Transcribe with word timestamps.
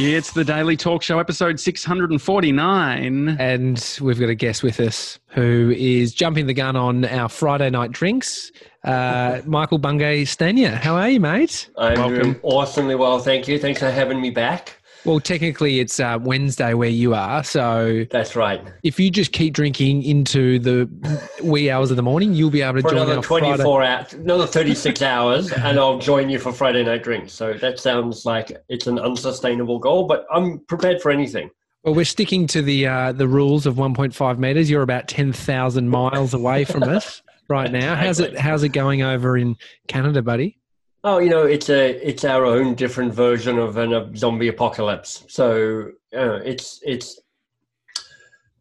It's 0.00 0.32
the 0.32 0.44
Daily 0.44 0.76
Talk 0.76 1.02
Show, 1.02 1.18
episode 1.18 1.58
649. 1.58 3.28
And 3.38 3.98
we've 4.02 4.20
got 4.20 4.28
a 4.28 4.34
guest 4.34 4.62
with 4.62 4.80
us 4.80 5.18
who 5.28 5.74
is 5.76 6.12
jumping 6.12 6.46
the 6.46 6.52
gun 6.52 6.76
on 6.76 7.06
our 7.06 7.30
Friday 7.30 7.70
night 7.70 7.90
drinks. 7.90 8.52
Uh, 8.84 9.40
Michael 9.46 9.78
Bungay 9.78 10.24
Stanier. 10.24 10.74
How 10.76 10.94
are 10.96 11.08
you, 11.08 11.20
mate? 11.20 11.70
I'm 11.78 11.94
Welcome. 11.98 12.22
doing 12.22 12.40
awesomely 12.42 12.96
well, 12.96 13.18
thank 13.18 13.48
you. 13.48 13.58
Thanks 13.58 13.80
for 13.80 13.90
having 13.90 14.20
me 14.20 14.28
back. 14.30 14.77
Well, 15.08 15.20
technically, 15.20 15.80
it's 15.80 15.98
uh, 16.00 16.18
Wednesday 16.20 16.74
where 16.74 16.90
you 16.90 17.14
are. 17.14 17.42
So 17.42 18.04
That's 18.10 18.36
right. 18.36 18.62
if 18.82 19.00
you 19.00 19.10
just 19.10 19.32
keep 19.32 19.54
drinking 19.54 20.02
into 20.02 20.58
the 20.58 20.86
wee 21.42 21.70
hours 21.70 21.90
of 21.90 21.96
the 21.96 22.02
morning, 22.02 22.34
you'll 22.34 22.50
be 22.50 22.60
able 22.60 22.74
to 22.74 22.82
For 22.82 22.90
join 22.90 22.98
another 22.98 23.16
our 23.16 23.22
Friday. 23.22 23.46
24 23.46 23.82
hours, 23.84 24.12
another 24.12 24.46
36 24.46 25.00
hours, 25.00 25.50
and 25.50 25.78
I'll 25.78 25.98
join 25.98 26.28
you 26.28 26.38
for 26.38 26.52
Friday 26.52 26.84
night 26.84 27.04
drinks. 27.04 27.32
So 27.32 27.54
that 27.54 27.78
sounds 27.78 28.26
like 28.26 28.52
it's 28.68 28.86
an 28.86 28.98
unsustainable 28.98 29.78
goal, 29.78 30.06
but 30.06 30.26
I'm 30.30 30.58
prepared 30.66 31.00
for 31.00 31.10
anything. 31.10 31.48
Well, 31.84 31.94
we're 31.94 32.04
sticking 32.04 32.46
to 32.48 32.60
the 32.60 32.86
uh, 32.86 33.12
the 33.12 33.28
rules 33.28 33.64
of 33.64 33.76
1.5 33.76 34.38
meters. 34.38 34.68
You're 34.68 34.82
about 34.82 35.08
10,000 35.08 35.88
miles 35.88 36.34
away 36.34 36.66
from 36.66 36.82
us 36.82 37.22
right 37.48 37.72
now. 37.72 37.94
How's 37.94 38.20
it 38.20 38.38
How's 38.38 38.62
it 38.62 38.70
going 38.70 39.00
over 39.00 39.38
in 39.38 39.56
Canada, 39.86 40.20
buddy? 40.20 40.57
Oh, 41.04 41.18
you 41.18 41.30
know, 41.30 41.44
it's 41.44 41.70
a 41.70 41.90
it's 42.06 42.24
our 42.24 42.44
own 42.44 42.74
different 42.74 43.14
version 43.14 43.58
of 43.58 43.76
an, 43.76 43.92
a 43.92 44.16
zombie 44.16 44.48
apocalypse. 44.48 45.24
So 45.28 45.92
uh, 46.16 46.40
it's 46.44 46.80
it's. 46.84 47.20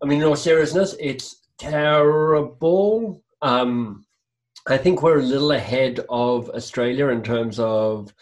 I 0.01 0.05
mean, 0.05 0.19
in 0.19 0.27
all 0.27 0.35
seriousness, 0.35 0.95
it's 0.99 1.47
terrible. 1.57 3.23
Um, 3.41 4.05
I 4.67 4.77
think 4.77 5.01
we're 5.01 5.19
a 5.19 5.23
little 5.23 5.51
ahead 5.53 6.01
of 6.09 6.51
Australia 6.51 7.07
in 7.07 7.23
terms 7.23 7.59
of 7.59 8.13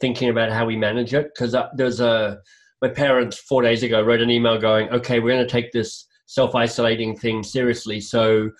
thinking 0.00 0.30
about 0.30 0.50
how 0.50 0.66
we 0.66 0.76
manage 0.76 1.14
it. 1.14 1.30
Because 1.32 1.54
uh, 1.54 1.68
there's 1.76 2.00
a 2.00 2.40
my 2.80 2.88
parents 2.88 3.38
four 3.38 3.62
days 3.62 3.84
ago 3.84 4.02
wrote 4.02 4.20
an 4.20 4.30
email 4.30 4.58
going, 4.58 4.88
"Okay, 4.90 5.20
we're 5.20 5.34
going 5.36 5.46
to 5.46 5.50
take 5.50 5.70
this 5.70 6.06
self 6.26 6.56
isolating 6.56 7.16
thing 7.16 7.44
seriously." 7.44 8.00
So 8.00 8.50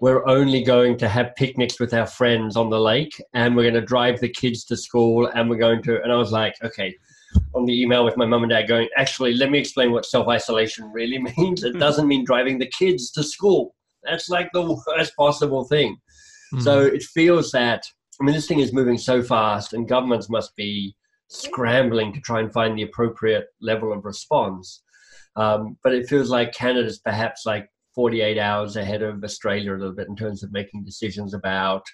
we're 0.00 0.26
only 0.26 0.62
going 0.62 0.96
to 0.96 1.08
have 1.08 1.34
picnics 1.36 1.78
with 1.78 1.92
our 1.92 2.06
friends 2.06 2.56
on 2.56 2.70
the 2.70 2.80
lake 2.80 3.22
and 3.34 3.54
we're 3.54 3.62
going 3.62 3.74
to 3.74 3.80
drive 3.80 4.18
the 4.20 4.28
kids 4.28 4.64
to 4.64 4.76
school 4.76 5.26
and 5.34 5.48
we're 5.48 5.56
going 5.56 5.82
to 5.82 6.02
and 6.02 6.12
i 6.12 6.16
was 6.16 6.32
like 6.32 6.54
okay 6.64 6.94
on 7.54 7.64
the 7.64 7.82
email 7.82 8.04
with 8.04 8.16
my 8.16 8.26
mum 8.26 8.42
and 8.42 8.50
dad 8.50 8.66
going 8.68 8.88
actually 8.96 9.34
let 9.34 9.50
me 9.50 9.58
explain 9.58 9.92
what 9.92 10.06
self-isolation 10.06 10.90
really 10.92 11.18
means. 11.38 11.64
It 11.64 11.78
doesn't 11.78 12.08
mean 12.08 12.24
driving 12.24 12.58
the 12.58 12.66
kids 12.66 13.10
to 13.12 13.22
school. 13.22 13.74
That's 14.02 14.28
like 14.28 14.50
the 14.52 14.80
worst 14.86 15.14
possible 15.16 15.64
thing. 15.64 15.98
So 16.58 16.80
it 16.80 17.02
feels 17.02 17.52
that 17.52 17.84
i 18.20 18.24
mean 18.24 18.34
this 18.34 18.48
thing 18.48 18.58
is 18.58 18.72
moving 18.72 18.98
so 18.98 19.22
fast 19.22 19.72
and 19.72 19.88
governments 19.88 20.28
must 20.28 20.54
be 20.56 20.96
scrambling 21.28 22.12
to 22.12 22.20
try 22.20 22.40
and 22.40 22.52
find 22.52 22.76
the 22.76 22.82
appropriate 22.82 23.46
level 23.60 23.92
of 23.92 24.04
response. 24.04 24.82
Um, 25.36 25.76
but 25.84 25.94
it 25.94 26.08
feels 26.08 26.28
like 26.28 26.52
canada's 26.52 26.98
perhaps 26.98 27.46
like 27.46 27.68
48 27.94 28.38
hours 28.38 28.76
ahead 28.76 29.02
of 29.02 29.24
Australia 29.24 29.72
a 29.72 29.76
little 29.76 29.94
bit 29.94 30.08
in 30.08 30.16
terms 30.16 30.42
of 30.42 30.52
making 30.52 30.84
decisions 30.84 31.34
about 31.34 31.84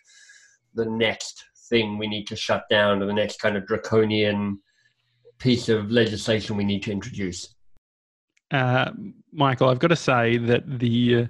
the 0.75 0.85
next 0.85 1.43
thing 1.69 1.99
we 1.99 2.07
need 2.07 2.27
to 2.27 2.37
shut 2.37 2.65
down 2.71 3.03
or 3.03 3.07
the 3.07 3.13
next 3.13 3.41
kind 3.41 3.57
of 3.57 3.67
draconian 3.67 4.59
piece 5.39 5.69
of 5.69 5.91
legislation 5.91 6.57
we 6.57 6.65
need 6.65 6.83
to 6.83 6.93
introduce. 6.93 7.55
Uh, 8.51 8.91
Michael, 9.33 9.69
I've 9.69 9.79
got 9.79 9.89
to 9.89 9.97
say 9.97 10.39
that 10.39 10.79
the 10.79 11.29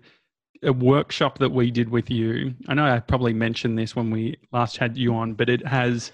uh, 0.66 0.72
workshop 0.72 1.38
that 1.38 1.50
we 1.50 1.70
did 1.70 1.88
with 1.88 2.10
you, 2.10 2.54
I 2.68 2.74
know 2.74 2.84
I 2.84 3.00
probably 3.00 3.32
mentioned 3.32 3.78
this 3.78 3.96
when 3.96 4.10
we 4.10 4.36
last 4.52 4.76
had 4.76 4.96
you 4.96 5.14
on, 5.14 5.34
but 5.34 5.48
it 5.48 5.66
has 5.66 6.12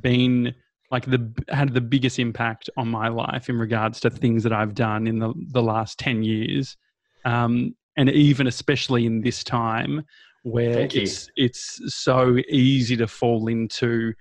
been 0.00 0.54
like 0.90 1.06
the 1.06 1.32
had 1.48 1.72
the 1.72 1.80
biggest 1.80 2.18
impact 2.18 2.68
on 2.76 2.86
my 2.86 3.08
life 3.08 3.48
in 3.48 3.58
regards 3.58 3.98
to 4.00 4.10
things 4.10 4.42
that 4.42 4.52
I've 4.52 4.74
done 4.74 5.06
in 5.06 5.18
the 5.18 5.32
the 5.48 5.62
last 5.62 5.98
10 5.98 6.22
years. 6.22 6.76
Um, 7.24 7.74
and 7.96 8.08
even 8.10 8.46
especially 8.46 9.06
in 9.06 9.20
this 9.20 9.44
time 9.44 10.04
where 10.44 10.88
it's 10.92 11.30
it's 11.36 11.80
so 11.94 12.36
easy 12.48 12.96
to 12.96 13.06
fall 13.06 13.48
into 13.48 14.12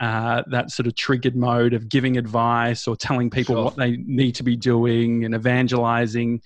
uh, 0.00 0.42
that 0.48 0.70
sort 0.70 0.86
of 0.86 0.94
triggered 0.96 1.36
mode 1.36 1.72
of 1.72 1.88
giving 1.88 2.16
advice 2.16 2.88
or 2.88 2.96
telling 2.96 3.30
people 3.30 3.54
Sure. 3.54 3.64
what 3.64 3.76
they 3.76 3.96
need 3.98 4.34
to 4.34 4.42
be 4.42 4.56
doing 4.56 5.24
and 5.24 5.34
evangelizing. 5.34 6.42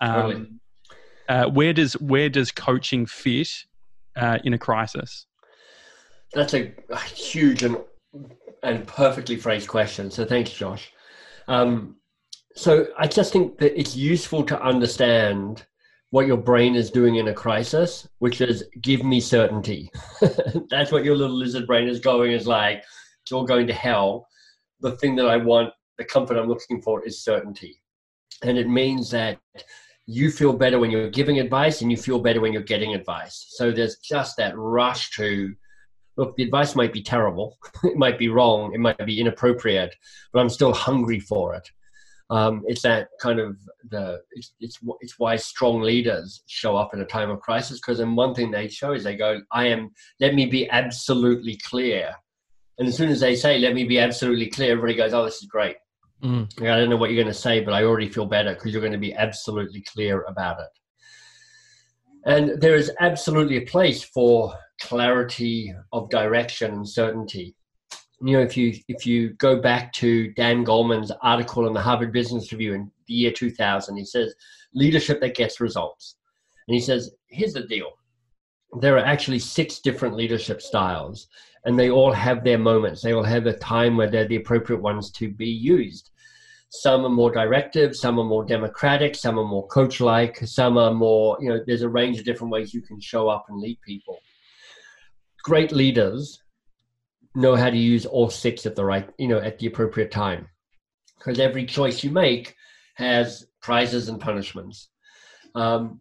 Um, 0.00 0.12
Totally. 0.14 0.48
uh, 1.28 1.46
where 1.48 1.72
does 1.72 1.94
where 1.94 2.28
does 2.28 2.52
coaching 2.52 3.06
fit 3.06 3.48
uh, 4.16 4.38
in 4.44 4.54
a 4.54 4.58
crisis? 4.58 5.26
That's 6.32 6.54
a, 6.54 6.72
a 6.88 7.00
huge 7.00 7.64
and 7.64 7.78
and 8.62 8.86
perfectly 8.86 9.36
phrased 9.36 9.68
question. 9.68 10.10
So 10.10 10.24
thanks, 10.24 10.50
Josh. 10.50 10.92
Um, 11.48 11.96
so 12.54 12.86
I 12.96 13.06
just 13.08 13.32
think 13.32 13.58
that 13.58 13.78
it's 13.78 13.96
useful 13.96 14.44
to 14.44 14.62
understand 14.62 15.66
what 16.10 16.26
your 16.26 16.36
brain 16.36 16.74
is 16.74 16.90
doing 16.90 17.16
in 17.16 17.28
a 17.28 17.34
crisis, 17.34 18.08
which 18.18 18.40
is 18.40 18.64
give 18.80 19.04
me 19.04 19.20
certainty. 19.20 19.90
That's 20.70 20.90
what 20.90 21.04
your 21.04 21.16
little 21.16 21.36
lizard 21.36 21.66
brain 21.66 21.88
is 21.88 22.00
going 22.00 22.32
is 22.32 22.46
like, 22.46 22.84
it's 23.22 23.32
all 23.32 23.44
going 23.44 23.66
to 23.68 23.72
hell. 23.72 24.26
The 24.80 24.96
thing 24.96 25.14
that 25.16 25.26
I 25.26 25.36
want, 25.36 25.72
the 25.98 26.04
comfort 26.04 26.36
I'm 26.36 26.48
looking 26.48 26.82
for 26.82 27.04
is 27.06 27.22
certainty. 27.22 27.80
And 28.42 28.58
it 28.58 28.68
means 28.68 29.10
that 29.10 29.38
you 30.06 30.30
feel 30.30 30.52
better 30.52 30.80
when 30.80 30.90
you're 30.90 31.10
giving 31.10 31.38
advice 31.38 31.82
and 31.82 31.90
you 31.90 31.96
feel 31.96 32.18
better 32.18 32.40
when 32.40 32.52
you're 32.52 32.62
getting 32.62 32.94
advice. 32.94 33.46
So 33.50 33.70
there's 33.70 33.98
just 33.98 34.36
that 34.38 34.56
rush 34.56 35.10
to 35.16 35.54
look, 36.16 36.34
the 36.36 36.42
advice 36.42 36.74
might 36.74 36.92
be 36.92 37.02
terrible, 37.02 37.58
it 37.84 37.96
might 37.96 38.18
be 38.18 38.28
wrong, 38.28 38.74
it 38.74 38.80
might 38.80 39.04
be 39.06 39.20
inappropriate, 39.20 39.94
but 40.32 40.40
I'm 40.40 40.48
still 40.48 40.72
hungry 40.72 41.20
for 41.20 41.54
it. 41.54 41.70
Um, 42.30 42.62
it's 42.68 42.82
that 42.82 43.08
kind 43.20 43.40
of 43.40 43.58
the 43.90 44.20
it's, 44.32 44.54
it's 44.60 44.78
it's 45.00 45.18
why 45.18 45.34
strong 45.34 45.80
leaders 45.80 46.44
show 46.46 46.76
up 46.76 46.94
in 46.94 47.00
a 47.00 47.04
time 47.04 47.28
of 47.28 47.40
crisis 47.40 47.80
because 47.80 47.98
then 47.98 48.14
one 48.14 48.34
thing 48.34 48.52
they 48.52 48.68
show 48.68 48.92
is 48.92 49.02
they 49.02 49.16
go 49.16 49.40
I 49.50 49.66
am 49.66 49.90
let 50.20 50.34
me 50.34 50.46
be 50.46 50.70
absolutely 50.70 51.58
clear. 51.64 52.14
And 52.78 52.86
as 52.86 52.96
soon 52.96 53.10
as 53.10 53.18
they 53.18 53.34
say 53.34 53.58
let 53.58 53.74
me 53.74 53.84
be 53.84 53.98
absolutely 53.98 54.48
clear 54.48 54.72
everybody 54.72 54.94
goes 54.94 55.12
oh 55.12 55.24
this 55.24 55.42
is 55.42 55.48
great. 55.48 55.76
Mm. 56.22 56.48
I 56.62 56.78
don't 56.78 56.88
know 56.88 56.96
what 56.96 57.10
you're 57.10 57.22
going 57.22 57.34
to 57.34 57.40
say 57.40 57.60
but 57.64 57.74
I 57.74 57.82
already 57.82 58.08
feel 58.08 58.26
better 58.26 58.54
because 58.54 58.72
you're 58.72 58.80
going 58.80 58.92
to 58.92 58.98
be 58.98 59.14
absolutely 59.14 59.82
clear 59.92 60.22
about 60.28 60.60
it. 60.60 60.68
And 62.26 62.60
there 62.60 62.76
is 62.76 62.92
absolutely 63.00 63.56
a 63.56 63.66
place 63.66 64.04
for 64.04 64.54
clarity 64.80 65.74
of 65.92 66.10
direction 66.10 66.72
and 66.72 66.88
certainty 66.88 67.56
you 68.22 68.36
know 68.36 68.42
if 68.42 68.56
you 68.56 68.74
if 68.88 69.06
you 69.06 69.30
go 69.34 69.60
back 69.60 69.92
to 69.94 70.32
dan 70.32 70.64
goleman's 70.64 71.10
article 71.22 71.66
in 71.66 71.72
the 71.72 71.80
harvard 71.80 72.12
business 72.12 72.52
review 72.52 72.74
in 72.74 72.90
the 73.06 73.14
year 73.14 73.32
2000 73.32 73.96
he 73.96 74.04
says 74.04 74.34
leadership 74.74 75.20
that 75.20 75.34
gets 75.36 75.60
results. 75.60 76.16
And 76.68 76.74
he 76.74 76.80
says 76.80 77.10
here's 77.28 77.54
the 77.54 77.62
deal. 77.62 77.90
There 78.80 78.96
are 78.96 79.04
actually 79.04 79.40
six 79.40 79.80
different 79.80 80.16
leadership 80.16 80.62
styles 80.62 81.28
and 81.64 81.78
they 81.78 81.90
all 81.90 82.12
have 82.12 82.44
their 82.44 82.58
moments. 82.58 83.02
They 83.02 83.12
all 83.12 83.24
have 83.24 83.46
a 83.46 83.58
time 83.58 83.96
where 83.96 84.08
they're 84.08 84.28
the 84.28 84.36
appropriate 84.36 84.80
ones 84.80 85.10
to 85.12 85.28
be 85.28 85.48
used. 85.48 86.10
Some 86.70 87.04
are 87.04 87.10
more 87.10 87.32
directive 87.32 87.96
some 87.96 88.18
are 88.20 88.24
more 88.24 88.44
democratic 88.44 89.16
some 89.16 89.38
are 89.38 89.44
more 89.44 89.66
coach 89.66 90.00
like 90.00 90.38
some 90.46 90.78
are 90.78 90.94
more 90.94 91.36
you 91.40 91.48
know 91.48 91.60
there's 91.66 91.82
a 91.82 91.88
range 91.88 92.18
of 92.18 92.24
different 92.24 92.52
ways 92.52 92.72
you 92.72 92.82
can 92.82 93.00
show 93.00 93.28
up 93.28 93.46
and 93.48 93.60
lead 93.60 93.80
people. 93.82 94.18
Great 95.42 95.72
leaders 95.72 96.40
know 97.34 97.54
how 97.56 97.70
to 97.70 97.76
use 97.76 98.06
all 98.06 98.28
six 98.28 98.66
at 98.66 98.74
the 98.74 98.84
right 98.84 99.08
you 99.18 99.28
know 99.28 99.38
at 99.38 99.58
the 99.58 99.66
appropriate 99.66 100.10
time. 100.10 100.48
Because 101.18 101.38
every 101.38 101.66
choice 101.66 102.02
you 102.02 102.10
make 102.10 102.54
has 102.94 103.46
prizes 103.62 104.08
and 104.08 104.20
punishments. 104.20 104.88
Um, 105.54 106.00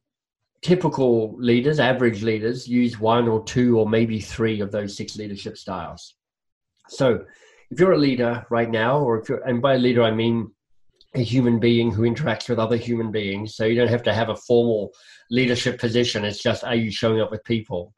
typical 0.61 1.35
leaders 1.37 1.79
average 1.79 2.23
leaders 2.23 2.67
use 2.67 2.99
one 2.99 3.27
or 3.27 3.43
two 3.43 3.79
or 3.79 3.89
maybe 3.89 4.19
three 4.19 4.59
of 4.59 4.71
those 4.71 4.95
six 4.95 5.15
leadership 5.15 5.57
styles. 5.57 6.15
So 6.89 7.25
if 7.71 7.79
you're 7.79 7.93
a 7.93 7.97
leader 7.97 8.45
right 8.49 8.69
now 8.69 8.99
or 8.99 9.19
if 9.19 9.29
you're 9.29 9.43
and 9.47 9.61
by 9.61 9.77
leader 9.77 10.03
i 10.03 10.11
mean 10.11 10.51
a 11.15 11.21
human 11.21 11.59
being 11.59 11.91
who 11.91 12.03
interacts 12.03 12.49
with 12.49 12.59
other 12.59 12.77
human 12.77 13.11
beings 13.11 13.55
so 13.55 13.65
you 13.65 13.75
don't 13.75 13.89
have 13.89 14.03
to 14.03 14.13
have 14.13 14.29
a 14.29 14.35
formal 14.35 14.91
leadership 15.31 15.79
position 15.79 16.25
it's 16.25 16.41
just 16.41 16.63
are 16.63 16.75
you 16.75 16.91
showing 16.91 17.21
up 17.21 17.31
with 17.31 17.43
people 17.43 17.93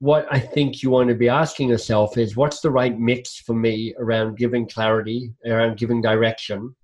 what 0.00 0.26
I 0.30 0.40
think 0.40 0.82
you 0.82 0.90
want 0.90 1.10
to 1.10 1.14
be 1.14 1.28
asking 1.28 1.68
yourself 1.68 2.16
is 2.16 2.34
what's 2.34 2.60
the 2.60 2.70
right 2.70 2.98
mix 2.98 3.38
for 3.38 3.54
me 3.54 3.94
around 3.98 4.38
giving 4.38 4.66
clarity, 4.66 5.32
around 5.46 5.76
giving 5.76 6.00
direction, 6.00 6.74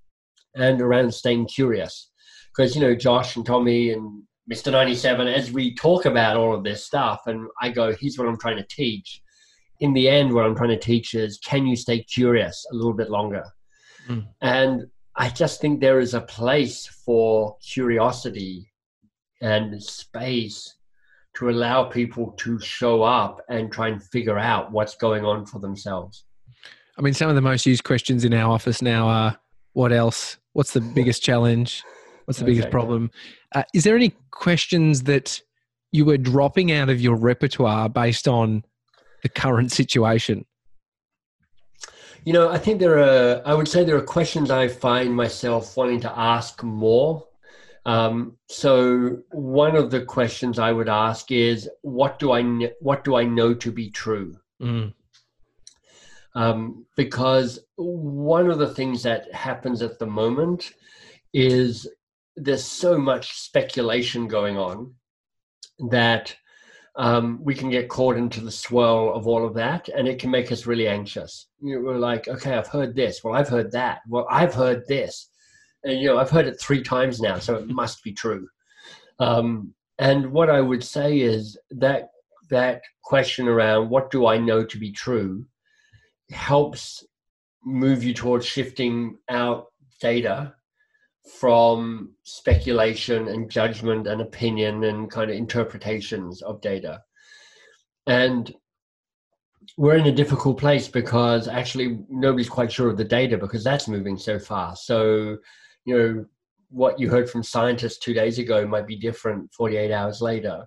and 0.55 0.81
around 0.83 1.13
staying 1.13 1.47
curious? 1.47 2.11
Because, 2.55 2.75
you 2.75 2.83
know, 2.83 2.95
Josh 2.95 3.37
and 3.37 3.45
Tommy 3.45 3.93
and 3.93 4.23
Mr. 4.53 4.71
97, 4.71 5.29
as 5.29 5.51
we 5.51 5.75
talk 5.75 6.05
about 6.05 6.37
all 6.37 6.55
of 6.55 6.63
this 6.63 6.85
stuff, 6.85 7.23
and 7.27 7.49
I 7.61 7.71
go, 7.71 7.95
here's 7.95 8.19
what 8.19 8.29
I'm 8.29 8.39
trying 8.39 8.59
to 8.59 8.67
teach. 8.69 9.23
In 9.81 9.95
the 9.95 10.09
end, 10.09 10.33
what 10.33 10.45
I'm 10.45 10.55
trying 10.55 10.71
to 10.71 10.79
teach 10.79 11.15
is 11.15 11.39
can 11.39 11.67
you 11.67 11.75
stay 11.75 12.03
curious 12.03 12.67
a 12.71 12.75
little 12.75 12.95
bit 12.95 13.11
longer? 13.11 13.45
Mm. 14.09 14.27
And 14.43 14.87
I 15.17 15.31
just 15.31 15.61
think 15.63 15.81
there 15.81 16.01
is 16.01 16.13
a 16.13 16.21
place 16.21 16.87
for 16.87 17.57
curiosity 17.67 18.71
and 19.41 19.83
space 19.83 20.76
to 21.37 21.51
allow 21.51 21.85
people 21.85 22.33
to 22.39 22.59
show 22.61 23.03
up 23.03 23.43
and 23.49 23.71
try 23.71 23.89
and 23.89 24.03
figure 24.03 24.39
out 24.39 24.73
what's 24.73 24.97
going 24.97 25.25
on 25.25 25.45
for 25.47 25.61
themselves. 25.61 26.25
I 26.99 27.03
mean, 27.03 27.13
some 27.13 27.29
of 27.29 27.35
the 27.35 27.43
most 27.43 27.67
used 27.67 27.85
questions 27.85 28.25
in 28.25 28.33
our 28.33 28.51
office 28.51 28.81
now 28.81 29.07
are 29.07 29.39
what 29.75 29.93
else? 29.93 30.39
What's 30.55 30.73
the 30.73 30.81
biggest 30.81 31.23
challenge? 31.23 31.83
What's 32.25 32.39
the 32.39 32.45
okay. 32.45 32.55
biggest 32.55 32.71
problem? 32.71 33.11
Uh, 33.55 33.65
is 33.75 33.85
there 33.85 33.95
any 33.95 34.15
questions 34.31 35.03
that 35.03 35.41
you 35.93 36.07
were 36.07 36.17
dropping 36.17 36.73
out 36.73 36.89
of 36.89 37.01
your 37.01 37.15
repertoire 37.15 37.89
based 37.91 38.27
on 38.27 38.65
the 39.23 39.29
current 39.29 39.73
situation? 39.73 40.47
You 42.25 42.33
know, 42.33 42.49
I 42.49 42.59
think 42.59 42.81
there 42.81 42.99
are, 42.99 43.43
I 43.47 43.55
would 43.55 43.69
say 43.69 43.85
there 43.85 43.97
are 43.97 44.03
questions 44.03 44.51
I 44.51 44.69
find 44.69 45.15
myself 45.15 45.77
wanting 45.77 46.01
to 46.01 46.19
ask 46.19 46.63
more. 46.63 47.25
Um, 47.87 48.37
so 48.49 49.19
one 49.31 49.77
of 49.77 49.93
the 49.93 50.05
questions 50.05 50.59
I 50.59 50.73
would 50.73 50.89
ask 50.89 51.31
is, 51.31 51.71
what 51.83 52.19
do 52.19 52.33
I, 52.33 52.43
what 52.81 53.05
do 53.05 53.15
I 53.15 53.23
know 53.23 53.55
to 53.55 53.71
be 53.71 53.91
true? 53.91 54.37
Mm. 54.61 54.93
Um, 56.35 56.85
because 56.97 57.61
one 57.77 58.51
of 58.51 58.59
the 58.59 58.75
things 58.75 59.05
that 59.05 59.33
happens 59.33 59.83
at 59.83 60.01
the 60.01 60.07
moment 60.07 60.73
is 61.33 61.89
there's 62.37 62.65
so 62.65 62.99
much 62.99 63.39
speculation 63.39 64.27
going 64.27 64.59
on 64.59 64.93
that 65.91 66.35
um, 66.97 67.39
we 67.43 67.55
can 67.55 67.71
get 67.71 67.89
caught 67.89 68.17
into 68.17 68.41
the 68.41 68.51
swirl 68.51 69.15
of 69.15 69.29
all 69.29 69.47
of 69.47 69.55
that 69.55 69.89
and 69.91 70.09
it 70.09 70.19
can 70.19 70.31
make 70.31 70.51
us 70.51 70.67
really 70.67 70.89
anxious 70.89 71.47
you 71.61 71.77
know, 71.77 71.83
we're 71.83 71.99
like 71.99 72.27
okay 72.27 72.55
i've 72.55 72.69
heard 72.69 72.97
this 72.97 73.23
well 73.23 73.35
i've 73.35 73.51
heard 73.51 73.71
that 73.73 74.01
well 74.09 74.27
i've 74.31 74.55
heard 74.55 74.87
this 74.87 75.29
and 75.85 76.01
you 76.01 76.09
know 76.09 76.19
i've 76.19 76.31
heard 76.31 76.47
it 76.47 76.61
three 76.61 76.83
times 76.83 77.21
now 77.21 77.39
so 77.39 77.57
it 77.57 77.69
must 77.83 78.03
be 78.03 78.13
true 78.13 78.49
um, 79.19 79.73
and 79.99 80.31
what 80.31 80.51
i 80.51 80.61
would 80.61 80.85
say 80.85 81.19
is 81.19 81.59
that 81.71 82.11
that 82.51 82.83
question 83.03 83.49
around 83.49 83.89
what 83.91 84.11
do 84.11 84.27
i 84.27 84.39
know 84.39 84.65
to 84.65 84.79
be 84.79 84.93
true 84.93 85.45
helps 86.31 87.05
move 87.65 88.05
you 88.05 88.15
towards 88.15 88.47
shifting 88.47 89.17
out 89.29 89.67
data 90.01 90.55
from 91.39 92.13
speculation 92.23 93.29
and 93.29 93.51
judgment 93.51 94.07
and 94.07 94.21
opinion 94.21 94.85
and 94.85 95.11
kind 95.11 95.31
of 95.31 95.37
interpretations 95.37 96.43
of 96.43 96.61
data. 96.61 97.03
And 98.07 98.55
we're 99.77 99.97
in 99.97 100.07
a 100.07 100.13
difficult 100.13 100.59
place 100.59 100.87
because 100.87 101.49
actually 101.49 101.99
nobody's 102.09 102.49
quite 102.49 102.71
sure 102.71 102.89
of 102.89 102.97
the 102.97 103.05
data 103.05 103.37
because 103.37 103.65
that's 103.65 103.89
moving 103.89 104.17
so 104.17 104.39
fast. 104.39 104.87
So, 104.87 105.39
you 105.87 105.99
know, 105.99 106.27
what 106.69 107.01
you 107.01 107.09
heard 107.09 107.31
from 107.31 107.43
scientists 107.43 107.99
two 107.99 108.13
days 108.13 108.39
ago 108.39 108.67
might 108.67 108.87
be 108.87 108.97
different 108.97 109.53
48 109.55 109.93
hours 109.93 110.21
later. 110.21 110.67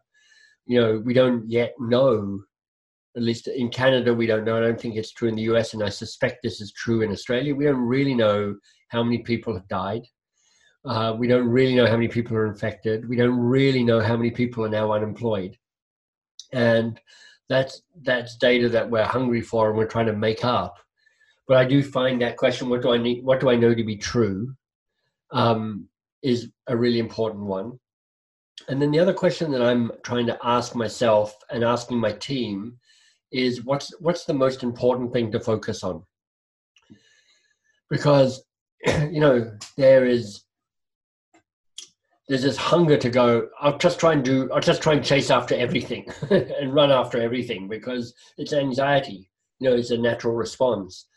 You 0.65 0.81
know, 0.81 1.01
we 1.05 1.13
don't 1.13 1.47
yet 1.47 1.73
know, 1.79 2.41
at 3.15 3.21
least 3.21 3.47
in 3.47 3.69
Canada, 3.69 4.13
we 4.13 4.25
don't 4.25 4.45
know. 4.45 4.57
I 4.57 4.61
don't 4.61 4.79
think 4.79 4.95
it's 4.95 5.11
true 5.11 5.29
in 5.29 5.35
the 5.35 5.43
US, 5.53 5.73
and 5.73 5.83
I 5.83 5.89
suspect 5.89 6.39
this 6.41 6.61
is 6.61 6.71
true 6.73 7.01
in 7.01 7.11
Australia. 7.11 7.53
We 7.53 7.65
don't 7.65 7.85
really 7.85 8.15
know 8.15 8.55
how 8.87 9.03
many 9.03 9.19
people 9.19 9.53
have 9.53 9.67
died 9.67 10.03
uh, 10.85 11.15
we 11.17 11.27
don't 11.27 11.47
really 11.47 11.75
know 11.75 11.85
how 11.85 11.93
many 11.95 12.07
people 12.07 12.35
are 12.37 12.47
infected. 12.47 13.07
We 13.07 13.17
don't 13.17 13.37
really 13.37 13.83
know 13.83 13.99
how 13.99 14.15
many 14.15 14.31
people 14.31 14.65
are 14.65 14.69
now 14.69 14.91
unemployed. 14.91 15.57
And 16.53 16.99
that's 17.49 17.81
that's 18.01 18.37
data 18.37 18.69
that 18.69 18.89
we're 18.89 19.03
hungry 19.03 19.41
for 19.41 19.69
and 19.69 19.77
we're 19.77 19.87
trying 19.87 20.05
to 20.05 20.13
make 20.13 20.45
up. 20.45 20.77
But 21.47 21.57
I 21.57 21.65
do 21.65 21.83
find 21.83 22.21
that 22.21 22.37
question, 22.37 22.69
what 22.69 22.81
do 22.81 22.93
I 22.93 22.97
need 22.97 23.23
what 23.23 23.39
do 23.39 23.49
I 23.49 23.55
know 23.55 23.73
to 23.73 23.83
be 23.83 23.97
true? 23.97 24.55
Um, 25.31 25.87
is 26.21 26.49
a 26.67 26.75
really 26.75 26.99
important 26.99 27.45
one. 27.45 27.79
And 28.67 28.81
then 28.81 28.91
the 28.91 28.99
other 28.99 29.13
question 29.13 29.51
that 29.51 29.61
I'm 29.61 29.91
trying 30.03 30.25
to 30.27 30.37
ask 30.43 30.75
myself 30.75 31.33
and 31.49 31.63
asking 31.63 31.97
my 31.97 32.11
team 32.11 32.77
is 33.31 33.63
what's 33.63 33.93
what's 33.99 34.25
the 34.25 34.33
most 34.33 34.63
important 34.63 35.13
thing 35.13 35.31
to 35.31 35.39
focus 35.39 35.83
on? 35.83 36.03
Because 37.89 38.43
you 38.85 39.21
know, 39.21 39.51
there 39.77 40.05
is 40.05 40.43
there's 42.27 42.43
this 42.43 42.57
hunger 42.57 42.95
to 42.95 43.09
go 43.09 43.49
i'll 43.59 43.79
just 43.79 43.99
try 43.99 44.13
and 44.13 44.23
do 44.23 44.47
i'll 44.53 44.61
just 44.61 44.83
try 44.83 44.93
and 44.93 45.03
chase 45.03 45.31
after 45.31 45.55
everything 45.55 46.05
and 46.29 46.75
run 46.75 46.91
after 46.91 47.19
everything 47.19 47.67
because 47.67 48.13
it's 48.37 48.53
anxiety 48.53 49.29
you 49.59 49.67
know 49.67 49.75
it's 49.75 49.89
a 49.89 49.97
natural 49.97 50.35
response 50.35 51.07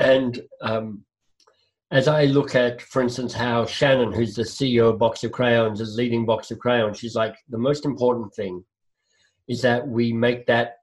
and 0.00 0.42
um, 0.62 1.04
as 1.92 2.08
i 2.08 2.24
look 2.24 2.54
at 2.54 2.82
for 2.82 3.00
instance 3.02 3.32
how 3.32 3.64
shannon 3.64 4.12
who's 4.12 4.34
the 4.34 4.42
ceo 4.42 4.90
of 4.90 4.98
box 4.98 5.22
of 5.22 5.32
crayons 5.32 5.80
is 5.80 5.96
leading 5.96 6.26
box 6.26 6.50
of 6.50 6.58
crayons 6.58 6.98
she's 6.98 7.14
like 7.14 7.36
the 7.50 7.58
most 7.58 7.84
important 7.84 8.32
thing 8.34 8.64
is 9.48 9.62
that 9.62 9.86
we 9.86 10.12
make 10.12 10.46
that 10.46 10.76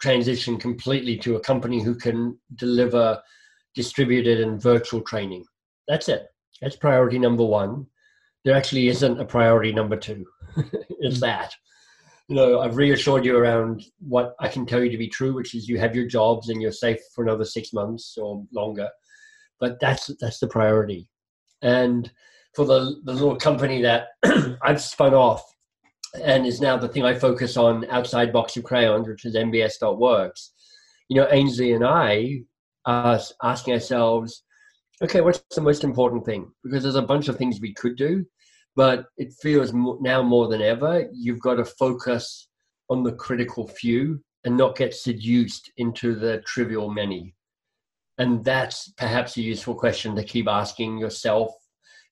transition 0.00 0.56
completely 0.58 1.16
to 1.16 1.36
a 1.36 1.40
company 1.40 1.82
who 1.82 1.94
can 1.94 2.36
deliver 2.56 3.20
distributed 3.74 4.40
and 4.40 4.60
virtual 4.60 5.00
training 5.00 5.44
that's 5.86 6.08
it 6.08 6.26
that's 6.60 6.76
priority 6.76 7.18
number 7.18 7.44
one 7.44 7.86
there 8.44 8.54
actually 8.54 8.88
isn't 8.88 9.20
a 9.20 9.24
priority 9.24 9.72
number 9.72 9.96
two. 9.96 10.26
it's 11.00 11.16
hmm. 11.16 11.20
that. 11.20 11.54
You 12.28 12.36
know, 12.36 12.60
I've 12.60 12.76
reassured 12.76 13.24
you 13.24 13.36
around 13.36 13.84
what 14.00 14.34
I 14.40 14.48
can 14.48 14.64
tell 14.64 14.82
you 14.82 14.90
to 14.90 14.96
be 14.96 15.08
true, 15.08 15.34
which 15.34 15.54
is 15.54 15.68
you 15.68 15.78
have 15.78 15.94
your 15.94 16.06
jobs 16.06 16.48
and 16.48 16.60
you're 16.60 16.72
safe 16.72 17.00
for 17.14 17.22
another 17.22 17.44
six 17.44 17.72
months 17.72 18.16
or 18.16 18.44
longer. 18.52 18.88
But 19.60 19.80
that's 19.80 20.10
that's 20.20 20.38
the 20.38 20.48
priority. 20.48 21.08
And 21.62 22.10
for 22.54 22.64
the, 22.64 23.00
the 23.04 23.12
little 23.12 23.36
company 23.36 23.82
that 23.82 24.08
I've 24.62 24.80
spun 24.80 25.14
off 25.14 25.42
and 26.22 26.46
is 26.46 26.60
now 26.60 26.76
the 26.76 26.88
thing 26.88 27.04
I 27.04 27.14
focus 27.14 27.56
on 27.56 27.88
outside 27.90 28.32
Box 28.32 28.56
of 28.56 28.64
Crayons, 28.64 29.08
which 29.08 29.24
is 29.24 29.34
MBS.works, 29.34 30.52
you 31.08 31.20
know, 31.20 31.28
Ainsley 31.30 31.72
and 31.72 31.84
I 31.84 32.42
are 32.86 33.18
asking 33.42 33.74
ourselves, 33.74 34.44
okay, 35.02 35.20
what's 35.20 35.42
the 35.54 35.60
most 35.60 35.84
important 35.84 36.24
thing? 36.24 36.50
Because 36.62 36.82
there's 36.82 36.94
a 36.94 37.02
bunch 37.02 37.28
of 37.28 37.36
things 37.36 37.60
we 37.60 37.74
could 37.74 37.96
do, 37.96 38.24
but 38.76 39.06
it 39.16 39.32
feels 39.42 39.72
now 39.72 40.22
more 40.22 40.48
than 40.48 40.62
ever 40.62 41.08
you've 41.12 41.40
got 41.40 41.54
to 41.54 41.64
focus 41.64 42.48
on 42.90 43.02
the 43.02 43.12
critical 43.12 43.66
few 43.66 44.22
and 44.44 44.56
not 44.56 44.76
get 44.76 44.94
seduced 44.94 45.72
into 45.78 46.14
the 46.14 46.42
trivial 46.46 46.90
many. 46.90 47.34
And 48.18 48.44
that's 48.44 48.88
perhaps 48.90 49.36
a 49.36 49.42
useful 49.42 49.74
question 49.74 50.14
to 50.16 50.22
keep 50.22 50.46
asking 50.48 50.98
yourself 50.98 51.52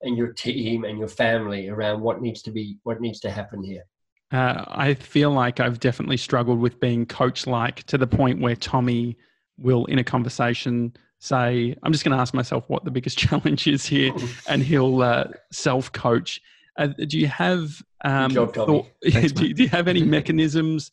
and 0.02 0.16
your 0.16 0.32
team 0.32 0.84
and 0.84 0.99
your 0.99 1.08
family 1.08 1.69
around 1.69 2.00
what 2.00 2.20
needs 2.20 2.43
to 2.43 2.50
be 2.50 2.78
what 2.82 3.00
needs 3.00 3.20
to 3.20 3.31
happen 3.31 3.62
here. 3.62 3.84
Uh, 4.32 4.64
I 4.69 4.94
feel 4.94 5.31
like 5.31 5.60
I've 5.60 5.78
definitely 5.78 6.16
struggled 6.16 6.58
with 6.58 6.81
being 6.81 7.04
coach 7.04 7.46
like 7.46 7.82
to 7.84 7.99
the 7.99 8.06
point 8.06 8.40
where 8.40 8.56
Tommy 8.56 9.19
will, 9.58 9.84
in 9.87 9.99
a 9.99 10.04
conversation, 10.04 10.94
say, 11.19 11.76
I'm 11.82 11.93
just 11.93 12.02
going 12.02 12.16
to 12.16 12.20
ask 12.20 12.32
myself 12.32 12.65
what 12.69 12.84
the 12.84 12.91
biggest 12.91 13.19
challenge 13.26 13.67
is 13.67 13.84
here, 13.84 14.12
and 14.48 14.62
he'll 14.62 15.03
uh, 15.03 15.24
self 15.53 15.93
coach. 15.93 16.41
Uh, 16.79 16.88
do 17.06 17.19
you 17.19 17.26
have 17.26 17.82
um, 18.04 18.30
job, 18.30 18.54
thought, 18.54 18.86
Thanks, 19.10 19.32
do, 19.32 19.52
do, 19.52 19.62
you 19.62 19.68
have 19.68 19.86
any 19.88 20.02
mechanisms 20.02 20.90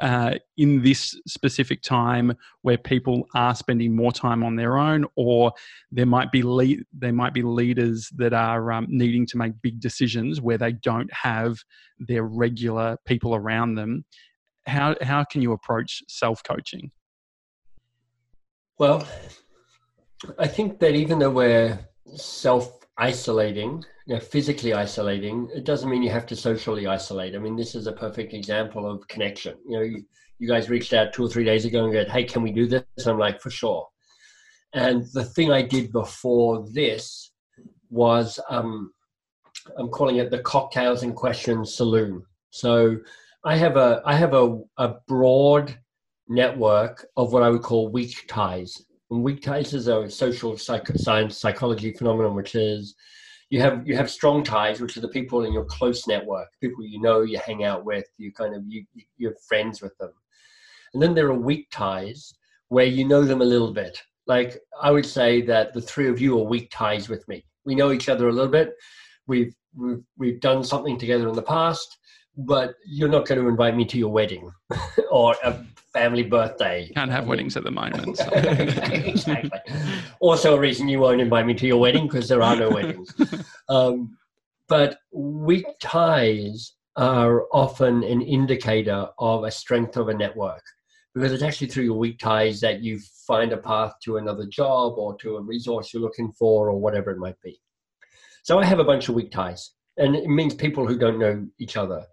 uh, 0.00 0.34
in 0.56 0.82
this 0.82 1.18
specific 1.26 1.80
time 1.82 2.36
where 2.62 2.76
people 2.76 3.26
are 3.34 3.54
spending 3.54 3.94
more 3.94 4.12
time 4.12 4.42
on 4.42 4.56
their 4.56 4.76
own, 4.76 5.06
or 5.14 5.52
there 5.92 6.06
might 6.06 6.32
be 6.32 6.42
lead, 6.42 6.84
there 6.92 7.12
might 7.12 7.32
be 7.32 7.42
leaders 7.42 8.10
that 8.16 8.32
are 8.32 8.72
um, 8.72 8.86
needing 8.88 9.26
to 9.26 9.36
make 9.36 9.52
big 9.62 9.80
decisions 9.80 10.40
where 10.40 10.58
they 10.58 10.72
don't 10.72 11.12
have 11.12 11.56
their 12.00 12.24
regular 12.24 12.96
people 13.06 13.34
around 13.34 13.76
them? 13.76 14.04
How 14.66 14.96
how 15.02 15.24
can 15.24 15.42
you 15.42 15.52
approach 15.52 16.02
self 16.08 16.42
coaching? 16.42 16.90
Well, 18.78 19.06
I 20.38 20.48
think 20.48 20.80
that 20.80 20.94
even 20.94 21.18
though 21.18 21.30
we're 21.30 21.78
self 22.16 22.79
isolating, 23.00 23.82
you 24.06 24.14
know, 24.14 24.20
physically 24.20 24.74
isolating, 24.74 25.48
it 25.54 25.64
doesn't 25.64 25.88
mean 25.88 26.02
you 26.02 26.10
have 26.10 26.26
to 26.26 26.36
socially 26.36 26.86
isolate. 26.86 27.34
I 27.34 27.38
mean, 27.38 27.56
this 27.56 27.74
is 27.74 27.86
a 27.86 27.92
perfect 27.92 28.34
example 28.34 28.88
of 28.88 29.08
connection. 29.08 29.56
You 29.66 29.76
know, 29.76 29.82
you, 29.82 30.04
you 30.38 30.46
guys 30.46 30.70
reached 30.70 30.92
out 30.92 31.12
two 31.12 31.24
or 31.24 31.28
three 31.28 31.44
days 31.44 31.64
ago 31.64 31.84
and 31.84 31.92
said, 31.92 32.10
"Hey, 32.10 32.24
can 32.24 32.42
we 32.42 32.52
do 32.52 32.66
this?" 32.66 32.84
I'm 33.06 33.18
like, 33.18 33.40
"For 33.40 33.50
sure." 33.50 33.88
And 34.74 35.04
the 35.14 35.24
thing 35.24 35.50
I 35.50 35.62
did 35.62 35.92
before 35.92 36.66
this 36.72 37.32
was 37.90 38.38
um, 38.48 38.92
I'm 39.78 39.88
calling 39.88 40.16
it 40.16 40.30
the 40.30 40.40
cocktails 40.40 41.02
and 41.02 41.14
questions 41.14 41.74
saloon. 41.74 42.22
So 42.50 42.96
I 43.44 43.56
have 43.56 43.76
a 43.76 44.02
I 44.04 44.14
have 44.14 44.34
a, 44.34 44.60
a 44.76 44.94
broad 45.08 45.76
network 46.28 47.06
of 47.16 47.32
what 47.32 47.42
I 47.42 47.48
would 47.48 47.62
call 47.62 47.88
weak 47.88 48.14
ties. 48.28 48.82
And 49.10 49.22
weak 49.22 49.42
ties 49.42 49.74
is 49.74 49.88
a 49.88 50.08
social 50.08 50.56
psych- 50.56 50.88
science 50.96 51.36
psychology 51.36 51.92
phenomenon, 51.92 52.34
which 52.34 52.54
is 52.54 52.94
you 53.50 53.60
have 53.60 53.86
you 53.86 53.96
have 53.96 54.10
strong 54.10 54.44
ties, 54.44 54.80
which 54.80 54.96
are 54.96 55.00
the 55.00 55.08
people 55.08 55.44
in 55.44 55.52
your 55.52 55.64
close 55.64 56.06
network, 56.06 56.48
people 56.60 56.84
you 56.84 57.00
know, 57.00 57.22
you 57.22 57.38
hang 57.44 57.64
out 57.64 57.84
with, 57.84 58.06
you 58.16 58.32
kind 58.32 58.54
of 58.54 58.62
you 58.68 58.84
you're 59.18 59.34
friends 59.48 59.82
with 59.82 59.96
them. 59.98 60.12
And 60.94 61.02
then 61.02 61.14
there 61.14 61.26
are 61.26 61.34
weak 61.34 61.68
ties 61.70 62.32
where 62.68 62.86
you 62.86 63.04
know 63.04 63.24
them 63.24 63.42
a 63.42 63.44
little 63.44 63.72
bit. 63.72 64.00
Like 64.26 64.60
I 64.80 64.92
would 64.92 65.06
say 65.06 65.40
that 65.42 65.74
the 65.74 65.80
three 65.80 66.08
of 66.08 66.20
you 66.20 66.38
are 66.38 66.44
weak 66.44 66.70
ties 66.70 67.08
with 67.08 67.26
me. 67.26 67.44
We 67.64 67.74
know 67.74 67.90
each 67.90 68.08
other 68.08 68.28
a 68.28 68.32
little 68.32 68.50
bit. 68.50 68.74
We've 69.26 69.54
we've 69.74 70.04
we've 70.16 70.40
done 70.40 70.62
something 70.62 70.98
together 70.98 71.28
in 71.28 71.34
the 71.34 71.42
past. 71.42 71.98
But 72.46 72.74
you're 72.86 73.08
not 73.08 73.26
going 73.26 73.40
to 73.40 73.48
invite 73.48 73.76
me 73.76 73.84
to 73.86 73.98
your 73.98 74.10
wedding 74.10 74.50
or 75.10 75.34
a 75.44 75.64
family 75.92 76.22
birthday. 76.22 76.90
Can't 76.94 77.10
have 77.10 77.26
weddings 77.26 77.56
at 77.56 77.64
the 77.64 77.70
moment. 77.70 78.16
So. 78.16 78.28
exactly. 78.32 79.50
Also, 80.20 80.56
a 80.56 80.60
reason 80.60 80.88
you 80.88 81.00
won't 81.00 81.20
invite 81.20 81.46
me 81.46 81.54
to 81.54 81.66
your 81.66 81.78
wedding 81.78 82.06
because 82.06 82.28
there 82.28 82.42
are 82.42 82.56
no 82.56 82.70
weddings. 82.70 83.14
Um, 83.68 84.16
but 84.68 84.98
weak 85.12 85.66
ties 85.80 86.72
are 86.96 87.44
often 87.52 88.02
an 88.02 88.20
indicator 88.20 89.08
of 89.18 89.44
a 89.44 89.50
strength 89.50 89.96
of 89.96 90.08
a 90.08 90.14
network 90.14 90.62
because 91.14 91.32
it's 91.32 91.42
actually 91.42 91.68
through 91.68 91.84
your 91.84 91.98
weak 91.98 92.18
ties 92.18 92.60
that 92.60 92.80
you 92.80 93.00
find 93.26 93.52
a 93.52 93.56
path 93.56 93.92
to 94.04 94.16
another 94.16 94.46
job 94.46 94.94
or 94.96 95.16
to 95.18 95.36
a 95.36 95.42
resource 95.42 95.92
you're 95.92 96.02
looking 96.02 96.32
for 96.32 96.68
or 96.68 96.78
whatever 96.78 97.10
it 97.10 97.18
might 97.18 97.40
be. 97.42 97.60
So 98.42 98.58
I 98.58 98.64
have 98.64 98.78
a 98.78 98.84
bunch 98.84 99.08
of 99.08 99.14
weak 99.14 99.30
ties, 99.30 99.72
and 99.96 100.16
it 100.16 100.26
means 100.26 100.54
people 100.54 100.86
who 100.86 100.98
don't 100.98 101.18
know 101.18 101.46
each 101.58 101.76
other. 101.76 102.04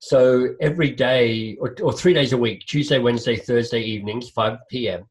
So 0.00 0.54
every 0.60 0.90
day 0.90 1.56
or, 1.60 1.74
or 1.82 1.92
three 1.92 2.14
days 2.14 2.32
a 2.32 2.38
week, 2.38 2.64
Tuesday, 2.66 2.98
Wednesday, 2.98 3.36
Thursday 3.36 3.82
evenings, 3.82 4.30
5 4.30 4.58
p.m., 4.70 5.04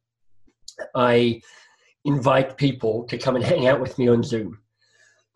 I 0.96 1.42
invite 2.06 2.58
people 2.58 3.04
to 3.06 3.18
come 3.18 3.36
and 3.36 3.44
hang 3.44 3.68
out 3.68 3.82
with 3.82 3.98
me 3.98 4.08
on 4.08 4.24
Zoom. 4.24 4.60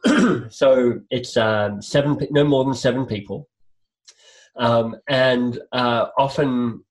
so 0.50 1.01
it's 1.10 1.36
um, 1.38 1.81
seven, 1.81 2.17
no 2.31 2.43
more 2.43 2.63
than 2.63 2.74
seven 2.74 3.05
people. 3.05 3.50
Um, 4.55 4.96
and 5.08 5.60
uh, 5.72 6.08
often 6.17 6.84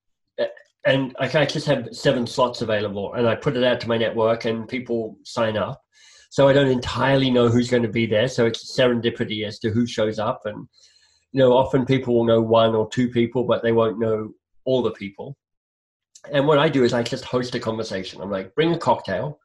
and 0.84 1.14
I 1.18 1.44
just 1.44 1.66
have 1.66 1.88
seven 1.92 2.26
slots 2.26 2.62
available, 2.62 3.12
and 3.14 3.28
I 3.28 3.34
put 3.34 3.56
it 3.56 3.64
out 3.64 3.80
to 3.80 3.88
my 3.88 3.98
network, 3.98 4.44
and 4.44 4.66
people 4.66 5.18
sign 5.24 5.56
up. 5.56 5.80
So 6.30 6.48
I 6.48 6.52
don't 6.52 6.70
entirely 6.70 7.30
know 7.30 7.48
who's 7.48 7.70
going 7.70 7.82
to 7.82 7.88
be 7.88 8.06
there. 8.06 8.28
So 8.28 8.46
it's 8.46 8.78
serendipity 8.78 9.46
as 9.46 9.58
to 9.60 9.70
who 9.70 9.86
shows 9.86 10.18
up, 10.18 10.42
and 10.46 10.66
you 11.32 11.38
know, 11.38 11.52
often 11.52 11.84
people 11.86 12.14
will 12.14 12.24
know 12.24 12.40
one 12.40 12.74
or 12.74 12.88
two 12.88 13.08
people, 13.08 13.44
but 13.44 13.62
they 13.62 13.72
won't 13.72 13.98
know 13.98 14.32
all 14.64 14.82
the 14.82 14.90
people. 14.92 15.36
And 16.32 16.46
what 16.46 16.58
I 16.58 16.68
do 16.68 16.84
is 16.84 16.92
I 16.92 17.02
just 17.02 17.24
host 17.24 17.54
a 17.54 17.60
conversation. 17.60 18.20
I'm 18.20 18.30
like, 18.30 18.54
bring 18.54 18.74
a 18.74 18.78
cocktail. 18.78 19.38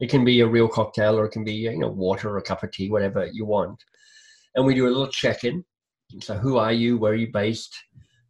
It 0.00 0.08
can 0.08 0.24
be 0.24 0.40
a 0.40 0.46
real 0.46 0.68
cocktail, 0.68 1.18
or 1.18 1.26
it 1.26 1.32
can 1.32 1.44
be 1.44 1.52
you 1.52 1.78
know 1.78 1.88
water 1.88 2.30
or 2.30 2.38
a 2.38 2.42
cup 2.42 2.62
of 2.62 2.72
tea, 2.72 2.90
whatever 2.90 3.26
you 3.26 3.44
want. 3.44 3.82
And 4.54 4.64
we 4.64 4.74
do 4.74 4.86
a 4.86 4.88
little 4.88 5.08
check-in. 5.08 5.64
So 6.20 6.34
who 6.34 6.58
are 6.58 6.72
you? 6.72 6.98
Where 6.98 7.12
are 7.12 7.16
you 7.16 7.30
based? 7.32 7.74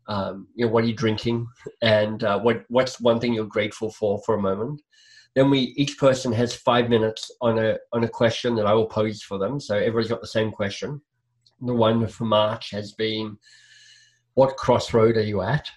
um, 0.08 0.48
you 0.54 0.66
know 0.66 0.72
what 0.72 0.84
are 0.84 0.88
you 0.88 0.94
drinking 0.94 1.46
and 1.80 2.24
uh, 2.24 2.38
what 2.40 2.64
what's 2.68 3.00
one 3.00 3.20
thing 3.20 3.32
you're 3.32 3.46
grateful 3.46 3.90
for 3.90 4.20
for 4.24 4.34
a 4.34 4.40
moment 4.40 4.80
then 5.34 5.48
we 5.48 5.74
each 5.76 5.98
person 5.98 6.32
has 6.32 6.54
five 6.54 6.90
minutes 6.90 7.30
on 7.40 7.58
a 7.58 7.78
on 7.92 8.04
a 8.04 8.08
question 8.08 8.54
that 8.56 8.66
i 8.66 8.74
will 8.74 8.86
pose 8.86 9.22
for 9.22 9.38
them 9.38 9.60
so 9.60 9.76
everybody's 9.76 10.10
got 10.10 10.20
the 10.20 10.26
same 10.26 10.50
question 10.50 11.00
the 11.62 11.74
one 11.74 12.06
for 12.06 12.24
march 12.24 12.70
has 12.70 12.92
been 12.92 13.36
what 14.34 14.56
crossroad 14.56 15.16
are 15.16 15.22
you 15.22 15.42
at 15.42 15.68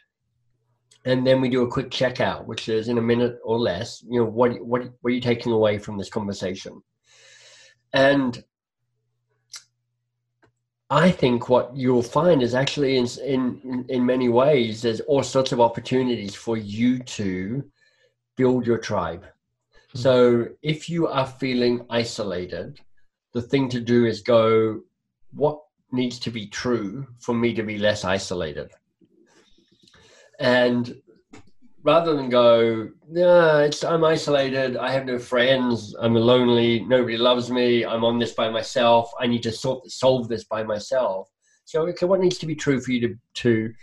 and 1.06 1.26
then 1.26 1.40
we 1.40 1.50
do 1.50 1.64
a 1.64 1.72
quick 1.72 1.90
checkout 1.90 2.46
which 2.46 2.68
is 2.70 2.88
in 2.88 2.98
a 2.98 3.02
minute 3.02 3.38
or 3.44 3.60
less 3.60 4.04
you 4.10 4.20
know 4.20 4.26
what 4.26 4.60
what, 4.64 4.82
what 5.02 5.10
are 5.12 5.16
you 5.16 5.22
taking 5.22 5.52
away 5.52 5.78
from 5.78 5.98
this 5.98 6.10
conversation 6.10 6.82
and 7.94 8.44
I 10.90 11.10
think 11.10 11.50
what 11.50 11.76
you'll 11.76 12.04
find 12.04 12.44
is 12.44 12.54
actually 12.54 12.98
in, 12.98 13.08
in 13.24 13.86
in 13.90 14.06
many 14.06 14.30
ways 14.30 14.82
there's 14.82 15.02
all 15.02 15.24
sorts 15.24 15.52
of 15.52 15.60
opportunities 15.60 16.36
for 16.36 16.58
you 16.58 17.00
to 17.00 17.64
build 18.36 18.68
your 18.68 18.78
tribe. 18.78 19.24
Mm-hmm. 19.24 20.00
So 20.00 20.48
if 20.62 20.88
you 20.90 21.08
are 21.08 21.26
feeling 21.26 21.86
isolated, 21.90 22.80
the 23.34 23.42
thing 23.42 23.68
to 23.70 23.80
do 23.80 24.06
is 24.06 24.22
go, 24.22 24.82
what 25.34 25.60
needs 25.96 26.20
to 26.20 26.30
be 26.30 26.48
true 26.48 27.08
for 27.20 27.34
me 27.34 27.54
to 27.54 27.64
be 27.64 27.78
less 27.78 28.04
isolated? 28.04 28.72
And 30.40 31.02
rather 31.84 32.16
than 32.16 32.30
go, 32.30 32.90
yeah, 33.12 33.60
it's 33.60 33.84
I'm 33.84 34.04
isolated, 34.04 34.76
I 34.76 34.92
have 34.92 35.06
no 35.06 35.20
friends, 35.20 35.96
I'm 36.00 36.16
lonely, 36.16 36.82
nobody 36.82 37.16
loves 37.16 37.52
me, 37.52 37.86
I'm 37.86 38.04
on 38.04 38.20
this 38.20 38.34
by 38.34 38.50
myself, 38.50 39.12
I 39.20 39.28
need 39.28 39.44
to 39.44 39.52
sort 39.52 39.90
solve 39.90 40.28
this 40.28 40.44
by 40.44 40.64
myself. 40.64 41.30
So 41.66 41.88
okay, 41.88 42.06
what 42.06 42.20
needs 42.20 42.40
to 42.40 42.48
be 42.48 42.56
true 42.56 42.80
for 42.82 42.92
you 42.92 43.02
to 43.08 43.16
to 43.36 43.74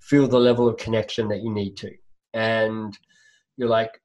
feel 0.00 0.26
the 0.26 0.40
level 0.40 0.68
of 0.68 0.78
connection 0.78 1.28
that 1.28 1.42
you 1.42 1.52
need 1.52 1.76
to? 1.78 1.92
And 2.32 2.98
you're 3.56 3.68
like, 3.68 4.00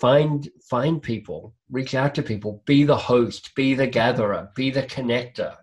find 0.00 0.48
find 0.68 1.00
people, 1.00 1.54
reach 1.70 1.94
out 1.94 2.14
to 2.16 2.22
people, 2.22 2.62
be 2.66 2.82
the 2.84 2.96
host, 2.96 3.54
be 3.54 3.74
the 3.74 3.86
gatherer, 3.86 4.50
be 4.56 4.70
the 4.70 4.82
connector. 4.82 5.56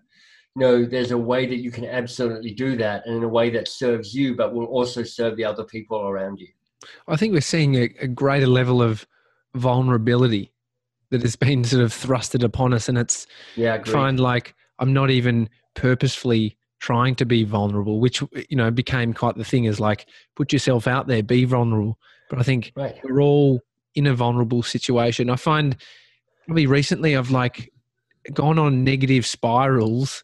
Know, 0.57 0.85
there's 0.85 1.11
a 1.11 1.17
way 1.17 1.45
that 1.45 1.57
you 1.57 1.69
can 1.69 1.85
absolutely 1.85 2.51
do 2.51 2.75
that 2.77 3.05
and 3.05 3.17
in 3.17 3.23
a 3.23 3.27
way 3.27 3.51
that 3.51 3.67
serves 3.67 4.15
you, 4.15 4.35
but 4.35 4.55
will 4.55 4.65
also 4.65 5.03
serve 5.03 5.37
the 5.37 5.45
other 5.45 5.63
people 5.63 5.99
around 6.01 6.39
you. 6.39 6.47
I 7.07 7.15
think 7.15 7.33
we're 7.33 7.41
seeing 7.41 7.75
a, 7.75 7.93
a 8.01 8.07
greater 8.07 8.47
level 8.47 8.81
of 8.81 9.05
vulnerability 9.53 10.51
that 11.11 11.21
has 11.21 11.35
been 11.35 11.63
sort 11.63 11.83
of 11.83 11.93
thrusted 11.93 12.43
upon 12.43 12.73
us, 12.73 12.89
and 12.89 12.97
it's 12.97 13.27
yeah, 13.55 13.83
find 13.83 14.19
like 14.19 14.55
I'm 14.79 14.93
not 14.93 15.09
even 15.11 15.47
purposefully 15.75 16.57
trying 16.79 17.15
to 17.15 17.25
be 17.25 17.43
vulnerable, 17.43 17.99
which 17.99 18.23
you 18.49 18.57
know 18.57 18.71
became 18.71 19.13
quite 19.13 19.35
the 19.35 19.45
thing. 19.45 19.65
Is 19.65 19.79
like 19.79 20.07
put 20.35 20.51
yourself 20.51 20.87
out 20.87 21.07
there, 21.07 21.21
be 21.23 21.45
vulnerable. 21.45 21.99
But 22.29 22.39
I 22.39 22.43
think 22.43 22.73
right. 22.75 22.99
we're 23.03 23.21
all 23.21 23.61
in 23.95 24.07
a 24.07 24.13
vulnerable 24.15 24.63
situation. 24.63 25.29
I 25.29 25.35
find 25.35 25.77
probably 26.45 26.65
recently 26.65 27.15
I've 27.15 27.31
like 27.31 27.71
gone 28.33 28.59
on 28.59 28.83
negative 28.83 29.25
spirals 29.25 30.23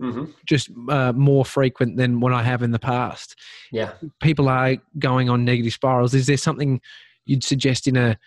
mm-hmm. 0.00 0.24
just 0.46 0.70
uh, 0.88 1.12
more 1.12 1.44
frequent 1.44 1.96
than 1.96 2.20
what 2.20 2.32
I 2.32 2.42
have 2.42 2.62
in 2.62 2.70
the 2.70 2.78
past. 2.78 3.36
Yeah, 3.70 3.92
people 4.20 4.48
are 4.48 4.76
going 4.98 5.28
on 5.28 5.44
negative 5.44 5.72
spirals. 5.72 6.14
Is 6.14 6.26
there 6.26 6.36
something 6.36 6.80
you'd 7.26 7.44
suggest 7.44 7.86
in 7.86 7.96
a, 7.96 8.18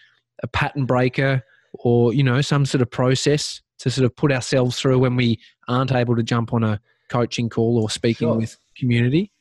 a 0.42 0.48
pattern 0.48 0.86
breaker 0.86 1.44
or 1.74 2.14
you 2.14 2.24
know 2.24 2.42
some 2.42 2.66
sort 2.66 2.82
of 2.82 2.90
process 2.90 3.62
to 3.80 3.90
sort 3.90 4.06
of 4.06 4.16
put 4.16 4.32
ourselves 4.32 4.80
through 4.80 5.00
when 5.00 5.16
we 5.16 5.40
aren't 5.68 5.92
able 5.92 6.16
to 6.16 6.24
jump 6.24 6.54
on 6.54 6.64
a 6.64 6.80
coaching 7.10 7.50
call 7.50 7.82
or 7.82 7.90
speaking 7.90 8.28
sure. 8.28 8.38
with 8.38 8.58
community? 8.78 9.32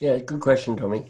Yeah, 0.00 0.18
good 0.18 0.40
question, 0.40 0.76
Tommy. 0.76 1.06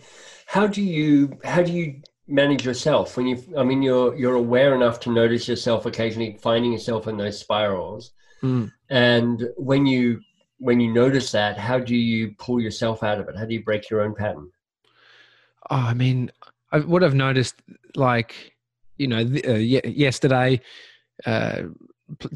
How 0.47 0.67
do 0.67 0.83
you 0.83 1.39
how 1.45 1.63
do 1.63 1.73
you 1.73 2.03
manage 2.29 2.65
yourself 2.65 3.17
when 3.17 3.27
you 3.27 3.43
I 3.57 3.65
mean 3.65 3.83
you're 3.83 4.15
you're 4.15 4.35
aware 4.35 4.75
enough 4.75 5.01
to 5.01 5.11
notice 5.11 5.49
yourself 5.49 5.87
occasionally 5.87 6.39
finding 6.43 6.73
yourself 6.73 7.09
in 7.09 7.17
those 7.17 7.39
spirals. 7.39 8.13
Mm. 8.43 8.73
And 8.91 9.49
when 9.57 9.87
you 9.87 10.21
when 10.63 10.79
you 10.79 10.93
notice 10.93 11.33
that, 11.33 11.59
how 11.59 11.81
do 11.81 11.97
you 11.97 12.37
pull 12.39 12.61
yourself 12.61 13.03
out 13.03 13.19
of 13.19 13.29
it? 13.29 13.37
How 13.37 13.45
do 13.45 13.53
you 13.53 13.65
break 13.65 13.91
your 13.91 14.01
own 14.01 14.15
pattern? 14.15 14.49
Oh, 15.71 15.77
I 15.77 15.93
mean, 15.93 16.31
I, 16.71 16.79
what 16.79 17.03
I've 17.03 17.17
noticed, 17.17 17.57
like, 17.97 18.55
you 18.97 19.09
know, 19.09 19.19
uh, 19.19 19.55
yesterday, 19.55 20.61
uh, 21.27 21.63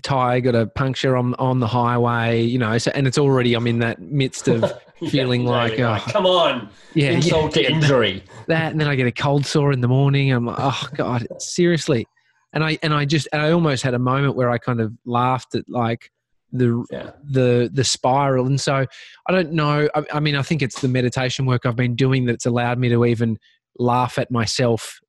Ty 0.02 0.40
got 0.40 0.54
a 0.54 0.66
puncture 0.66 1.16
on 1.16 1.35
on 1.35 1.61
the 1.61 1.66
highway, 1.66 2.42
you 2.42 2.59
know, 2.59 2.78
so, 2.78 2.90
and 2.95 3.06
it's 3.06 3.18
already 3.18 3.54
I'm 3.54 3.66
in 3.66 3.78
that 3.80 4.00
midst 4.00 4.49
of 4.49 4.62
yeah, 5.00 5.11
feeling 5.11 5.42
exactly. 5.42 5.85
like, 5.85 6.09
oh, 6.09 6.11
come 6.11 6.26
on, 6.26 6.71
yeah, 6.95 7.11
insult 7.11 7.54
yeah, 7.56 7.68
to 7.68 7.75
injury. 7.75 8.25
That, 8.49 8.73
and 8.73 8.80
then 8.80 8.88
I 8.88 8.97
get 8.97 9.06
a 9.06 9.12
cold 9.12 9.45
sore 9.45 9.73
in 9.73 9.83
the 9.83 9.88
morning. 9.88 10.33
I'm 10.33 10.47
like, 10.47 10.56
oh 10.59 10.88
god, 10.95 11.26
seriously, 11.38 12.06
and 12.54 12.64
I 12.64 12.78
and 12.83 12.95
I 12.95 13.04
just 13.04 13.28
and 13.33 13.42
I 13.42 13.52
almost 13.52 13.83
had 13.83 13.92
a 13.95 13.99
moment 13.99 14.35
where 14.35 14.50
I 14.50 14.56
kind 14.59 14.80
of 14.80 14.95
laughed 15.04 15.54
at 15.54 15.68
like, 15.68 16.11
the 16.53 16.85
yeah. 16.91 17.11
the 17.25 17.71
the 17.73 17.85
spiral. 17.85 18.47
And 18.47 18.61
so 18.61 18.87
i 19.29 19.33
don't 19.33 19.53
know 19.53 19.88
I, 19.95 20.05
I, 20.15 20.21
mean 20.21 20.37
i 20.37 20.43
think 20.43 20.62
it's 20.62 20.81
the 20.81 20.88
meditation 20.88 21.45
work 21.47 21.67
i've 21.67 21.76
been 21.76 21.97
doing 21.97 22.25
that's 22.25 22.47
allowed 22.47 22.79
me 22.79 22.88
to 22.88 23.05
even 23.05 23.38
laugh 23.79 24.19
at 24.19 24.31
myself 24.31 25.00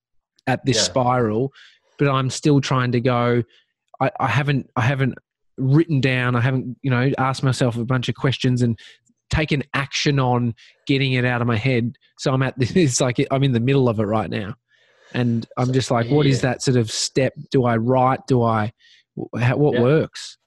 at 0.47 0.65
this 0.65 0.77
yeah. 0.77 0.83
spiral 0.83 1.53
but 1.99 2.09
i'm 2.09 2.29
still 2.29 2.59
trying 2.59 2.91
to 2.93 2.99
go 2.99 3.43
I, 4.01 4.11
I 4.19 4.27
haven't 4.27 4.69
i 4.75 4.81
haven't 4.81 5.15
written 5.57 6.01
down 6.01 6.35
i 6.35 6.41
haven't 6.41 6.77
you 6.81 6.89
know 6.89 7.11
asked 7.17 7.43
myself 7.43 7.77
a 7.77 7.85
bunch 7.85 8.09
of 8.09 8.15
questions 8.15 8.61
and 8.61 8.77
taken 9.29 9.63
action 9.73 10.19
on 10.19 10.55
getting 10.85 11.13
it 11.13 11.25
out 11.25 11.41
of 11.41 11.47
my 11.47 11.57
head. 11.57 11.97
So 12.19 12.33
i'm 12.33 12.43
at 12.43 12.57
this 12.57 12.71
it's 12.75 13.01
like 13.01 13.25
i'm 13.31 13.43
in 13.43 13.51
the 13.51 13.59
middle 13.59 13.89
of 13.89 13.99
it 13.99 14.03
right 14.03 14.29
now. 14.29 14.55
And 15.13 15.45
i'm 15.57 15.71
just 15.73 15.91
like 15.91 16.09
what 16.09 16.25
is 16.25 16.41
that 16.41 16.61
sort 16.61 16.77
of 16.77 16.91
step? 16.91 17.33
Do 17.51 17.65
i 17.65 17.77
write? 17.77 18.21
Do 18.27 18.43
i 18.43 18.71
what 19.15 19.73
yeah. 19.73 19.81
works 19.81 20.37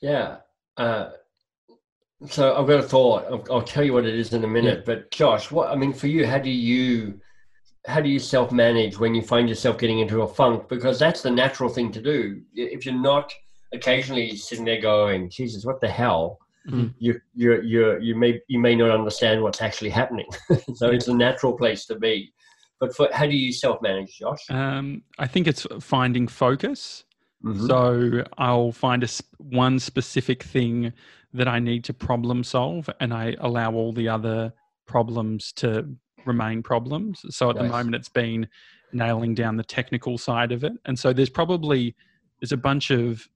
yeah. 0.00 0.36
Uh, 0.76 1.10
so 2.26 2.56
I've 2.56 2.66
got 2.66 2.80
a 2.80 2.82
thought. 2.82 3.24
I'll, 3.30 3.44
I'll, 3.50 3.62
tell 3.62 3.84
you 3.84 3.92
what 3.92 4.04
it 4.04 4.14
is 4.14 4.32
in 4.32 4.44
a 4.44 4.48
minute. 4.48 4.78
Yeah. 4.78 4.94
But 4.94 5.10
Josh, 5.10 5.50
what 5.50 5.70
I 5.70 5.76
mean 5.76 5.92
for 5.92 6.08
you, 6.08 6.26
how 6.26 6.38
do 6.38 6.50
you 6.50 7.20
how 7.86 8.00
do 8.00 8.08
you 8.08 8.18
self 8.18 8.50
manage 8.50 8.98
when 8.98 9.14
you 9.14 9.22
find 9.22 9.48
yourself 9.48 9.78
getting 9.78 10.00
into 10.00 10.22
a 10.22 10.28
funk? 10.28 10.68
Because 10.68 10.98
that's 10.98 11.22
the 11.22 11.30
natural 11.30 11.68
thing 11.68 11.92
to 11.92 12.02
do. 12.02 12.42
If 12.54 12.84
you're 12.84 12.94
not 12.94 13.32
occasionally 13.72 14.36
sitting 14.36 14.64
there 14.64 14.80
going, 14.80 15.30
"Jesus, 15.30 15.64
what 15.64 15.80
the 15.80 15.88
hell," 15.88 16.38
mm-hmm. 16.68 16.88
you 16.98 17.20
you 17.34 17.62
you 17.62 17.98
you 18.00 18.14
may 18.16 18.40
you 18.48 18.58
may 18.58 18.74
not 18.74 18.90
understand 18.90 19.42
what's 19.42 19.62
actually 19.62 19.90
happening. 19.90 20.26
so 20.74 20.88
it's 20.88 21.08
a 21.08 21.14
natural 21.14 21.56
place 21.56 21.86
to 21.86 21.96
be. 21.96 22.32
But 22.80 22.94
for, 22.94 23.08
how 23.12 23.26
do 23.26 23.36
you 23.36 23.52
self 23.52 23.80
manage, 23.80 24.18
Josh? 24.18 24.50
Um, 24.50 25.02
I 25.18 25.26
think 25.26 25.46
it's 25.46 25.66
finding 25.80 26.28
focus 26.28 27.04
Mhm. 27.44 27.66
So 27.66 28.24
I'll 28.36 28.72
find 28.72 29.04
a 29.04 29.08
one 29.38 29.78
specific 29.78 30.42
thing 30.42 30.92
that 31.34 31.46
I 31.48 31.58
need 31.58 31.84
to 31.84 31.94
problem 31.94 32.42
solve, 32.42 32.88
and 33.00 33.12
I 33.12 33.36
allow 33.40 33.72
all 33.74 33.92
the 33.92 34.08
other 34.08 34.52
problems 34.86 35.52
to 35.52 35.88
remain 36.24 36.62
problems. 36.62 37.24
So 37.30 37.50
at 37.50 37.56
the 37.56 37.62
moment, 37.64 37.94
it's 37.94 38.08
been 38.08 38.48
nailing 38.92 39.34
down 39.34 39.56
the 39.56 39.64
technical 39.64 40.18
side 40.18 40.52
of 40.52 40.64
it, 40.64 40.72
and 40.86 40.98
so 40.98 41.12
there's 41.12 41.30
probably 41.30 41.94
there's 42.40 42.52
a 42.52 42.56
bunch 42.56 42.90
of 42.90 43.28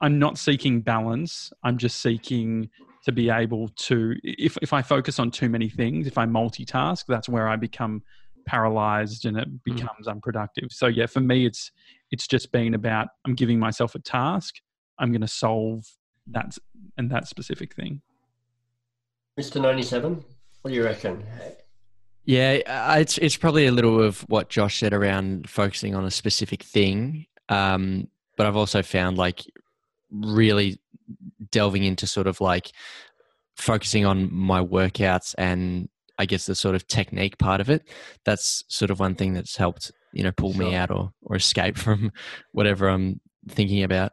I'm 0.00 0.18
not 0.18 0.36
seeking 0.36 0.82
balance. 0.82 1.50
I'm 1.62 1.78
just 1.78 2.00
seeking 2.00 2.68
to 3.04 3.12
be 3.12 3.30
able 3.30 3.68
to 3.68 4.14
if 4.22 4.58
if 4.60 4.72
I 4.74 4.82
focus 4.82 5.18
on 5.18 5.30
too 5.30 5.48
many 5.48 5.70
things, 5.70 6.06
if 6.06 6.18
I 6.18 6.26
multitask, 6.26 7.06
that's 7.06 7.28
where 7.28 7.48
I 7.48 7.56
become 7.56 8.02
paralyzed 8.44 9.24
and 9.24 9.38
it 9.38 9.64
becomes 9.64 10.08
unproductive. 10.08 10.70
So 10.70 10.86
yeah, 10.88 11.06
for 11.06 11.20
me 11.20 11.46
it's 11.46 11.70
it's 12.10 12.26
just 12.26 12.52
been 12.52 12.74
about 12.74 13.08
I'm 13.26 13.34
giving 13.34 13.58
myself 13.58 13.94
a 13.94 13.98
task. 13.98 14.56
I'm 14.98 15.12
going 15.12 15.20
to 15.20 15.28
solve 15.28 15.84
that 16.28 16.56
and 16.96 17.10
that 17.10 17.28
specific 17.28 17.74
thing. 17.74 18.02
Mr. 19.38 19.60
97, 19.60 20.24
what 20.62 20.70
do 20.70 20.74
you 20.74 20.84
reckon? 20.84 21.24
Yeah, 22.24 22.58
uh, 22.66 22.96
it's 22.98 23.16
it's 23.18 23.36
probably 23.36 23.66
a 23.66 23.72
little 23.72 24.02
of 24.02 24.20
what 24.28 24.50
Josh 24.50 24.80
said 24.80 24.92
around 24.92 25.48
focusing 25.48 25.94
on 25.94 26.04
a 26.04 26.10
specific 26.10 26.62
thing. 26.62 27.26
Um, 27.48 28.08
but 28.36 28.46
I've 28.46 28.56
also 28.56 28.82
found 28.82 29.16
like 29.16 29.44
really 30.10 30.78
delving 31.50 31.84
into 31.84 32.06
sort 32.06 32.26
of 32.26 32.40
like 32.40 32.72
focusing 33.56 34.04
on 34.04 34.32
my 34.32 34.60
workouts 34.62 35.34
and 35.38 35.88
I 36.18 36.26
guess 36.26 36.46
the 36.46 36.54
sort 36.54 36.74
of 36.74 36.86
technique 36.86 37.38
part 37.38 37.60
of 37.60 37.70
it. 37.70 37.88
That's 38.24 38.64
sort 38.68 38.90
of 38.90 39.00
one 39.00 39.14
thing 39.14 39.34
that's 39.34 39.56
helped 39.56 39.92
you 40.12 40.24
know 40.24 40.32
pull 40.32 40.54
me 40.54 40.74
out 40.74 40.90
or 40.90 41.12
or 41.22 41.36
escape 41.36 41.76
from 41.84 42.12
whatever 42.52 42.88
I'm 42.88 43.20
thinking 43.48 43.82
about. 43.82 44.12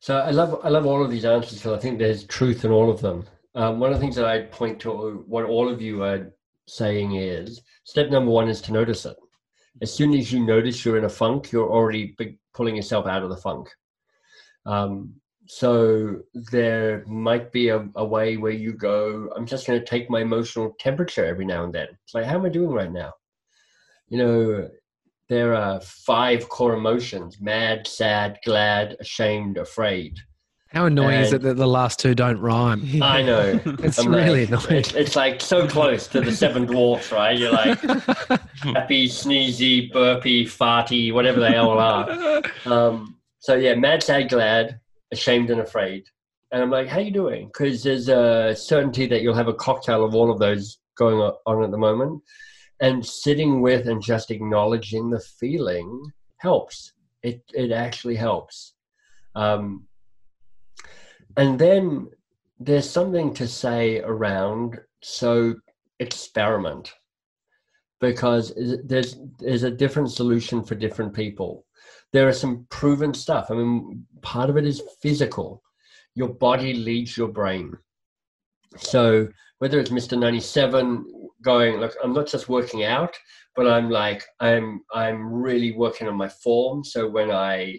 So 0.00 0.18
I 0.18 0.30
love 0.30 0.60
I 0.64 0.68
love 0.68 0.86
all 0.86 1.04
of 1.04 1.10
these 1.10 1.24
answers 1.24 1.58
because 1.58 1.78
I 1.78 1.80
think 1.80 1.98
there's 1.98 2.24
truth 2.24 2.64
in 2.64 2.70
all 2.70 2.90
of 2.90 3.00
them. 3.00 3.24
Um, 3.54 3.80
one 3.80 3.92
of 3.92 3.96
the 3.96 4.00
things 4.00 4.16
that 4.16 4.24
I 4.24 4.42
point 4.42 4.80
to, 4.80 5.24
what 5.26 5.44
all 5.44 5.68
of 5.68 5.82
you 5.82 6.02
are 6.02 6.32
saying 6.66 7.16
is, 7.16 7.60
step 7.84 8.10
number 8.10 8.30
one 8.30 8.48
is 8.48 8.62
to 8.62 8.72
notice 8.72 9.04
it. 9.04 9.16
As 9.82 9.92
soon 9.92 10.14
as 10.14 10.32
you 10.32 10.40
notice 10.44 10.84
you're 10.84 10.96
in 10.96 11.04
a 11.04 11.08
funk, 11.08 11.52
you're 11.52 11.70
already 11.70 12.14
big, 12.16 12.38
pulling 12.54 12.76
yourself 12.76 13.06
out 13.06 13.22
of 13.22 13.28
the 13.28 13.36
funk. 13.36 13.68
Um, 14.64 15.14
so 15.46 16.20
there 16.34 17.04
might 17.06 17.52
be 17.52 17.68
a, 17.68 17.88
a 17.96 18.04
way 18.04 18.36
where 18.36 18.52
you 18.52 18.72
go, 18.72 19.30
I'm 19.36 19.46
just 19.46 19.66
going 19.66 19.78
to 19.78 19.84
take 19.84 20.08
my 20.08 20.20
emotional 20.20 20.74
temperature 20.78 21.24
every 21.24 21.44
now 21.44 21.64
and 21.64 21.74
then. 21.74 21.88
It's 22.04 22.14
like, 22.14 22.24
how 22.24 22.36
am 22.36 22.46
I 22.46 22.48
doing 22.48 22.70
right 22.70 22.92
now? 22.92 23.12
You 24.12 24.18
know, 24.18 24.68
there 25.30 25.54
are 25.54 25.80
five 25.80 26.46
core 26.50 26.74
emotions 26.74 27.40
mad, 27.40 27.86
sad, 27.86 28.38
glad, 28.44 28.94
ashamed, 29.00 29.56
afraid. 29.56 30.18
How 30.68 30.84
annoying 30.84 31.20
is 31.20 31.32
it 31.32 31.40
that 31.40 31.56
the 31.56 31.66
last 31.66 31.98
two 31.98 32.14
don't 32.14 32.38
rhyme? 32.38 32.86
I 33.02 33.22
know. 33.22 33.58
It's 33.82 33.98
I'm 33.98 34.14
really 34.14 34.44
like- 34.44 34.64
annoying. 34.66 34.80
It's, 34.80 34.92
it's 34.92 35.16
like 35.16 35.40
so 35.40 35.66
close 35.66 36.06
to 36.08 36.20
the 36.20 36.30
seven 36.30 36.66
dwarfs, 36.66 37.10
right? 37.10 37.38
You're 37.38 37.52
like 37.52 37.80
happy, 38.60 39.08
sneezy, 39.08 39.90
burpy, 39.90 40.44
farty, 40.44 41.10
whatever 41.14 41.40
they 41.40 41.56
all 41.56 41.78
are. 41.78 42.42
Um, 42.66 43.16
so 43.38 43.54
yeah, 43.54 43.74
mad, 43.76 44.02
sad, 44.02 44.28
glad, 44.28 44.78
ashamed, 45.10 45.48
and 45.48 45.62
afraid. 45.62 46.04
And 46.50 46.62
I'm 46.62 46.70
like, 46.70 46.86
how 46.86 46.98
you 47.00 47.12
doing? 47.12 47.46
Because 47.46 47.82
there's 47.82 48.10
a 48.10 48.54
certainty 48.54 49.06
that 49.06 49.22
you'll 49.22 49.32
have 49.32 49.48
a 49.48 49.54
cocktail 49.54 50.04
of 50.04 50.14
all 50.14 50.30
of 50.30 50.38
those 50.38 50.80
going 50.98 51.16
on 51.46 51.64
at 51.64 51.70
the 51.70 51.78
moment. 51.78 52.22
And 52.80 53.04
sitting 53.04 53.60
with 53.60 53.88
and 53.88 54.02
just 54.02 54.30
acknowledging 54.30 55.10
the 55.10 55.20
feeling 55.20 56.12
helps. 56.38 56.92
It 57.22 57.42
it 57.54 57.70
actually 57.70 58.16
helps. 58.16 58.74
Um, 59.34 59.86
and 61.36 61.58
then 61.58 62.08
there's 62.58 62.88
something 62.88 63.32
to 63.34 63.46
say 63.46 64.00
around 64.00 64.80
so 65.02 65.54
experiment. 66.00 66.92
Because 68.00 68.52
there's 68.84 69.16
there's 69.38 69.62
a 69.62 69.70
different 69.70 70.10
solution 70.10 70.64
for 70.64 70.74
different 70.74 71.14
people. 71.14 71.64
There 72.12 72.26
are 72.26 72.32
some 72.32 72.66
proven 72.68 73.14
stuff. 73.14 73.46
I 73.50 73.54
mean 73.54 74.04
part 74.22 74.50
of 74.50 74.56
it 74.56 74.66
is 74.66 74.82
physical. 75.00 75.62
Your 76.16 76.28
body 76.28 76.74
leads 76.74 77.16
your 77.16 77.28
brain. 77.28 77.78
So 78.76 79.28
whether 79.58 79.78
it's 79.78 79.90
mr 79.90 80.18
97 80.18 81.04
going 81.42 81.78
look 81.78 81.94
i'm 82.02 82.12
not 82.12 82.26
just 82.26 82.48
working 82.48 82.84
out 82.84 83.14
but 83.56 83.66
i'm 83.66 83.90
like 83.90 84.24
i'm 84.40 84.80
i'm 84.94 85.32
really 85.32 85.72
working 85.72 86.08
on 86.08 86.16
my 86.16 86.28
form 86.28 86.84
so 86.84 87.08
when 87.08 87.30
i 87.30 87.78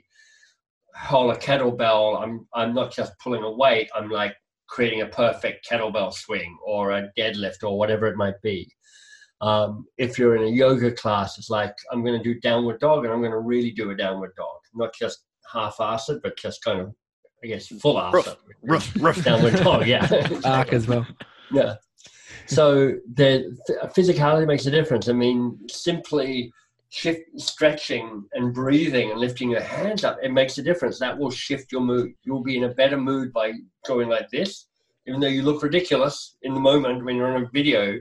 hold 0.96 1.36
a 1.36 1.40
kettlebell 1.40 2.22
i'm 2.22 2.48
i'm 2.54 2.74
not 2.74 2.94
just 2.94 3.18
pulling 3.20 3.44
a 3.44 3.52
weight 3.52 3.90
i'm 3.96 4.10
like 4.10 4.36
creating 4.68 5.02
a 5.02 5.08
perfect 5.08 5.68
kettlebell 5.70 6.14
swing 6.14 6.58
or 6.66 6.92
a 6.92 7.10
deadlift 7.18 7.64
or 7.64 7.78
whatever 7.78 8.08
it 8.08 8.18
might 8.18 8.40
be 8.42 8.70
um, 9.44 9.86
if 9.98 10.18
you're 10.18 10.38
in 10.38 10.44
a 10.44 10.56
yoga 10.56 10.90
class, 10.90 11.38
it's 11.38 11.50
like 11.50 11.76
I'm 11.92 12.02
going 12.02 12.18
to 12.18 12.24
do 12.24 12.40
downward 12.40 12.80
dog, 12.80 13.04
and 13.04 13.14
I'm 13.14 13.20
going 13.20 13.32
to 13.32 13.40
really 13.40 13.72
do 13.72 13.90
a 13.92 13.96
downward 13.96 14.32
dog, 14.38 14.56
not 14.74 14.94
just 14.98 15.26
half-assed 15.52 16.10
it, 16.10 16.22
but 16.24 16.38
just 16.38 16.64
kind 16.64 16.80
of, 16.80 16.94
I 17.44 17.48
guess, 17.48 17.68
full-assed 17.68 18.28
it. 18.28 18.38
Rough, 18.64 18.94
rough. 19.02 19.22
Downward 19.22 19.56
dog, 19.58 19.86
yeah. 19.86 20.08
Arc 20.46 20.72
as 20.72 20.88
well. 20.88 21.06
Yeah. 21.52 21.76
So 22.46 22.94
the 23.14 23.58
physicality 23.96 24.48
makes 24.48 24.66
a 24.66 24.72
difference. 24.72 25.08
I 25.08 25.14
mean, 25.14 25.60
simply 25.70 26.52
shift, 26.90 27.22
stretching 27.38 28.24
and 28.34 28.54
breathing 28.54 29.12
and 29.12 29.20
lifting 29.20 29.50
your 29.50 29.62
hands 29.62 30.04
up, 30.04 30.18
it 30.22 30.32
makes 30.32 30.58
a 30.60 30.62
difference. 30.62 31.00
That 31.00 31.18
will 31.18 31.32
shift 31.32 31.72
your 31.72 31.82
mood. 31.82 32.14
You'll 32.24 32.44
be 32.44 32.58
in 32.58 32.66
a 32.66 32.70
better 32.70 32.98
mood 32.98 33.34
by 33.34 33.54
going 33.88 34.10
like 34.10 34.30
this, 34.30 34.68
even 35.08 35.20
though 35.20 35.28
you 35.28 35.42
look 35.42 35.64
ridiculous 35.64 36.36
in 36.44 36.54
the 36.54 36.60
moment 36.60 37.04
when 37.04 37.16
you're 37.16 37.36
on 37.36 37.44
a 37.44 37.50
video. 37.50 38.00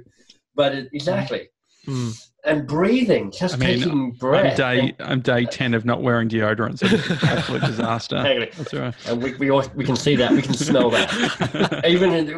But 0.54 0.74
it, 0.74 0.88
exactly. 0.92 1.48
Mm. 1.86 2.31
And 2.44 2.66
breathing, 2.66 3.30
just 3.30 3.54
I 3.54 3.56
mean, 3.58 3.78
taking 3.78 3.90
I'm 3.92 4.10
breath. 4.10 4.56
day 4.56 4.94
I'm 4.98 5.20
day 5.20 5.44
ten 5.44 5.74
of 5.74 5.84
not 5.84 6.02
wearing 6.02 6.28
deodorant, 6.28 6.78
so 6.80 6.86
it's 6.86 7.08
an 7.22 7.28
absolute 7.28 7.62
disaster. 7.62 8.16
Exactly. 8.26 8.50
That's 8.56 8.74
all 8.74 8.80
right. 8.80 8.94
And 9.06 9.22
we, 9.22 9.34
we, 9.36 9.50
all, 9.50 9.64
we 9.76 9.84
can 9.84 9.94
see 9.94 10.16
that. 10.16 10.32
We 10.32 10.42
can 10.42 10.54
smell 10.54 10.90
that. 10.90 11.84
even 11.88 12.12
in, 12.12 12.28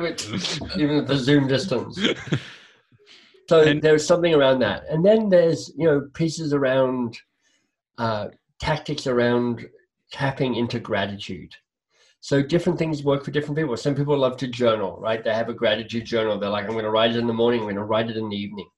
even 0.79 0.99
at 0.99 1.07
the 1.07 1.17
zoom 1.17 1.49
distance. 1.49 1.99
So 3.49 3.62
And- 3.62 3.81
there's 3.81 4.07
something 4.07 4.35
around 4.35 4.59
that, 4.61 4.85
and 4.90 5.05
then 5.05 5.31
there's 5.31 5.73
you 5.77 5.87
know 5.87 6.09
pieces 6.12 6.53
around 6.53 7.19
uh, 7.97 8.29
tactics 8.61 9.07
around 9.07 9.67
tapping 10.12 10.55
into 10.57 10.79
gratitude. 10.81 11.55
So 12.21 12.43
different 12.43 12.79
things 12.79 13.03
work 13.03 13.25
for 13.25 13.31
different 13.31 13.57
people. 13.57 13.77
Some 13.77 13.95
people 13.95 14.17
love 14.19 14.37
to 14.38 14.49
journal, 14.49 14.99
right? 15.01 15.23
They 15.23 15.35
have 15.35 15.49
a 15.51 15.55
gratitude 15.55 16.05
journal. 16.07 16.38
They're 16.38 16.49
like, 16.51 16.64
I'm 16.64 16.73
going 16.73 16.85
to 16.85 16.90
write 16.90 17.11
it 17.11 17.17
in 17.19 17.27
the 17.27 17.35
morning. 17.35 17.61
I'm 17.61 17.67
going 17.67 17.77
to 17.77 17.85
write 17.85 18.09
it 18.09 18.17
in 18.17 18.29
the 18.31 18.37
evening. 18.37 18.69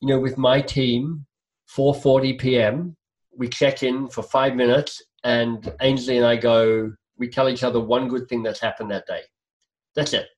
You 0.00 0.08
know, 0.08 0.20
with 0.20 0.38
my 0.38 0.60
team, 0.60 1.26
4:40 1.76 2.38
p.m. 2.38 2.96
we 3.36 3.48
check 3.48 3.82
in 3.82 4.08
for 4.08 4.22
five 4.22 4.54
minutes, 4.54 5.02
and 5.24 5.72
Ainsley 5.80 6.16
and 6.16 6.26
I 6.26 6.36
go. 6.36 6.92
We 7.16 7.28
tell 7.28 7.48
each 7.48 7.64
other 7.64 7.80
one 7.80 8.08
good 8.08 8.28
thing 8.28 8.42
that's 8.42 8.60
happened 8.60 8.90
that 8.92 9.06
day. 9.06 9.22
That's 9.96 10.12
it. 10.12 10.28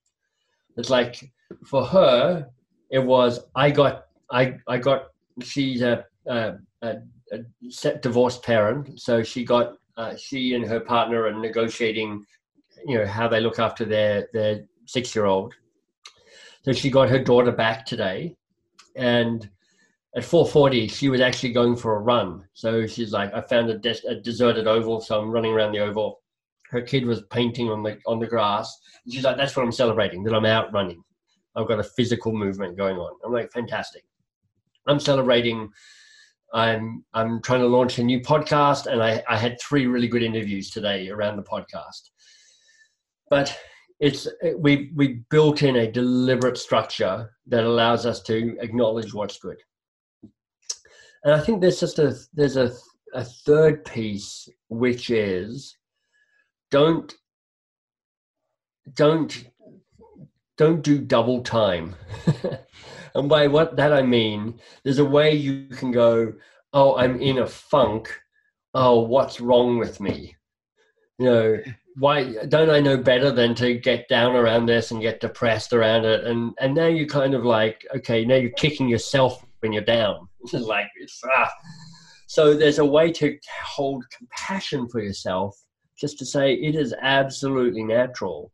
It's 0.76 0.88
like 0.88 1.30
for 1.66 1.84
her, 1.84 2.46
it 2.90 3.04
was 3.04 3.40
I 3.54 3.70
got 3.70 4.06
I 4.30 4.56
I 4.66 4.78
got 4.78 5.08
she's 5.42 5.82
a 5.82 6.04
a, 6.26 6.54
a, 6.82 6.96
a 7.32 7.98
divorced 7.98 8.42
parent, 8.42 9.00
so 9.00 9.22
she 9.22 9.44
got 9.44 9.74
uh, 9.96 10.16
she 10.16 10.54
and 10.54 10.66
her 10.66 10.80
partner 10.80 11.24
are 11.26 11.32
negotiating, 11.32 12.24
you 12.86 12.98
know, 12.98 13.06
how 13.06 13.28
they 13.28 13.40
look 13.40 13.58
after 13.58 13.84
their 13.84 14.28
their 14.32 14.64
six 14.86 15.14
year 15.14 15.26
old. 15.26 15.54
So 16.62 16.72
she 16.72 16.90
got 16.90 17.08
her 17.08 17.22
daughter 17.22 17.52
back 17.52 17.86
today, 17.86 18.36
and 18.96 19.48
at 20.16 20.22
4:40 20.22 20.90
she 20.90 21.08
was 21.08 21.20
actually 21.20 21.52
going 21.52 21.76
for 21.76 21.96
a 21.96 22.00
run. 22.00 22.44
So 22.52 22.86
she's 22.86 23.12
like, 23.12 23.32
I 23.32 23.40
found 23.40 23.70
a, 23.70 23.78
des- 23.78 24.06
a 24.08 24.16
deserted 24.16 24.66
oval, 24.66 25.00
so 25.00 25.20
I'm 25.20 25.30
running 25.30 25.52
around 25.52 25.72
the 25.72 25.80
oval. 25.80 26.20
Her 26.70 26.82
kid 26.82 27.04
was 27.04 27.22
painting 27.30 27.68
on 27.70 27.82
the 27.82 27.98
on 28.06 28.18
the 28.18 28.26
grass. 28.26 28.76
She's 29.08 29.24
like, 29.24 29.36
that's 29.36 29.56
what 29.56 29.64
I'm 29.64 29.72
celebrating, 29.72 30.22
that 30.24 30.34
I'm 30.34 30.46
out 30.46 30.72
running. 30.72 31.02
I've 31.56 31.68
got 31.68 31.80
a 31.80 31.84
physical 31.84 32.32
movement 32.32 32.76
going 32.76 32.96
on. 32.96 33.18
I'm 33.24 33.32
like, 33.32 33.50
fantastic. 33.52 34.04
I'm 34.86 35.00
celebrating. 35.00 35.70
I'm 36.52 37.04
I'm 37.14 37.40
trying 37.42 37.60
to 37.60 37.66
launch 37.66 37.98
a 37.98 38.04
new 38.04 38.20
podcast, 38.20 38.86
and 38.86 39.02
I, 39.02 39.22
I 39.28 39.36
had 39.36 39.60
three 39.60 39.86
really 39.86 40.08
good 40.08 40.22
interviews 40.22 40.70
today 40.70 41.08
around 41.08 41.36
the 41.36 41.42
podcast. 41.42 42.10
But 43.28 43.56
it's 44.00 44.26
we 44.56 44.90
we 44.94 45.20
built 45.30 45.62
in 45.62 45.76
a 45.76 45.90
deliberate 45.90 46.56
structure 46.56 47.30
that 47.46 47.64
allows 47.64 48.06
us 48.06 48.22
to 48.22 48.56
acknowledge 48.60 49.12
what's 49.12 49.38
good. 49.38 49.58
And 51.22 51.34
I 51.34 51.40
think 51.40 51.60
there's 51.60 51.80
just 51.80 51.98
a 51.98 52.16
there's 52.32 52.56
a 52.56 52.72
a 53.12 53.24
third 53.24 53.84
piece 53.84 54.48
which 54.68 55.10
is 55.10 55.76
don't 56.70 57.12
don't 58.94 59.44
don't 60.56 60.82
do 60.82 60.98
double 60.98 61.42
time. 61.42 61.94
and 63.14 63.28
by 63.28 63.46
what 63.48 63.76
that 63.76 63.92
I 63.92 64.02
mean, 64.02 64.58
there's 64.82 64.98
a 64.98 65.04
way 65.04 65.34
you 65.34 65.66
can 65.66 65.90
go, 65.90 66.32
oh, 66.72 66.96
I'm 66.96 67.20
in 67.20 67.38
a 67.38 67.46
funk. 67.46 68.08
oh, 68.74 69.00
what's 69.00 69.40
wrong 69.40 69.78
with 69.78 70.00
me? 70.00 70.36
You 71.18 71.24
know, 71.26 71.58
why 71.96 72.32
don't 72.46 72.70
I 72.70 72.80
know 72.80 72.96
better 72.96 73.30
than 73.30 73.54
to 73.56 73.74
get 73.74 74.08
down 74.08 74.36
around 74.36 74.66
this 74.66 74.90
and 74.90 75.02
get 75.02 75.20
depressed 75.20 75.72
around 75.72 76.04
it? 76.04 76.24
And 76.24 76.52
and 76.60 76.74
now 76.74 76.86
you're 76.86 77.06
kind 77.06 77.34
of 77.34 77.44
like, 77.44 77.86
okay, 77.96 78.24
now 78.24 78.36
you're 78.36 78.50
kicking 78.50 78.88
yourself 78.88 79.44
when 79.60 79.72
you're 79.72 79.82
down. 79.82 80.28
Like 80.52 80.88
it's 80.96 81.20
ah. 81.24 81.50
So 82.26 82.54
there's 82.54 82.78
a 82.78 82.84
way 82.84 83.10
to 83.12 83.36
hold 83.64 84.04
compassion 84.16 84.88
for 84.88 85.00
yourself, 85.00 85.60
just 85.98 86.18
to 86.20 86.24
say 86.26 86.54
it 86.54 86.76
is 86.76 86.94
absolutely 87.02 87.82
natural 87.82 88.52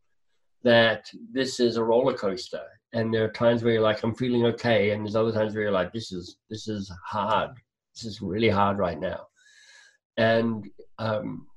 that 0.63 1.09
this 1.31 1.59
is 1.59 1.77
a 1.77 1.83
roller 1.83 2.13
coaster. 2.13 2.63
And 2.93 3.13
there 3.13 3.25
are 3.25 3.31
times 3.31 3.63
where 3.63 3.73
you're 3.73 3.81
like, 3.81 4.03
I'm 4.03 4.15
feeling 4.15 4.45
okay, 4.47 4.91
and 4.91 5.05
there's 5.05 5.15
other 5.15 5.31
times 5.31 5.53
where 5.53 5.63
you're 5.63 5.71
like, 5.71 5.93
this 5.93 6.11
is 6.11 6.37
this 6.49 6.67
is 6.67 6.91
hard. 7.05 7.51
This 7.95 8.05
is 8.05 8.21
really 8.21 8.49
hard 8.49 8.77
right 8.79 8.99
now. 8.99 9.27
And 10.17 10.69
um, 10.97 11.47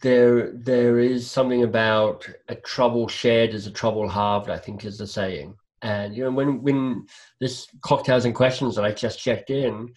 there 0.00 0.52
there 0.52 0.98
is 0.98 1.30
something 1.30 1.62
about 1.62 2.28
a 2.48 2.54
trouble 2.54 3.08
shared 3.08 3.54
is 3.54 3.66
a 3.66 3.70
trouble 3.70 4.08
halved. 4.08 4.50
I 4.50 4.58
think 4.58 4.84
is 4.84 4.98
the 4.98 5.06
saying. 5.06 5.54
And 5.82 6.14
you 6.14 6.24
know, 6.24 6.30
when 6.30 6.62
when 6.62 7.06
this 7.40 7.68
cocktails 7.82 8.24
and 8.24 8.34
questions 8.34 8.76
that 8.76 8.84
I 8.84 8.92
just 8.92 9.18
checked 9.18 9.50
in, 9.50 9.88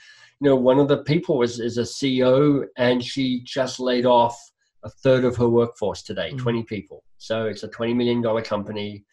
you 0.41 0.49
know, 0.49 0.55
one 0.55 0.79
of 0.79 0.87
the 0.87 1.03
people 1.03 1.41
is 1.41 1.59
is 1.59 1.77
a 1.77 1.81
CEO, 1.81 2.65
and 2.77 3.03
she 3.03 3.41
just 3.43 3.79
laid 3.79 4.05
off 4.05 4.37
a 4.83 4.89
third 4.89 5.23
of 5.23 5.35
her 5.37 5.49
workforce 5.49 6.03
today, 6.03 6.29
mm-hmm. 6.29 6.37
20 6.43 6.63
people. 6.63 7.03
So 7.17 7.45
it's 7.45 7.63
a 7.63 7.69
$20 7.69 7.95
million 7.95 8.43
company. 8.43 9.03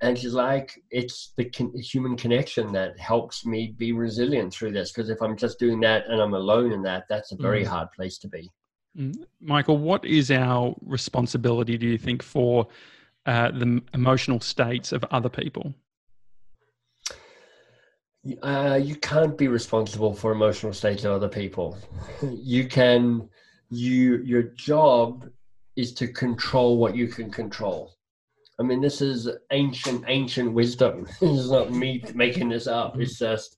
And 0.00 0.18
she's 0.18 0.34
like, 0.34 0.80
it's 0.90 1.32
the 1.36 1.44
con- 1.50 1.76
human 1.76 2.16
connection 2.16 2.72
that 2.72 2.98
helps 2.98 3.46
me 3.46 3.74
be 3.76 3.92
resilient 3.92 4.52
through 4.52 4.72
this. 4.72 4.90
Because 4.90 5.10
if 5.10 5.22
I'm 5.22 5.36
just 5.36 5.58
doing 5.58 5.78
that 5.80 6.06
and 6.08 6.20
I'm 6.20 6.34
alone 6.34 6.72
in 6.72 6.82
that, 6.82 7.04
that's 7.08 7.32
a 7.32 7.36
very 7.36 7.64
mm. 7.64 7.68
hard 7.68 7.92
place 7.92 8.18
to 8.18 8.28
be. 8.28 8.50
Mm. 8.96 9.24
Michael, 9.40 9.78
what 9.78 10.04
is 10.04 10.30
our 10.30 10.74
responsibility, 10.84 11.78
do 11.78 11.86
you 11.86 11.98
think, 11.98 12.22
for 12.22 12.66
uh, 13.26 13.50
the 13.50 13.82
emotional 13.94 14.40
states 14.40 14.92
of 14.92 15.04
other 15.10 15.28
people? 15.28 15.74
Uh, 18.42 18.78
you 18.80 18.94
can't 18.96 19.36
be 19.36 19.48
responsible 19.48 20.14
for 20.14 20.30
emotional 20.30 20.72
states 20.72 21.04
of 21.04 21.12
other 21.12 21.28
people. 21.28 21.76
You 22.22 22.68
can, 22.68 23.28
you 23.70 24.18
your 24.18 24.42
job 24.42 25.28
is 25.76 25.92
to 25.94 26.06
control 26.06 26.76
what 26.76 26.94
you 26.94 27.08
can 27.08 27.30
control. 27.30 27.94
I 28.60 28.62
mean, 28.62 28.80
this 28.80 29.00
is 29.00 29.28
ancient, 29.50 30.04
ancient 30.06 30.52
wisdom. 30.52 31.06
this 31.20 31.38
is 31.38 31.50
not 31.50 31.72
me 31.72 32.04
making 32.14 32.50
this 32.50 32.66
up. 32.66 33.00
It's 33.00 33.18
just 33.18 33.56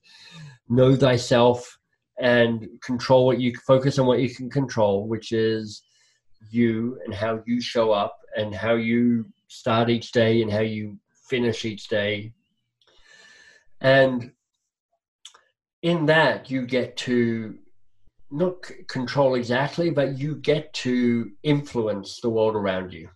know 0.69 0.95
thyself 0.95 1.77
and 2.19 2.67
control 2.81 3.25
what 3.25 3.39
you 3.39 3.53
focus 3.67 3.99
on 3.99 4.05
what 4.05 4.19
you 4.19 4.33
can 4.33 4.49
control, 4.49 5.07
which 5.07 5.31
is 5.31 5.83
you 6.49 6.99
and 7.05 7.13
how 7.13 7.41
you 7.45 7.61
show 7.61 7.91
up 7.91 8.17
and 8.35 8.53
how 8.53 8.75
you 8.75 9.25
start 9.47 9.89
each 9.89 10.11
day 10.11 10.41
and 10.41 10.51
how 10.51 10.59
you 10.59 10.97
finish 11.29 11.65
each 11.65 11.87
day. 11.87 12.31
And 13.81 14.31
in 15.81 16.05
that, 16.07 16.49
you 16.49 16.65
get 16.65 16.97
to 16.97 17.57
not 18.31 18.55
control 18.87 19.35
exactly, 19.35 19.89
but 19.89 20.17
you 20.17 20.35
get 20.35 20.73
to 20.73 21.31
influence 21.43 22.19
the 22.19 22.29
world 22.29 22.55
around 22.55 22.91
you. 22.91 23.09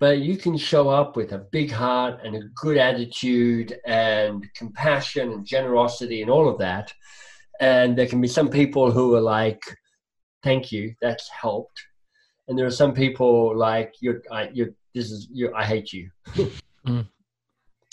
But 0.00 0.18
you 0.18 0.36
can 0.36 0.56
show 0.56 0.88
up 0.88 1.16
with 1.16 1.32
a 1.32 1.38
big 1.38 1.70
heart 1.70 2.20
and 2.24 2.36
a 2.36 2.48
good 2.54 2.76
attitude 2.76 3.78
and 3.84 4.46
compassion 4.54 5.32
and 5.32 5.44
generosity 5.44 6.22
and 6.22 6.30
all 6.30 6.48
of 6.48 6.58
that. 6.58 6.92
And 7.60 7.96
there 7.96 8.06
can 8.06 8.20
be 8.20 8.28
some 8.28 8.48
people 8.48 8.90
who 8.90 9.14
are 9.14 9.20
like, 9.20 9.62
thank 10.42 10.70
you, 10.70 10.94
that's 11.00 11.28
helped. 11.28 11.80
And 12.46 12.58
there 12.58 12.66
are 12.66 12.70
some 12.70 12.94
people 12.94 13.56
like, 13.56 13.94
you're, 14.00 14.22
I, 14.30 14.48
you're, 14.52 14.70
this 14.94 15.10
is, 15.10 15.28
you 15.32 15.52
I 15.54 15.64
hate 15.64 15.92
you. 15.92 16.10
mm. 16.86 17.06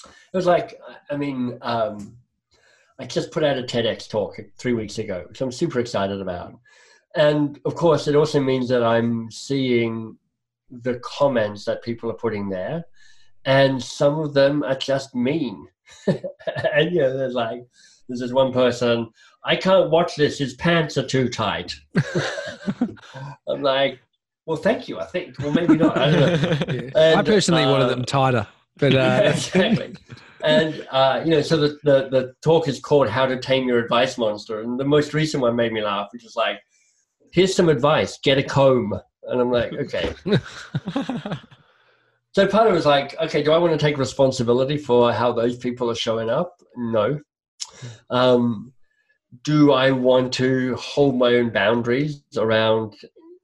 It 0.03 0.37
was 0.37 0.45
like, 0.45 0.79
I 1.09 1.17
mean, 1.17 1.57
um, 1.61 2.17
I 2.99 3.05
just 3.05 3.31
put 3.31 3.43
out 3.43 3.57
a 3.57 3.63
TEDx 3.63 4.09
talk 4.09 4.37
three 4.57 4.73
weeks 4.73 4.97
ago, 4.99 5.25
which 5.27 5.41
I'm 5.41 5.51
super 5.51 5.79
excited 5.79 6.21
about. 6.21 6.53
And 7.15 7.59
of 7.65 7.75
course, 7.75 8.07
it 8.07 8.15
also 8.15 8.39
means 8.39 8.69
that 8.69 8.83
I'm 8.83 9.29
seeing 9.31 10.17
the 10.69 10.99
comments 11.03 11.65
that 11.65 11.83
people 11.83 12.09
are 12.09 12.15
putting 12.15 12.49
there, 12.49 12.83
and 13.45 13.81
some 13.81 14.19
of 14.19 14.33
them 14.33 14.63
are 14.63 14.75
just 14.75 15.15
mean. 15.15 15.67
and 16.07 16.91
you 16.91 17.01
know, 17.01 17.17
there's 17.17 17.33
like, 17.33 17.65
there's 18.07 18.19
this 18.19 18.33
one 18.33 18.51
person, 18.51 19.09
I 19.45 19.55
can't 19.55 19.91
watch 19.91 20.15
this, 20.15 20.39
his 20.39 20.55
pants 20.55 20.97
are 20.97 21.05
too 21.05 21.29
tight. 21.29 21.75
I'm 23.47 23.61
like, 23.61 23.99
well, 24.45 24.57
thank 24.57 24.87
you. 24.87 24.99
I 24.99 25.05
think, 25.05 25.37
well, 25.39 25.53
maybe 25.53 25.77
not. 25.77 25.97
I, 25.97 26.07
and, 26.09 26.95
I 26.97 27.21
personally 27.21 27.63
uh, 27.63 27.71
wanted 27.71 27.89
them 27.89 28.05
tighter, 28.05 28.47
but 28.77 28.93
uh, 28.93 28.97
yeah, 28.97 29.19
exactly 29.29 29.95
and 30.45 30.87
uh, 30.91 31.21
you 31.25 31.31
know, 31.31 31.41
so 31.41 31.57
the, 31.57 31.79
the 31.83 32.09
the 32.09 32.35
talk 32.41 32.67
is 32.67 32.79
called 32.79 33.09
"How 33.09 33.25
to 33.25 33.39
Tame 33.39 33.67
Your 33.67 33.79
Advice 33.79 34.17
Monster," 34.17 34.61
and 34.61 34.79
the 34.79 34.85
most 34.85 35.13
recent 35.13 35.41
one 35.41 35.55
made 35.55 35.73
me 35.73 35.81
laugh, 35.81 36.09
which 36.13 36.23
is 36.23 36.35
like, 36.35 36.59
"Here's 37.31 37.55
some 37.55 37.67
advice: 37.67 38.19
get 38.23 38.37
a 38.37 38.43
comb." 38.43 38.99
And 39.27 39.41
I'm 39.41 39.51
like, 39.51 39.73
okay. 39.73 40.13
so 42.31 42.45
part 42.45 42.67
of 42.67 42.73
it 42.73 42.75
was 42.75 42.85
like, 42.85 43.19
okay, 43.19 43.41
do 43.41 43.51
I 43.51 43.57
want 43.57 43.73
to 43.73 43.83
take 43.83 43.97
responsibility 43.97 44.77
for 44.77 45.11
how 45.11 45.31
those 45.31 45.57
people 45.57 45.89
are 45.89 45.95
showing 45.95 46.29
up? 46.29 46.61
No. 46.75 47.19
Um, 48.11 48.71
do 49.43 49.71
I 49.71 49.91
want 49.91 50.33
to 50.33 50.75
hold 50.75 51.17
my 51.17 51.35
own 51.35 51.49
boundaries 51.51 52.23
around 52.37 52.93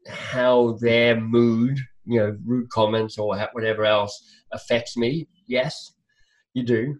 how 0.07 0.77
their 0.81 1.19
mood, 1.19 1.77
you 2.05 2.19
know, 2.19 2.37
rude 2.45 2.69
comments 2.69 3.17
or 3.17 3.35
whatever 3.53 3.85
else 3.85 4.23
affects 4.51 4.97
me? 4.97 5.27
Yes 5.47 5.93
you 6.53 6.63
do. 6.63 6.99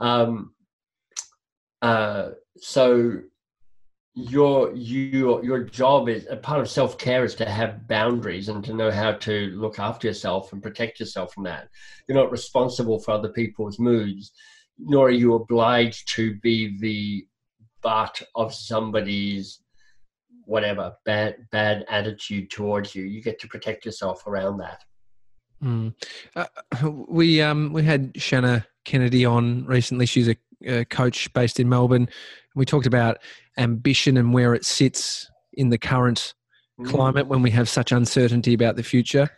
Um, 0.00 0.54
uh, 1.82 2.30
so 2.56 3.20
your 4.14 4.72
your 4.74 5.44
your 5.44 5.62
job 5.64 6.08
is 6.08 6.26
a 6.30 6.36
part 6.36 6.60
of 6.60 6.70
self 6.70 6.96
care 6.96 7.24
is 7.24 7.34
to 7.34 7.44
have 7.44 7.86
boundaries 7.86 8.48
and 8.48 8.64
to 8.64 8.72
know 8.72 8.90
how 8.90 9.12
to 9.12 9.48
look 9.48 9.78
after 9.78 10.06
yourself 10.06 10.52
and 10.52 10.62
protect 10.62 11.00
yourself 11.00 11.32
from 11.34 11.44
that. 11.44 11.68
You're 12.08 12.16
not 12.16 12.32
responsible 12.32 12.98
for 12.98 13.12
other 13.12 13.28
people's 13.28 13.78
moods, 13.78 14.32
nor 14.78 15.08
are 15.08 15.10
you 15.10 15.34
obliged 15.34 16.14
to 16.14 16.36
be 16.36 16.78
the 16.78 17.26
of 18.34 18.54
somebody's 18.54 19.60
whatever 20.44 20.94
bad 21.04 21.36
bad 21.50 21.84
attitude 21.88 22.50
towards 22.50 22.94
you. 22.94 23.04
You 23.04 23.22
get 23.22 23.38
to 23.40 23.48
protect 23.48 23.84
yourself 23.84 24.26
around 24.26 24.58
that. 24.58 24.84
Mm. 25.62 25.94
Uh, 26.34 26.46
we 27.08 27.42
um 27.42 27.72
we 27.72 27.82
had 27.82 28.12
Shannah 28.20 28.66
Kennedy 28.84 29.24
on 29.24 29.64
recently. 29.66 30.06
She's 30.06 30.28
a, 30.28 30.36
a 30.64 30.84
coach 30.84 31.32
based 31.32 31.58
in 31.60 31.68
Melbourne. 31.68 32.08
We 32.54 32.64
talked 32.64 32.86
about 32.86 33.18
ambition 33.58 34.16
and 34.16 34.32
where 34.32 34.54
it 34.54 34.64
sits 34.64 35.30
in 35.54 35.70
the 35.70 35.78
current 35.78 36.34
mm. 36.80 36.86
climate 36.86 37.26
when 37.26 37.42
we 37.42 37.50
have 37.50 37.68
such 37.68 37.92
uncertainty 37.92 38.54
about 38.54 38.76
the 38.76 38.82
future. 38.82 39.28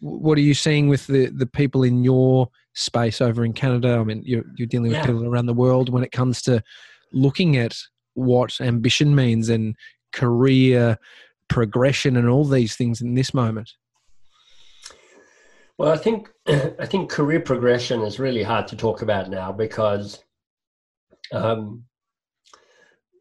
What 0.00 0.36
are 0.36 0.42
you 0.42 0.54
seeing 0.54 0.88
with 0.88 1.06
the, 1.06 1.26
the 1.26 1.46
people 1.46 1.84
in 1.84 2.02
your 2.02 2.48
space 2.74 3.20
over 3.20 3.44
in 3.44 3.52
Canada? 3.52 3.98
I 3.98 4.04
mean, 4.04 4.22
you're, 4.24 4.44
you're 4.56 4.66
dealing 4.66 4.88
with 4.88 4.98
yeah. 4.98 5.06
people 5.06 5.26
around 5.26 5.46
the 5.46 5.54
world 5.54 5.90
when 5.90 6.02
it 6.02 6.10
comes 6.10 6.42
to 6.42 6.62
looking 7.12 7.56
at 7.56 7.76
what 8.14 8.60
ambition 8.60 9.14
means 9.14 9.48
and 9.48 9.76
career 10.12 10.98
progression 11.48 12.16
and 12.16 12.28
all 12.28 12.44
these 12.44 12.76
things 12.76 13.00
in 13.00 13.14
this 13.14 13.34
moment. 13.34 13.72
Well, 15.78 15.92
I 15.92 15.96
think 15.96 16.30
I 16.46 16.86
think 16.86 17.10
career 17.10 17.40
progression 17.40 18.02
is 18.02 18.18
really 18.18 18.42
hard 18.42 18.68
to 18.68 18.76
talk 18.76 19.02
about 19.02 19.30
now 19.30 19.52
because 19.52 20.22
um, 21.32 21.84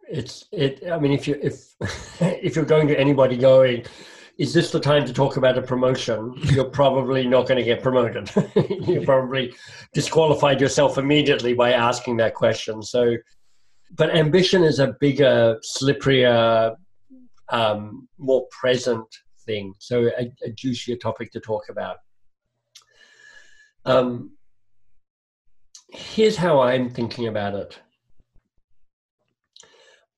it's 0.10 0.46
it. 0.52 0.84
I 0.92 1.00
mean, 1.00 1.12
if 1.12 1.28
you 1.28 1.40
if 1.42 1.74
if 2.22 2.56
you're 2.56 2.66
going 2.66 2.88
to 2.88 3.00
anybody 3.00 3.38
going, 3.38 3.86
is 4.38 4.54
this 4.54 4.72
the 4.72 4.80
time 4.80 5.06
to 5.06 5.14
talk 5.14 5.38
about 5.38 5.58
a 5.58 5.62
promotion? 5.62 6.34
You're 6.44 6.66
probably 6.66 7.28
not 7.28 7.48
going 7.48 7.58
to 7.58 7.64
get 7.64 7.82
promoted. 7.82 8.30
you 8.88 9.02
probably 9.06 9.54
disqualified 9.94 10.60
yourself 10.60 10.98
immediately 10.98 11.54
by 11.54 11.74
asking 11.74 12.18
that 12.18 12.34
question. 12.34 12.82
So, 12.82 13.16
but 13.96 14.16
ambition 14.16 14.64
is 14.64 14.80
a 14.80 14.96
bigger, 15.00 15.60
slipperier, 15.64 16.76
um, 17.50 18.08
more 18.18 18.46
present 18.50 19.08
thing. 19.46 19.74
So, 19.80 20.10
a, 20.18 20.32
a 20.44 20.52
juicier 20.52 20.96
topic 20.96 21.32
to 21.32 21.40
talk 21.40 21.64
about. 21.70 21.98
Um, 23.86 24.32
here's 25.90 26.38
how 26.38 26.62
I'm 26.62 26.90
thinking 26.90 27.28
about 27.28 27.56
it. 27.56 27.80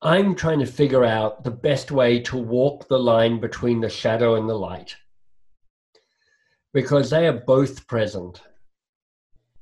I'm 0.02 0.36
trying 0.36 0.60
to 0.60 0.66
figure 0.66 1.06
out 1.06 1.44
the 1.44 1.52
best 1.52 1.90
way 1.90 2.20
to 2.24 2.38
walk 2.38 2.88
the 2.90 3.00
line 3.00 3.40
between 3.40 3.80
the 3.80 3.90
shadow 3.90 4.36
and 4.36 4.50
the 4.50 4.54
light 4.56 4.98
because 6.74 7.10
they 7.10 7.26
are 7.28 7.40
both 7.48 7.88
present. 7.88 8.42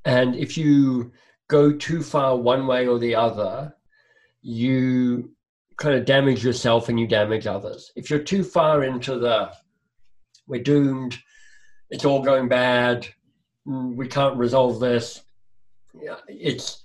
And 0.03 0.35
if 0.35 0.57
you 0.57 1.11
go 1.47 1.71
too 1.71 2.01
far 2.01 2.37
one 2.37 2.65
way 2.65 2.87
or 2.87 2.97
the 2.97 3.13
other, 3.13 3.75
you 4.41 5.31
kind 5.77 5.95
of 5.95 6.05
damage 6.05 6.43
yourself 6.43 6.89
and 6.89 6.99
you 6.99 7.07
damage 7.07 7.47
others. 7.47 7.91
If 7.95 8.09
you're 8.09 8.19
too 8.19 8.43
far 8.43 8.83
into 8.83 9.17
the 9.17 9.51
we're 10.47 10.61
doomed, 10.61 11.17
it's 11.89 12.05
all 12.05 12.21
going 12.21 12.47
bad, 12.47 13.07
mm, 13.67 13.95
we 13.95 14.07
can't 14.07 14.37
resolve 14.37 14.79
this. 14.79 15.23
Yeah, 15.93 16.17
it's 16.27 16.83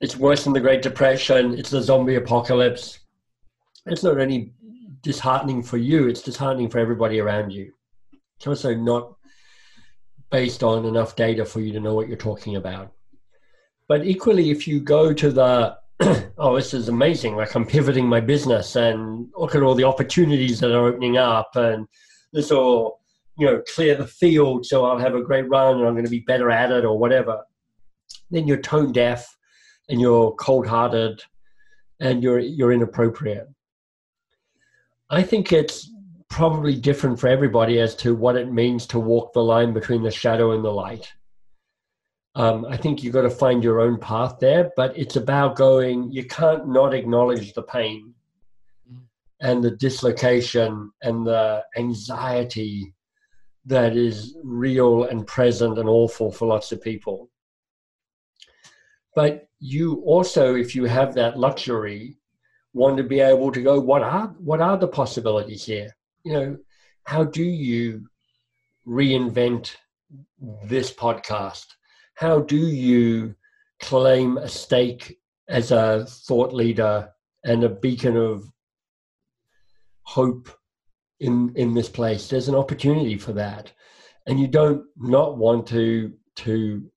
it's 0.00 0.16
worse 0.16 0.44
than 0.44 0.52
the 0.52 0.60
Great 0.60 0.82
Depression. 0.82 1.54
It's 1.54 1.70
the 1.70 1.82
zombie 1.82 2.16
apocalypse. 2.16 3.00
It's 3.86 4.02
not 4.02 4.18
only 4.18 4.52
disheartening 5.02 5.62
for 5.62 5.78
you; 5.78 6.08
it's 6.08 6.22
disheartening 6.22 6.68
for 6.68 6.78
everybody 6.78 7.20
around 7.20 7.52
you. 7.52 7.72
It's 8.36 8.46
also 8.46 8.74
not 8.74 9.16
based 10.30 10.62
on 10.62 10.84
enough 10.84 11.16
data 11.16 11.44
for 11.44 11.60
you 11.60 11.72
to 11.72 11.80
know 11.80 11.94
what 11.94 12.08
you're 12.08 12.16
talking 12.16 12.56
about. 12.56 12.92
But 13.88 14.06
equally, 14.06 14.50
if 14.50 14.68
you 14.68 14.80
go 14.80 15.12
to 15.12 15.30
the 15.30 15.76
oh, 16.38 16.56
this 16.56 16.72
is 16.72 16.88
amazing. 16.88 17.36
Like 17.36 17.54
I'm 17.54 17.66
pivoting 17.66 18.06
my 18.06 18.20
business 18.20 18.76
and 18.76 19.28
look 19.36 19.54
at 19.54 19.62
all 19.62 19.74
the 19.74 19.84
opportunities 19.84 20.58
that 20.60 20.74
are 20.74 20.86
opening 20.86 21.18
up 21.18 21.54
and 21.56 21.86
this 22.32 22.50
will, 22.50 23.00
you 23.38 23.46
know, 23.46 23.62
clear 23.74 23.96
the 23.96 24.06
field 24.06 24.64
so 24.64 24.84
I'll 24.84 24.98
have 24.98 25.14
a 25.14 25.22
great 25.22 25.48
run 25.48 25.78
and 25.78 25.86
I'm 25.86 25.94
going 25.94 26.04
to 26.04 26.10
be 26.10 26.20
better 26.20 26.50
at 26.50 26.72
it 26.72 26.84
or 26.84 26.98
whatever. 26.98 27.42
Then 28.30 28.46
you're 28.46 28.62
tone 28.62 28.92
deaf 28.92 29.36
and 29.88 30.00
you're 30.00 30.32
cold 30.36 30.66
hearted 30.66 31.22
and 32.00 32.22
you're 32.22 32.38
you're 32.38 32.72
inappropriate. 32.72 33.48
I 35.10 35.22
think 35.22 35.52
it's 35.52 35.90
probably 36.30 36.76
different 36.76 37.20
for 37.20 37.28
everybody 37.28 37.80
as 37.80 37.94
to 37.96 38.14
what 38.14 38.36
it 38.36 38.50
means 38.50 38.86
to 38.86 39.00
walk 39.00 39.32
the 39.34 39.42
line 39.42 39.74
between 39.74 40.02
the 40.02 40.10
shadow 40.10 40.52
and 40.52 40.64
the 40.64 40.70
light. 40.70 41.12
Um, 42.36 42.64
I 42.66 42.76
think 42.76 43.02
you've 43.02 43.12
got 43.12 43.22
to 43.22 43.30
find 43.30 43.62
your 43.64 43.80
own 43.80 43.98
path 43.98 44.38
there, 44.40 44.70
but 44.76 44.96
it's 44.96 45.16
about 45.16 45.56
going, 45.56 46.10
you 46.12 46.24
can't 46.24 46.68
not 46.68 46.94
acknowledge 46.94 47.52
the 47.54 47.62
pain 47.62 48.14
and 49.40 49.64
the 49.64 49.72
dislocation 49.72 50.92
and 51.02 51.26
the 51.26 51.64
anxiety 51.76 52.94
that 53.66 53.96
is 53.96 54.36
real 54.42 55.04
and 55.04 55.26
present 55.26 55.78
and 55.78 55.88
awful 55.88 56.30
for 56.30 56.46
lots 56.46 56.72
of 56.72 56.82
people. 56.82 57.30
But 59.14 59.48
you 59.58 60.02
also, 60.06 60.54
if 60.54 60.74
you 60.74 60.84
have 60.84 61.14
that 61.14 61.38
luxury, 61.38 62.16
want 62.72 62.96
to 62.96 63.02
be 63.02 63.20
able 63.20 63.50
to 63.52 63.62
go, 63.62 63.80
what 63.80 64.02
are 64.02 64.28
what 64.38 64.60
are 64.60 64.78
the 64.78 64.88
possibilities 64.88 65.64
here? 65.64 65.94
You 66.24 66.32
know, 66.32 66.58
how 67.04 67.24
do 67.24 67.42
you 67.42 68.06
reinvent 68.86 69.74
this 70.64 70.92
podcast? 70.92 71.66
How 72.20 72.38
do 72.38 72.58
you 72.58 73.34
claim 73.80 74.36
a 74.36 74.46
stake 74.46 75.18
as 75.48 75.70
a 75.70 76.04
thought 76.06 76.52
leader 76.52 77.08
and 77.44 77.64
a 77.64 77.68
beacon 77.70 78.14
of 78.14 78.44
hope 80.02 80.50
in 81.20 81.50
in 81.56 81.72
this 81.72 81.88
place? 81.88 82.28
There's 82.28 82.48
an 82.48 82.54
opportunity 82.54 83.16
for 83.16 83.32
that. 83.32 83.72
And 84.26 84.38
you 84.38 84.48
don't 84.48 84.84
not 84.98 85.38
want 85.38 85.66
to 85.68 86.12
to 86.44 86.90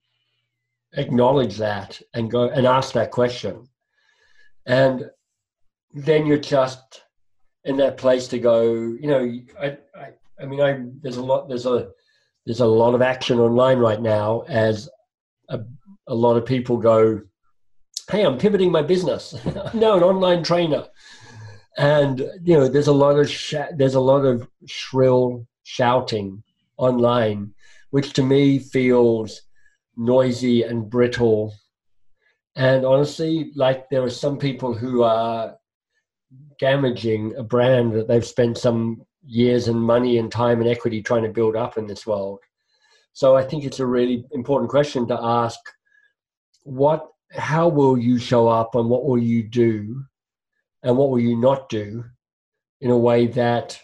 acknowledge 0.97 1.55
that 1.55 2.01
and 2.13 2.29
go 2.29 2.49
and 2.49 2.67
ask 2.67 2.93
that 2.93 3.11
question. 3.11 3.69
And 4.65 5.09
then 5.93 6.25
you're 6.25 6.37
just 6.37 7.03
in 7.63 7.77
that 7.77 7.95
place 7.95 8.27
to 8.27 8.39
go 8.39 8.63
you 8.63 9.07
know 9.07 9.23
i 9.61 9.77
i, 9.95 10.07
I 10.41 10.45
mean 10.45 10.59
i 10.59 10.83
there's 11.01 11.15
a 11.15 11.23
lot 11.23 11.47
there's 11.47 11.65
a 11.65 11.91
there's 12.45 12.59
a 12.59 12.65
lot 12.65 12.93
of 12.93 13.01
action 13.01 13.39
online 13.39 13.77
right 13.77 14.01
now 14.01 14.43
as 14.49 14.89
a, 15.49 15.61
a 16.07 16.15
lot 16.15 16.37
of 16.37 16.45
people 16.45 16.77
go, 16.77 17.21
"Hey, 18.09 18.25
I'm 18.25 18.37
pivoting 18.37 18.71
my 18.71 18.81
business. 18.81 19.35
I'm 19.45 19.79
now 19.79 19.95
an 19.95 20.03
online 20.03 20.43
trainer." 20.43 20.85
And 21.77 22.19
you 22.43 22.55
know, 22.55 22.67
there's 22.67 22.87
a 22.87 22.93
lot 22.93 23.17
of 23.17 23.29
sh- 23.29 23.71
there's 23.75 23.95
a 23.95 23.99
lot 23.99 24.25
of 24.25 24.47
shrill 24.65 25.47
shouting 25.63 26.43
online, 26.77 27.53
which 27.91 28.13
to 28.13 28.23
me 28.23 28.59
feels 28.59 29.41
noisy 29.95 30.63
and 30.63 30.89
brittle. 30.89 31.53
And 32.55 32.85
honestly, 32.85 33.51
like 33.55 33.89
there 33.89 34.03
are 34.03 34.09
some 34.09 34.37
people 34.37 34.73
who 34.73 35.03
are 35.03 35.57
damaging 36.59 37.35
a 37.35 37.43
brand 37.43 37.93
that 37.93 38.07
they've 38.07 38.25
spent 38.25 38.57
some 38.57 39.03
years 39.25 39.67
and 39.67 39.81
money 39.81 40.17
and 40.17 40.31
time 40.31 40.59
and 40.59 40.69
equity 40.69 41.01
trying 41.01 41.23
to 41.23 41.29
build 41.29 41.55
up 41.55 41.77
in 41.77 41.87
this 41.87 42.05
world. 42.05 42.39
So 43.13 43.35
I 43.35 43.43
think 43.43 43.63
it's 43.63 43.79
a 43.79 43.85
really 43.85 44.25
important 44.31 44.69
question 44.69 45.07
to 45.07 45.17
ask 45.21 45.59
what 46.63 47.07
how 47.31 47.67
will 47.67 47.97
you 47.97 48.17
show 48.19 48.47
up 48.47 48.75
and 48.75 48.89
what 48.89 49.05
will 49.05 49.17
you 49.17 49.43
do 49.43 50.03
and 50.83 50.97
what 50.97 51.09
will 51.09 51.19
you 51.19 51.35
not 51.35 51.69
do 51.69 52.03
in 52.81 52.91
a 52.91 52.97
way 52.97 53.27
that 53.27 53.79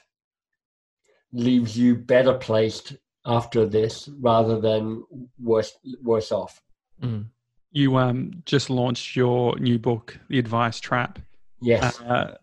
leaves 1.31 1.77
you 1.77 1.95
better 1.95 2.33
placed 2.33 2.95
after 3.25 3.65
this 3.65 4.09
rather 4.19 4.59
than 4.59 5.03
worse 5.39 5.77
worse 6.01 6.31
off. 6.31 6.61
Mm. 7.01 7.25
You 7.71 7.97
um, 7.97 8.41
just 8.45 8.69
launched 8.69 9.15
your 9.15 9.57
new 9.59 9.77
book, 9.77 10.17
The 10.29 10.39
Advice 10.39 10.79
Trap. 10.79 11.19
Yes. 11.61 11.99
Uh, 12.01 12.35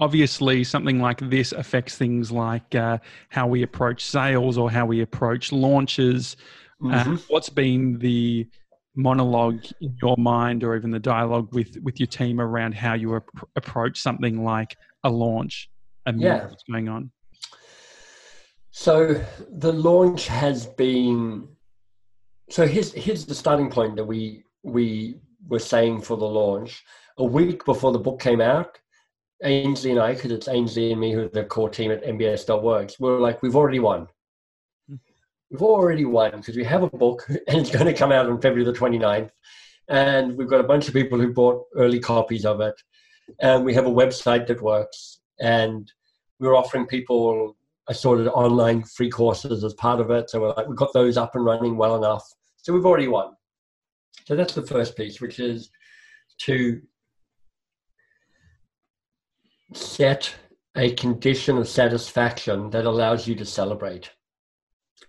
obviously 0.00 0.64
something 0.64 0.98
like 0.98 1.20
this 1.28 1.52
affects 1.52 1.96
things 1.96 2.32
like 2.32 2.74
uh, 2.74 2.98
how 3.28 3.46
we 3.46 3.62
approach 3.62 4.04
sales 4.04 4.56
or 4.56 4.70
how 4.70 4.86
we 4.86 5.02
approach 5.02 5.52
launches 5.52 6.36
uh, 6.82 6.86
mm-hmm. 6.86 7.14
uh, 7.14 7.18
what's 7.28 7.50
been 7.50 7.98
the 7.98 8.48
monologue 8.96 9.62
in 9.80 9.94
your 10.02 10.16
mind 10.16 10.64
or 10.64 10.74
even 10.74 10.90
the 10.90 10.98
dialogue 10.98 11.52
with 11.54 11.76
with 11.82 12.00
your 12.00 12.06
team 12.06 12.40
around 12.40 12.74
how 12.74 12.94
you 12.94 13.14
ap- 13.14 13.48
approach 13.56 14.00
something 14.00 14.42
like 14.42 14.76
a 15.04 15.10
launch 15.10 15.70
and 16.06 16.20
yeah. 16.20 16.46
what's 16.46 16.64
going 16.64 16.88
on 16.88 17.10
so 18.70 19.22
the 19.48 19.72
launch 19.72 20.26
has 20.26 20.66
been 20.66 21.46
so 22.48 22.66
here's 22.66 22.92
here's 22.94 23.26
the 23.26 23.34
starting 23.34 23.70
point 23.70 23.94
that 23.96 24.04
we 24.04 24.42
we 24.62 25.16
were 25.46 25.58
saying 25.58 26.00
for 26.00 26.16
the 26.16 26.24
launch 26.24 26.82
a 27.18 27.24
week 27.24 27.64
before 27.64 27.92
the 27.92 27.98
book 27.98 28.18
came 28.18 28.40
out 28.40 28.78
Ainsley 29.42 29.90
and 29.90 30.00
I, 30.00 30.14
because 30.14 30.32
it's 30.32 30.48
Ainsley 30.48 30.92
and 30.92 31.00
me 31.00 31.12
who 31.12 31.22
are 31.22 31.28
the 31.28 31.44
core 31.44 31.70
team 31.70 31.90
at 31.90 32.04
MBS.works, 32.04 33.00
we're 33.00 33.18
like, 33.18 33.42
we've 33.42 33.56
already 33.56 33.80
won. 33.80 34.06
Hmm. 34.88 34.96
We've 35.50 35.62
already 35.62 36.04
won 36.04 36.32
because 36.32 36.56
we 36.56 36.64
have 36.64 36.82
a 36.82 36.90
book 36.90 37.26
and 37.28 37.58
it's 37.58 37.70
going 37.70 37.86
to 37.86 37.94
come 37.94 38.12
out 38.12 38.28
on 38.28 38.40
February 38.40 38.70
the 38.70 38.78
29th. 38.78 39.30
And 39.88 40.36
we've 40.36 40.48
got 40.48 40.60
a 40.60 40.68
bunch 40.68 40.88
of 40.88 40.94
people 40.94 41.18
who 41.18 41.32
bought 41.32 41.64
early 41.74 41.98
copies 41.98 42.44
of 42.44 42.60
it. 42.60 42.74
And 43.40 43.64
we 43.64 43.74
have 43.74 43.86
a 43.86 43.90
website 43.90 44.46
that 44.46 44.62
works. 44.62 45.20
And 45.40 45.90
we're 46.38 46.56
offering 46.56 46.86
people 46.86 47.56
a 47.88 47.94
sort 47.94 48.20
of 48.20 48.28
online 48.28 48.84
free 48.84 49.10
courses 49.10 49.64
as 49.64 49.74
part 49.74 50.00
of 50.00 50.10
it. 50.10 50.30
So 50.30 50.40
we're 50.40 50.54
like, 50.54 50.68
we've 50.68 50.76
got 50.76 50.92
those 50.92 51.16
up 51.16 51.34
and 51.34 51.44
running 51.44 51.76
well 51.76 51.96
enough. 51.96 52.24
So 52.56 52.72
we've 52.72 52.86
already 52.86 53.08
won. 53.08 53.32
So 54.26 54.36
that's 54.36 54.54
the 54.54 54.66
first 54.66 54.96
piece, 54.96 55.20
which 55.20 55.40
is 55.40 55.70
to 56.42 56.80
set 59.72 60.34
a 60.76 60.92
condition 60.94 61.58
of 61.58 61.68
satisfaction 61.68 62.70
that 62.70 62.86
allows 62.86 63.26
you 63.26 63.34
to 63.34 63.44
celebrate. 63.44 64.10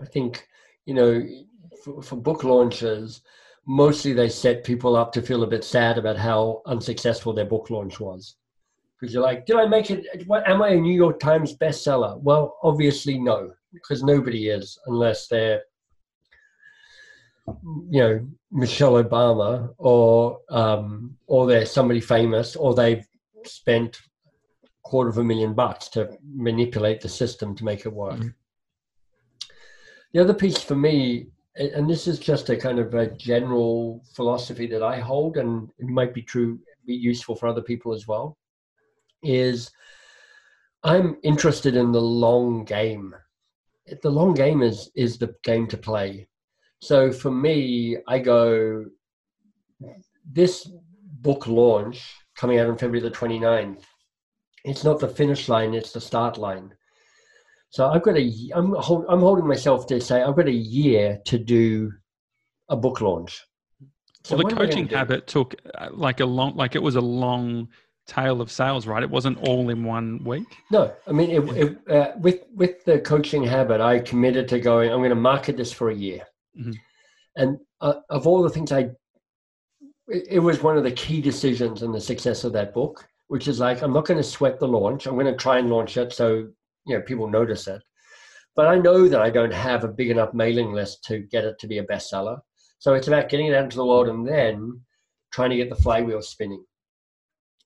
I 0.01 0.05
think, 0.05 0.47
you 0.85 0.93
know, 0.93 1.23
for, 1.83 2.01
for, 2.01 2.15
book 2.15 2.43
launches, 2.43 3.21
mostly 3.67 4.13
they 4.13 4.29
set 4.29 4.63
people 4.63 4.95
up 4.95 5.11
to 5.13 5.21
feel 5.21 5.43
a 5.43 5.47
bit 5.47 5.63
sad 5.63 5.97
about 5.97 6.17
how 6.17 6.61
unsuccessful 6.65 7.33
their 7.33 7.45
book 7.45 7.69
launch 7.69 7.99
was. 7.99 8.35
Because 8.99 9.13
you're 9.13 9.23
like, 9.23 9.45
did 9.45 9.55
I 9.55 9.65
make 9.65 9.89
it? 9.89 10.05
Am 10.29 10.61
I 10.61 10.69
a 10.69 10.75
New 10.75 10.93
York 10.93 11.19
Times 11.19 11.55
bestseller? 11.55 12.19
Well, 12.21 12.57
obviously 12.61 13.17
no, 13.17 13.51
because 13.73 14.03
nobody 14.03 14.49
is 14.49 14.77
unless 14.85 15.27
they're, 15.27 15.61
you 17.47 18.01
know, 18.01 18.27
Michelle 18.51 19.03
Obama 19.03 19.73
or 19.79 20.39
um, 20.49 21.17
or 21.25 21.47
they're 21.47 21.65
somebody 21.65 21.99
famous 21.99 22.55
or 22.55 22.75
they've 22.75 23.07
spent 23.43 23.99
quarter 24.83 25.09
of 25.09 25.17
a 25.17 25.23
million 25.23 25.53
bucks 25.53 25.87
to 25.89 26.17
manipulate 26.23 27.01
the 27.01 27.09
system 27.09 27.55
to 27.55 27.65
make 27.65 27.85
it 27.85 27.93
work. 27.93 28.15
Mm-hmm. 28.15 28.27
The 30.13 30.19
other 30.19 30.33
piece 30.33 30.61
for 30.61 30.75
me, 30.75 31.27
and 31.55 31.89
this 31.89 32.07
is 32.07 32.19
just 32.19 32.49
a 32.49 32.57
kind 32.57 32.79
of 32.79 32.93
a 32.93 33.11
general 33.11 34.03
philosophy 34.13 34.67
that 34.67 34.83
I 34.83 34.99
hold, 34.99 35.37
and 35.37 35.69
it 35.79 35.87
might 35.87 36.13
be 36.13 36.21
true, 36.21 36.59
be 36.85 36.93
useful 36.93 37.35
for 37.35 37.47
other 37.47 37.61
people 37.61 37.93
as 37.93 38.07
well, 38.07 38.37
is 39.23 39.71
I'm 40.83 41.17
interested 41.23 41.75
in 41.75 41.91
the 41.91 42.01
long 42.01 42.65
game. 42.65 43.13
The 44.01 44.09
long 44.09 44.33
game 44.33 44.61
is 44.61 44.89
is 44.95 45.17
the 45.17 45.35
game 45.43 45.67
to 45.67 45.77
play. 45.77 46.27
So 46.79 47.11
for 47.11 47.31
me, 47.31 47.97
I 48.07 48.19
go 48.19 48.85
this 50.25 50.69
book 51.21 51.47
launch 51.47 52.13
coming 52.35 52.59
out 52.59 52.67
on 52.67 52.77
February 52.77 53.07
the 53.07 53.15
29th 53.15 53.83
it's 54.63 54.83
not 54.83 54.99
the 54.99 55.07
finish 55.07 55.49
line; 55.49 55.73
it's 55.73 55.91
the 55.91 56.01
start 56.01 56.37
line. 56.37 56.73
So 57.69 57.89
I've 57.89 58.03
got 58.03 58.17
a, 58.17 58.51
I'm, 58.53 58.73
hold, 58.73 59.05
I'm 59.07 59.21
holding 59.21 59.47
myself 59.47 59.87
to 59.87 60.01
say 60.01 60.21
I've 60.21 60.35
got 60.35 60.47
a 60.47 60.51
year 60.51 61.19
to 61.25 61.39
do 61.39 61.91
a 62.67 62.75
book 62.75 62.99
launch. 62.99 63.41
So 64.23 64.35
well, 64.35 64.47
the 64.49 64.55
coaching 64.55 64.87
habit 64.87 65.25
took 65.25 65.55
uh, 65.77 65.87
like 65.91 66.19
a 66.19 66.25
long, 66.25 66.55
like 66.55 66.75
it 66.75 66.83
was 66.83 66.95
a 66.95 67.01
long 67.01 67.69
tail 68.07 68.41
of 68.41 68.51
sales, 68.51 68.85
right? 68.85 69.01
It 69.01 69.09
wasn't 69.09 69.37
all 69.47 69.69
in 69.69 69.85
one 69.85 70.21
week. 70.25 70.43
No, 70.69 70.93
I 71.07 71.11
mean, 71.13 71.31
it, 71.31 71.57
it, 71.57 71.89
uh, 71.89 72.11
with 72.17 72.41
with 72.53 72.83
the 72.83 72.99
coaching 72.99 73.43
habit, 73.43 73.79
I 73.79 73.99
committed 73.99 74.47
to 74.49 74.59
going. 74.59 74.91
I'm 74.91 74.99
going 74.99 75.09
to 75.09 75.15
market 75.15 75.55
this 75.57 75.71
for 75.71 75.89
a 75.89 75.95
year, 75.95 76.23
Mhm. 76.59 76.75
and 77.37 77.57
uh, 77.79 77.95
of 78.09 78.27
all 78.27 78.43
the 78.43 78.49
things 78.49 78.71
I, 78.71 78.89
it, 80.07 80.23
it 80.29 80.39
was 80.39 80.61
one 80.61 80.77
of 80.77 80.83
the 80.83 80.91
key 80.91 81.21
decisions 81.21 81.83
in 81.83 81.91
the 81.93 82.01
success 82.01 82.43
of 82.43 82.53
that 82.53 82.73
book. 82.73 83.07
Which 83.31 83.47
is 83.47 83.61
like, 83.61 83.81
I'm 83.81 83.93
not 83.93 84.05
going 84.05 84.17
to 84.17 84.23
sweat 84.23 84.59
the 84.59 84.67
launch. 84.67 85.05
I'm 85.05 85.13
going 85.13 85.25
to 85.25 85.35
try 85.35 85.57
and 85.57 85.69
launch 85.69 85.95
it 85.95 86.11
so 86.11 86.49
you 86.85 86.97
know 86.97 87.01
people 87.01 87.29
notice 87.29 87.65
it, 87.67 87.81
but 88.57 88.67
I 88.67 88.75
know 88.75 89.07
that 89.07 89.21
I 89.21 89.29
don't 89.29 89.53
have 89.53 89.85
a 89.85 89.87
big 89.87 90.09
enough 90.09 90.33
mailing 90.33 90.73
list 90.73 91.05
to 91.05 91.19
get 91.19 91.45
it 91.45 91.57
to 91.59 91.67
be 91.67 91.77
a 91.77 91.85
bestseller. 91.85 92.39
So 92.79 92.93
it's 92.93 93.07
about 93.07 93.29
getting 93.29 93.47
it 93.47 93.55
out 93.55 93.63
into 93.63 93.77
the 93.77 93.85
world 93.85 94.09
and 94.09 94.27
then 94.27 94.81
trying 95.31 95.51
to 95.51 95.55
get 95.55 95.69
the 95.69 95.75
flywheel 95.75 96.21
spinning. 96.21 96.65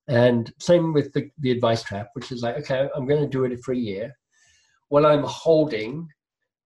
And 0.08 0.54
same 0.60 0.94
with 0.94 1.14
the, 1.14 1.32
the 1.40 1.50
advice 1.50 1.82
trap, 1.82 2.10
which 2.14 2.32
is 2.32 2.44
like, 2.44 2.58
okay, 2.58 2.88
I'm 2.96 3.08
going 3.08 3.22
to 3.22 3.28
do 3.28 3.46
it 3.46 3.60
for 3.64 3.72
a 3.72 3.78
year. 3.78 4.14
What 4.90 5.06
I'm 5.06 5.24
holding 5.24 6.08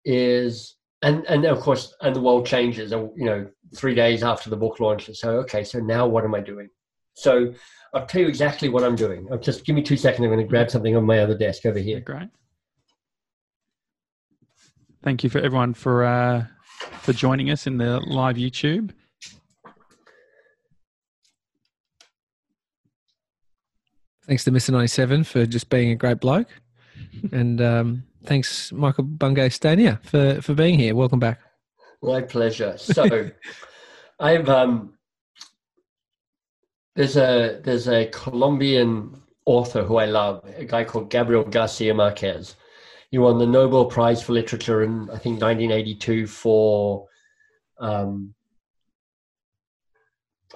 is, 0.05 0.77
and 1.03 1.25
and 1.27 1.44
of 1.44 1.59
course, 1.61 1.92
and 2.03 2.14
the 2.14 2.20
world 2.20 2.46
changes. 2.46 2.92
You 2.92 3.12
know, 3.16 3.49
three 3.75 3.96
days 3.96 4.22
after 4.22 4.49
the 4.49 4.57
book 4.57 4.79
launches. 4.79 5.18
So 5.18 5.38
okay, 5.38 5.64
so 5.64 5.81
now 5.81 6.07
what 6.07 6.25
am 6.25 6.37
I 6.37 6.40
doing? 6.40 6.68
So 7.16 7.55
I'll 7.94 8.07
tell 8.07 8.20
you 8.20 8.29
exactly 8.29 8.68
what 8.68 8.85
I'm 8.85 8.94
doing. 8.94 9.26
I'll 9.31 9.38
just 9.38 9.64
give 9.64 9.74
me 9.74 9.83
two 9.83 9.96
seconds. 9.96 10.22
I'm 10.22 10.31
going 10.31 10.38
to 10.38 10.48
grab 10.48 10.70
something 10.70 10.94
on 10.96 11.05
my 11.05 11.20
other 11.20 11.37
desk 11.37 11.64
over 11.64 11.79
here. 11.79 11.98
Great. 11.98 12.29
Thank 15.02 15.24
you 15.24 15.31
for 15.31 15.38
everyone 15.38 15.72
for 15.72 16.05
uh, 16.05 16.44
for 17.00 17.12
joining 17.12 17.50
us 17.50 17.66
in 17.66 17.79
the 17.79 18.00
live 18.00 18.37
YouTube. 18.37 18.90
Thanks 24.26 24.44
to 24.44 24.50
Mr. 24.50 24.70
97 24.70 25.24
for 25.24 25.46
just 25.46 25.70
being 25.70 25.92
a 25.92 25.94
great 25.94 26.20
bloke. 26.20 26.48
and 27.33 27.61
um, 27.61 28.02
thanks, 28.24 28.72
Michael 28.72 29.05
Bungay 29.05 29.48
Stanier, 29.50 30.05
for, 30.05 30.42
for 30.42 30.52
being 30.52 30.79
here. 30.79 30.94
Welcome 30.96 31.20
back. 31.20 31.40
My 32.02 32.22
pleasure. 32.22 32.76
So, 32.76 33.31
I've 34.18 34.48
um, 34.48 34.95
there's 36.96 37.16
a 37.16 37.61
there's 37.62 37.88
a 37.88 38.06
Colombian 38.06 39.22
author 39.44 39.85
who 39.85 39.98
I 39.98 40.06
love, 40.06 40.42
a 40.56 40.64
guy 40.64 40.82
called 40.82 41.11
Gabriel 41.11 41.44
Garcia 41.44 41.94
Marquez. 41.94 42.56
He 43.11 43.18
won 43.18 43.38
the 43.38 43.46
Nobel 43.46 43.85
Prize 43.85 44.22
for 44.22 44.32
Literature 44.32 44.82
in 44.82 45.02
I 45.11 45.18
think 45.18 45.40
1982 45.40 46.26
for 46.26 47.06
um, 47.78 48.35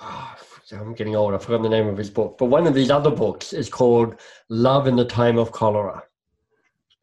ah, 0.00 0.36
I'm 0.72 0.94
getting 0.94 1.14
old. 1.14 1.34
I 1.34 1.38
forgot 1.38 1.62
the 1.62 1.68
name 1.68 1.88
of 1.88 1.98
his 1.98 2.10
book, 2.10 2.38
but 2.38 2.46
one 2.46 2.66
of 2.66 2.74
these 2.74 2.90
other 2.90 3.10
books 3.10 3.52
is 3.52 3.68
called 3.68 4.16
Love 4.48 4.86
in 4.88 4.96
the 4.96 5.04
Time 5.04 5.38
of 5.38 5.52
Cholera 5.52 6.02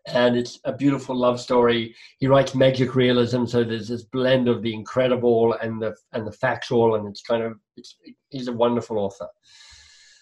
and 0.07 0.37
it's 0.37 0.59
a 0.63 0.73
beautiful 0.73 1.15
love 1.15 1.39
story. 1.39 1.95
He 2.19 2.27
writes 2.27 2.55
magic 2.55 2.95
realism, 2.95 3.45
so 3.45 3.63
there's 3.63 3.89
this 3.89 4.03
blend 4.03 4.47
of 4.47 4.61
the 4.61 4.73
incredible 4.73 5.53
and 5.53 5.81
the 5.81 5.95
and 6.13 6.25
the 6.25 6.31
factual, 6.31 6.95
and 6.95 7.07
it's 7.07 7.21
kind 7.21 7.43
of 7.43 7.59
it's, 7.75 7.97
he's 8.29 8.47
a 8.47 8.53
wonderful 8.53 8.97
author. 8.97 9.27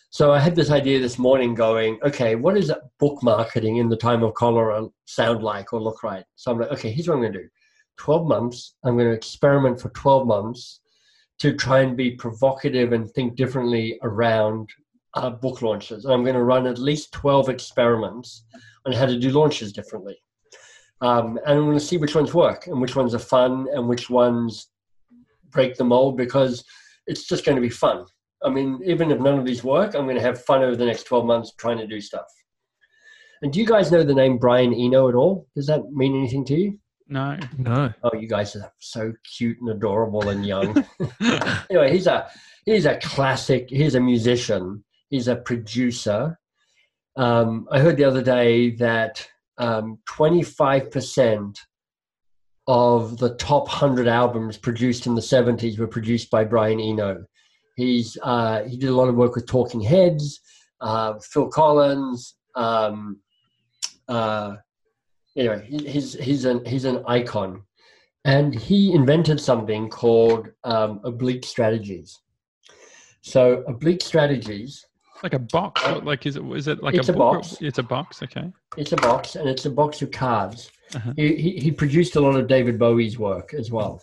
So 0.10 0.32
I 0.32 0.39
had 0.39 0.56
this 0.56 0.71
idea 0.71 1.00
this 1.00 1.19
morning, 1.19 1.54
going, 1.54 2.00
okay, 2.02 2.36
what 2.36 2.56
does 2.56 2.71
book 3.00 3.21
marketing 3.21 3.78
in 3.78 3.89
the 3.89 3.98
time 3.98 4.24
of 4.24 4.34
cholera 4.34 4.88
sound 5.06 5.43
like 5.43 5.74
or 5.74 5.82
look 5.82 6.04
like? 6.04 6.26
So 6.36 6.52
I'm 6.52 6.60
like, 6.60 6.71
okay, 6.71 6.91
here's 6.91 7.08
what 7.08 7.15
I'm 7.15 7.21
going 7.21 7.34
to 7.34 7.39
do: 7.39 7.50
twelve 7.98 8.28
months. 8.28 8.76
I'm 8.84 8.95
going 8.95 9.10
to 9.10 9.15
experiment 9.15 9.80
for 9.80 9.89
twelve 9.89 10.26
months 10.26 10.82
to 11.39 11.54
try 11.54 11.82
and 11.82 11.98
be 11.98 12.12
provocative 12.12 12.93
and 12.93 13.12
think 13.12 13.36
differently 13.36 14.00
around 14.04 14.69
uh, 15.15 15.30
book 15.30 15.62
launches. 15.62 16.06
And 16.06 16.13
I'm 16.13 16.24
going 16.24 16.36
to 16.36 16.43
run 16.43 16.65
at 16.65 16.78
least 16.78 17.12
twelve 17.12 17.50
experiments 17.50 18.45
on 18.86 18.93
how 18.93 19.06
to 19.06 19.17
do 19.17 19.30
launches 19.32 19.74
differently. 19.74 20.15
Um, 21.02 21.38
and 21.45 21.60
I'm 21.60 21.65
going 21.65 21.78
to 21.78 21.84
see 21.84 21.98
which 21.98 22.15
ones 22.15 22.34
work 22.34 22.67
and 22.67 22.82
which 22.82 22.95
ones 22.95 23.13
are 23.13 23.19
fun 23.19 23.67
and 23.74 23.88
which 23.88 24.10
ones 24.10 24.69
break 25.50 25.76
the 25.76 25.84
mold 25.84 26.17
because 26.17 26.63
it's 27.08 27.28
just 27.28 27.45
going 27.45 27.56
to 27.56 27.62
be 27.62 27.69
fun. 27.69 28.06
I 28.43 28.50
mean, 28.50 28.80
even 28.86 29.12
if 29.12 29.19
none 29.19 29.39
of 29.39 29.45
these 29.45 29.63
work, 29.63 29.95
I'm 29.95 30.06
going 30.06 30.15
to 30.15 30.21
have 30.21 30.43
fun 30.43 30.63
over 30.63 30.76
the 30.76 30.86
next 30.86 31.04
12 31.04 31.26
months 31.26 31.54
trying 31.58 31.78
to 31.80 31.88
do 31.88 32.00
stuff. 32.00 32.26
And 33.41 33.52
do 33.52 33.60
you 33.60 33.65
guys 33.65 33.91
know 33.91 34.04
the 34.04 34.13
name 34.13 34.38
Brian 34.38 34.74
Eno 34.74 35.10
at 35.10 35.15
all? 35.15 35.48
Does 35.56 35.67
that 35.67 35.91
mean 35.91 36.15
anything 36.15 36.45
to 36.45 36.56
you? 36.56 36.80
No. 37.08 37.38
No. 37.58 37.93
Oh, 38.04 38.15
you 38.15 38.28
guys 38.28 38.56
are 38.56 38.71
so 38.80 39.13
cute 39.38 39.58
and 39.62 39.69
adorable 39.69 40.30
and 40.30 40.45
young. 40.45 40.84
anyway, 41.69 41.91
he's 41.91 42.08
a 42.08 42.30
he's 42.65 42.86
a 42.86 42.98
classic. 42.98 43.69
He's 43.69 43.95
a 43.95 44.00
musician. 44.00 44.84
He's 45.10 45.28
a 45.28 45.36
producer. 45.36 46.39
Um, 47.17 47.67
I 47.71 47.80
heard 47.80 47.97
the 47.97 48.04
other 48.04 48.21
day 48.21 48.71
that 48.71 49.25
um, 49.58 49.99
25% 50.10 51.58
of 52.67 53.17
the 53.17 53.36
top 53.36 53.67
100 53.67 54.08
albums 54.08 54.58
produced 54.58 55.06
in 55.06 55.15
the 55.15 55.21
70s 55.21 55.78
were 55.78 55.88
produced 55.88 56.30
by 56.30 56.43
Brian 56.43 56.80
Eno. 56.80 57.25
He's, 57.75 58.17
uh, 58.23 58.63
he 58.63 58.78
did 58.78 58.89
a 58.89 58.95
lot 58.95 59.10
of 59.10 59.15
work 59.15 59.36
with 59.36 59.47
Talking 59.47 59.82
Heads, 59.82 60.39
uh, 60.82 61.19
Phil 61.19 61.47
Collins. 61.47 62.36
Um, 62.56 63.19
uh, 64.08 64.56
anyway, 65.38 65.65
he's, 65.69 66.13
he's, 66.13 66.45
an, 66.45 66.65
he's 66.65 66.86
an 66.86 67.04
icon. 67.08 67.63
And 68.23 68.56
he 68.56 68.93
invented 68.93 69.39
something 69.39 69.89
called 69.89 70.49
um, 70.63 70.99
oblique 71.04 71.45
strategies. 71.45 72.19
So, 73.21 73.63
oblique 73.67 74.01
strategies 74.01 74.84
like 75.26 75.34
a 75.34 75.40
box. 75.40 75.82
Like 76.04 76.26
is 76.28 76.36
it? 76.36 76.44
Is 76.56 76.68
it 76.68 76.84
like 76.84 76.94
It's 76.96 77.10
a, 77.10 77.14
a 77.14 77.16
or- 77.16 77.34
box. 77.36 77.58
It's 77.60 77.80
a 77.80 77.84
box. 77.84 78.22
Okay. 78.22 78.52
It's 78.78 78.92
a 78.92 78.98
box, 78.98 79.36
and 79.36 79.50
it's 79.50 79.66
a 79.66 79.72
box 79.72 80.02
of 80.04 80.12
cards. 80.12 80.72
Uh-huh. 80.94 81.14
He, 81.18 81.36
he 81.36 81.50
he 81.66 81.72
produced 81.72 82.16
a 82.16 82.22
lot 82.22 82.36
of 82.36 82.48
David 82.48 82.78
Bowie's 82.78 83.18
work 83.18 83.54
as 83.56 83.72
well, 83.72 84.02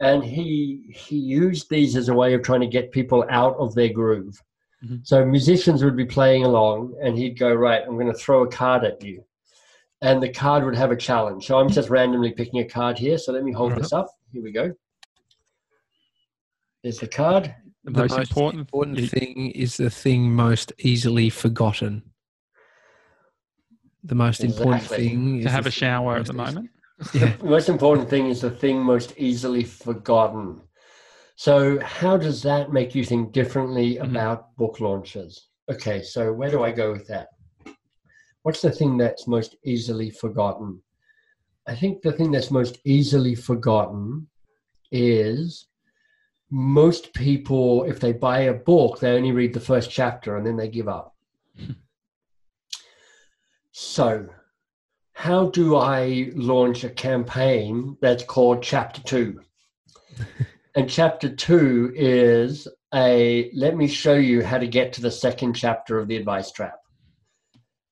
and 0.00 0.22
he 0.24 0.94
he 0.94 1.16
used 1.16 1.68
these 1.68 1.96
as 1.96 2.08
a 2.08 2.14
way 2.14 2.34
of 2.34 2.42
trying 2.42 2.60
to 2.60 2.68
get 2.68 2.92
people 2.92 3.24
out 3.30 3.56
of 3.56 3.74
their 3.74 3.92
groove. 3.92 4.40
Mhm. 4.84 5.00
So 5.04 5.24
musicians 5.24 5.82
would 5.82 5.96
be 5.96 6.04
playing 6.06 6.44
along, 6.44 6.94
and 7.02 7.18
he'd 7.18 7.36
go, 7.38 7.52
"Right, 7.52 7.82
I'm 7.86 7.96
going 7.98 8.12
to 8.12 8.18
throw 8.24 8.42
a 8.44 8.48
card 8.48 8.84
at 8.84 9.02
you," 9.02 9.24
and 10.02 10.22
the 10.22 10.28
card 10.28 10.64
would 10.64 10.76
have 10.76 10.92
a 10.92 10.96
challenge. 11.08 11.46
So 11.46 11.58
I'm 11.58 11.68
just 11.68 11.90
randomly 11.90 12.32
picking 12.32 12.60
a 12.60 12.64
card 12.78 12.96
here. 12.96 13.18
So 13.18 13.32
let 13.32 13.42
me 13.42 13.52
hold 13.52 13.74
this 13.74 13.92
up. 13.92 14.06
Here 14.32 14.42
we 14.42 14.52
go. 14.52 14.72
There's 16.84 16.98
the 16.98 17.08
card. 17.08 17.54
The, 17.84 17.90
most, 17.90 18.16
important. 18.18 18.60
important 18.60 18.98
y- 19.00 19.06
thing 19.06 19.50
is 19.50 19.76
the 19.76 19.90
thing 19.90 20.32
most 20.34 20.72
easily 20.78 21.30
forgotten. 21.30 22.02
The 24.04 24.14
most 24.14 24.40
important 24.42 24.82
Exactly. 24.82 25.08
thing 25.08 25.38
is 25.38 25.44
to 25.46 25.50
have 25.50 25.64
the 25.64 25.68
a 25.68 25.72
shower 25.72 26.16
at 26.16 26.26
the 26.26 26.32
moment. 26.32 26.70
Yeah. 27.14 27.36
The 27.36 27.46
most 27.46 27.68
important 27.68 28.08
thing 28.08 28.28
is 28.28 28.42
the 28.42 28.50
thing 28.50 28.78
most 28.80 29.14
easily 29.16 29.64
forgotten. 29.64 30.60
So, 31.34 31.80
how 31.80 32.16
does 32.16 32.42
that 32.42 32.72
make 32.72 32.94
you 32.94 33.04
think 33.04 33.32
differently 33.32 33.96
Mhm. 33.96 34.10
about 34.10 34.54
book 34.56 34.78
launches? 34.78 35.48
Okay, 35.68 36.02
so 36.02 36.32
where 36.32 36.50
do 36.50 36.62
I 36.62 36.70
go 36.70 36.92
with 36.92 37.08
that? 37.08 37.28
What's 38.42 38.60
the 38.60 38.70
thing 38.70 38.96
that's 38.96 39.26
most 39.26 39.56
easily 39.64 40.10
forgotten? 40.10 40.80
I 41.66 41.74
think 41.74 42.02
the 42.02 42.12
thing 42.12 42.30
that's 42.30 42.50
most 42.52 42.78
easily 42.84 43.34
forgotten 43.34 44.28
is 44.92 45.66
most 46.54 47.14
people, 47.14 47.84
if 47.84 47.98
they 47.98 48.12
buy 48.12 48.40
a 48.40 48.52
book, 48.52 49.00
they 49.00 49.12
only 49.12 49.32
read 49.32 49.54
the 49.54 49.60
first 49.60 49.90
chapter 49.90 50.36
and 50.36 50.46
then 50.46 50.56
they 50.56 50.68
give 50.68 50.86
up. 50.86 51.16
so, 53.72 54.28
how 55.14 55.48
do 55.48 55.76
I 55.76 56.30
launch 56.34 56.84
a 56.84 56.90
campaign 56.90 57.96
that's 58.02 58.24
called 58.24 58.62
Chapter 58.62 59.02
Two? 59.02 59.40
and 60.76 60.90
Chapter 60.90 61.34
Two 61.34 61.90
is 61.96 62.68
a 62.92 63.50
let 63.54 63.74
me 63.74 63.88
show 63.88 64.14
you 64.14 64.44
how 64.44 64.58
to 64.58 64.66
get 64.66 64.92
to 64.92 65.00
the 65.00 65.10
second 65.10 65.54
chapter 65.54 65.98
of 65.98 66.06
the 66.06 66.16
advice 66.16 66.52
trap. 66.52 66.80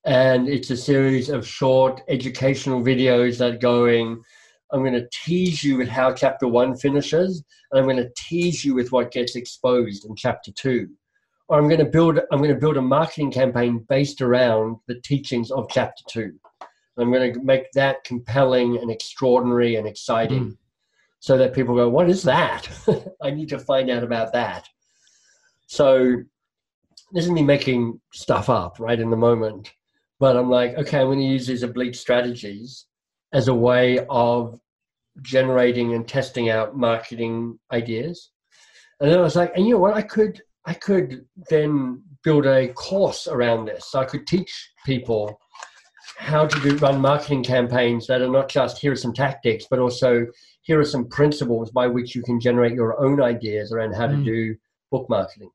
And 0.04 0.50
it's 0.50 0.68
a 0.68 0.76
series 0.76 1.30
of 1.30 1.46
short 1.46 2.02
educational 2.08 2.82
videos 2.82 3.38
that 3.38 3.54
are 3.54 3.58
going. 3.58 4.22
I'm 4.72 4.80
going 4.80 4.94
to 4.94 5.08
tease 5.12 5.64
you 5.64 5.76
with 5.76 5.88
how 5.88 6.12
chapter 6.12 6.46
one 6.46 6.76
finishes, 6.76 7.42
and 7.70 7.80
I'm 7.80 7.86
going 7.86 7.96
to 7.96 8.10
tease 8.16 8.64
you 8.64 8.74
with 8.74 8.92
what 8.92 9.12
gets 9.12 9.36
exposed 9.36 10.04
in 10.04 10.14
chapter 10.16 10.52
two. 10.52 10.88
Or 11.48 11.58
I'm 11.58 11.68
going 11.68 11.80
to 11.80 11.86
build 11.86 12.20
I'm 12.30 12.38
going 12.38 12.54
to 12.54 12.60
build 12.60 12.76
a 12.76 12.82
marketing 12.82 13.32
campaign 13.32 13.84
based 13.88 14.20
around 14.20 14.76
the 14.86 15.00
teachings 15.00 15.50
of 15.50 15.68
chapter 15.70 16.02
two. 16.08 16.32
I'm 16.96 17.10
going 17.10 17.32
to 17.32 17.40
make 17.42 17.72
that 17.72 18.04
compelling 18.04 18.76
and 18.76 18.90
extraordinary 18.90 19.76
and 19.76 19.88
exciting 19.88 20.44
hmm. 20.44 20.50
so 21.18 21.38
that 21.38 21.54
people 21.54 21.74
go, 21.74 21.88
What 21.88 22.10
is 22.10 22.22
that? 22.24 22.68
I 23.22 23.30
need 23.30 23.48
to 23.48 23.58
find 23.58 23.90
out 23.90 24.04
about 24.04 24.32
that. 24.34 24.68
So 25.66 26.16
this 27.12 27.24
is 27.24 27.30
me 27.30 27.42
making 27.42 28.00
stuff 28.12 28.48
up 28.48 28.78
right 28.78 29.00
in 29.00 29.10
the 29.10 29.16
moment. 29.16 29.72
But 30.18 30.36
I'm 30.36 30.50
like, 30.50 30.74
okay, 30.76 30.98
I'm 31.00 31.06
going 31.06 31.18
to 31.18 31.24
use 31.24 31.46
these 31.46 31.62
oblique 31.62 31.94
strategies 31.94 32.86
as 33.32 33.48
a 33.48 33.54
way 33.54 34.04
of 34.08 34.58
generating 35.22 35.94
and 35.94 36.06
testing 36.06 36.50
out 36.50 36.76
marketing 36.76 37.58
ideas. 37.72 38.30
And 39.00 39.10
then 39.10 39.18
I 39.18 39.22
was 39.22 39.36
like, 39.36 39.52
and 39.56 39.66
you 39.66 39.74
know 39.74 39.80
what? 39.80 39.94
I 39.94 40.02
could 40.02 40.42
I 40.66 40.74
could 40.74 41.24
then 41.48 42.02
build 42.22 42.46
a 42.46 42.68
course 42.68 43.26
around 43.26 43.64
this. 43.64 43.90
So 43.90 44.00
I 44.00 44.04
could 44.04 44.26
teach 44.26 44.72
people 44.84 45.38
how 46.18 46.46
to 46.46 46.60
do, 46.60 46.76
run 46.76 47.00
marketing 47.00 47.42
campaigns 47.42 48.06
that 48.06 48.20
are 48.20 48.28
not 48.28 48.48
just 48.50 48.78
here 48.78 48.92
are 48.92 48.96
some 48.96 49.14
tactics, 49.14 49.66
but 49.70 49.78
also 49.78 50.26
here 50.62 50.78
are 50.78 50.84
some 50.84 51.08
principles 51.08 51.70
by 51.70 51.86
which 51.86 52.14
you 52.14 52.22
can 52.22 52.38
generate 52.38 52.74
your 52.74 53.00
own 53.02 53.22
ideas 53.22 53.72
around 53.72 53.94
how 53.94 54.06
mm. 54.06 54.18
to 54.18 54.24
do 54.24 54.56
book 54.90 55.08
marketing. 55.08 55.50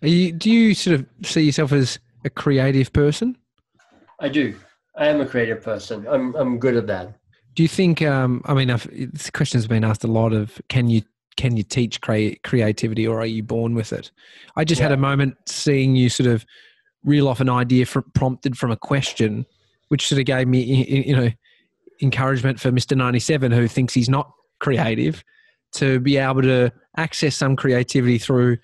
You, 0.00 0.30
do 0.30 0.50
you 0.50 0.74
sort 0.74 1.00
of 1.00 1.06
see 1.24 1.42
yourself 1.42 1.72
as 1.72 1.98
a 2.24 2.30
creative 2.30 2.92
person? 2.92 3.36
I 4.20 4.28
do. 4.28 4.54
I 4.96 5.08
am 5.08 5.20
a 5.20 5.26
creative 5.26 5.62
person. 5.62 6.06
I'm 6.08 6.34
I'm 6.34 6.58
good 6.58 6.76
at 6.76 6.86
that. 6.86 7.18
Do 7.54 7.62
you 7.62 7.68
think? 7.68 8.02
Um, 8.02 8.42
I 8.44 8.54
mean, 8.54 8.70
I've, 8.70 8.86
this 9.12 9.30
question 9.30 9.58
has 9.58 9.66
been 9.66 9.84
asked 9.84 10.04
a 10.04 10.08
lot. 10.08 10.32
Of 10.32 10.60
can 10.68 10.88
you 10.88 11.02
can 11.36 11.56
you 11.56 11.62
teach 11.62 12.00
cre- 12.00 12.36
creativity, 12.44 13.06
or 13.06 13.20
are 13.20 13.26
you 13.26 13.42
born 13.42 13.74
with 13.74 13.92
it? 13.92 14.10
I 14.56 14.64
just 14.64 14.78
yeah. 14.78 14.88
had 14.88 14.92
a 14.92 14.96
moment 14.96 15.36
seeing 15.46 15.96
you 15.96 16.08
sort 16.08 16.28
of 16.28 16.44
reel 17.04 17.28
off 17.28 17.40
an 17.40 17.48
idea 17.48 17.86
from, 17.86 18.04
prompted 18.14 18.58
from 18.58 18.70
a 18.70 18.76
question, 18.76 19.46
which 19.88 20.08
sort 20.08 20.18
of 20.18 20.24
gave 20.24 20.48
me 20.48 20.84
you 20.86 21.16
know 21.16 21.30
encouragement 22.02 22.60
for 22.60 22.72
Mister 22.72 22.94
Ninety 22.94 23.20
Seven, 23.20 23.52
who 23.52 23.68
thinks 23.68 23.94
he's 23.94 24.08
not 24.08 24.30
creative, 24.58 25.22
to 25.74 26.00
be 26.00 26.16
able 26.16 26.42
to 26.42 26.72
access 26.96 27.36
some 27.36 27.56
creativity 27.56 28.18
through 28.18 28.56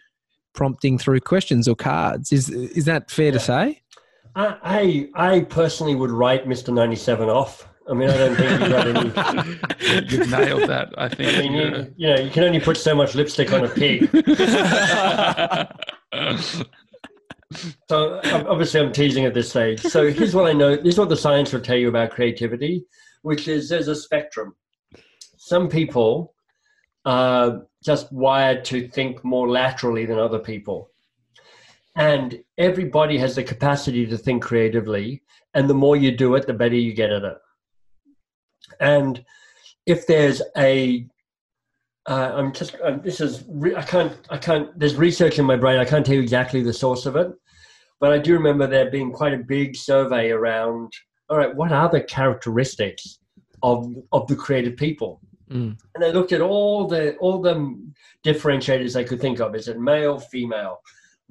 prompting 0.55 0.99
through 0.99 1.21
questions 1.21 1.69
or 1.69 1.77
cards. 1.77 2.33
Is 2.33 2.49
is 2.51 2.87
that 2.87 3.11
fair 3.11 3.27
yeah. 3.27 3.33
to 3.33 3.41
say? 3.41 3.82
I, 4.35 5.11
I 5.15 5.41
personally 5.41 5.95
would 5.95 6.11
write 6.11 6.47
Mr. 6.47 6.73
97 6.73 7.29
off. 7.29 7.69
I 7.89 7.95
mean, 7.95 8.09
I 8.09 8.17
don't 8.17 8.37
think 8.37 8.61
you've 8.61 8.71
got 8.71 8.87
any. 8.87 10.07
You've 10.17 10.31
nailed 10.31 10.69
that, 10.69 10.95
I 10.97 11.09
think. 11.09 11.37
I 11.37 11.41
mean, 11.41 11.53
you, 11.53 11.93
you, 11.97 12.15
know, 12.15 12.23
you 12.23 12.31
can 12.31 12.45
only 12.45 12.61
put 12.61 12.77
so 12.77 12.95
much 12.95 13.17
lipstick 13.17 13.53
on 13.53 13.65
a 13.65 13.69
pig. 13.69 14.03
so 17.89 18.21
obviously, 18.23 18.81
I'm 18.81 18.93
teasing 18.93 19.25
at 19.25 19.35
this 19.35 19.51
stage. 19.51 19.81
So 19.81 20.13
here's 20.13 20.33
what 20.35 20.47
I 20.47 20.53
know. 20.53 20.77
This 20.77 20.95
is 20.95 20.99
what 20.99 21.09
the 21.09 21.17
science 21.17 21.53
will 21.53 21.61
tell 21.61 21.77
you 21.77 21.89
about 21.89 22.11
creativity, 22.11 22.85
which 23.23 23.49
is 23.49 23.69
there's 23.69 23.89
a 23.89 23.97
spectrum. 23.97 24.55
Some 25.37 25.69
people 25.69 26.35
are 27.05 27.67
just 27.85 28.13
wired 28.13 28.65
to 28.67 28.87
think 28.89 29.25
more 29.25 29.49
laterally 29.49 30.07
than 30.07 30.21
other 30.21 30.39
people. 30.39 30.92
And 31.95 32.43
everybody 32.57 33.19
has 33.19 33.35
the 33.35 33.45
capacity 33.45 34.07
to 34.07 34.17
think 34.17 34.43
creatively. 34.43 35.23
And 35.55 35.69
the 35.69 35.75
more 35.75 35.97
you 35.97 36.17
do 36.17 36.35
it, 36.35 36.47
the 36.47 36.55
better 36.55 36.75
you 36.75 36.95
get 36.95 37.11
at 37.11 37.25
it. 37.25 37.37
And 38.81 39.25
if 39.87 40.07
there's 40.07 40.43
a 40.57 41.07
uh, 42.07 42.33
I'm 42.35 42.53
just 42.53 42.77
um, 42.83 43.01
this 43.05 43.21
is 43.21 43.45
re- 43.49 43.77
I 43.77 43.83
can't 43.83 44.13
I 44.31 44.37
can't 44.37 44.77
there's 44.79 44.97
research 44.97 45.39
in 45.39 45.45
my 45.45 45.57
brain 45.57 45.79
I 45.79 45.85
can't 45.85 46.05
tell 46.05 46.17
you 46.17 46.21
exactly 46.21 46.63
the 46.63 46.73
source 46.73 47.07
of 47.07 47.17
it 47.17 47.31
but 48.01 48.13
I 48.13 48.19
do 48.19 48.33
remember 48.33 48.67
there 48.67 48.91
being 48.91 49.13
quite 49.13 49.35
a 49.35 49.39
big 49.39 49.77
survey 49.77 50.31
around 50.31 50.93
all 51.29 51.39
right 51.39 51.55
what 51.55 51.71
are 51.71 51.89
the 51.89 52.03
characteristics 52.03 53.19
of 53.63 53.95
of 54.11 54.27
the 54.27 54.35
creative 54.35 54.77
people 54.77 55.21
mm. 55.49 55.77
and 55.95 56.03
they 56.03 56.13
looked 56.13 56.33
at 56.33 56.41
all 56.41 56.89
the 56.89 57.17
all 57.19 57.41
the 57.41 57.81
differentiators 58.27 58.95
they 58.95 59.05
could 59.05 59.21
think 59.21 59.39
of 59.39 59.55
is 59.55 59.69
it 59.69 59.79
male 59.79 60.19
female 60.19 60.81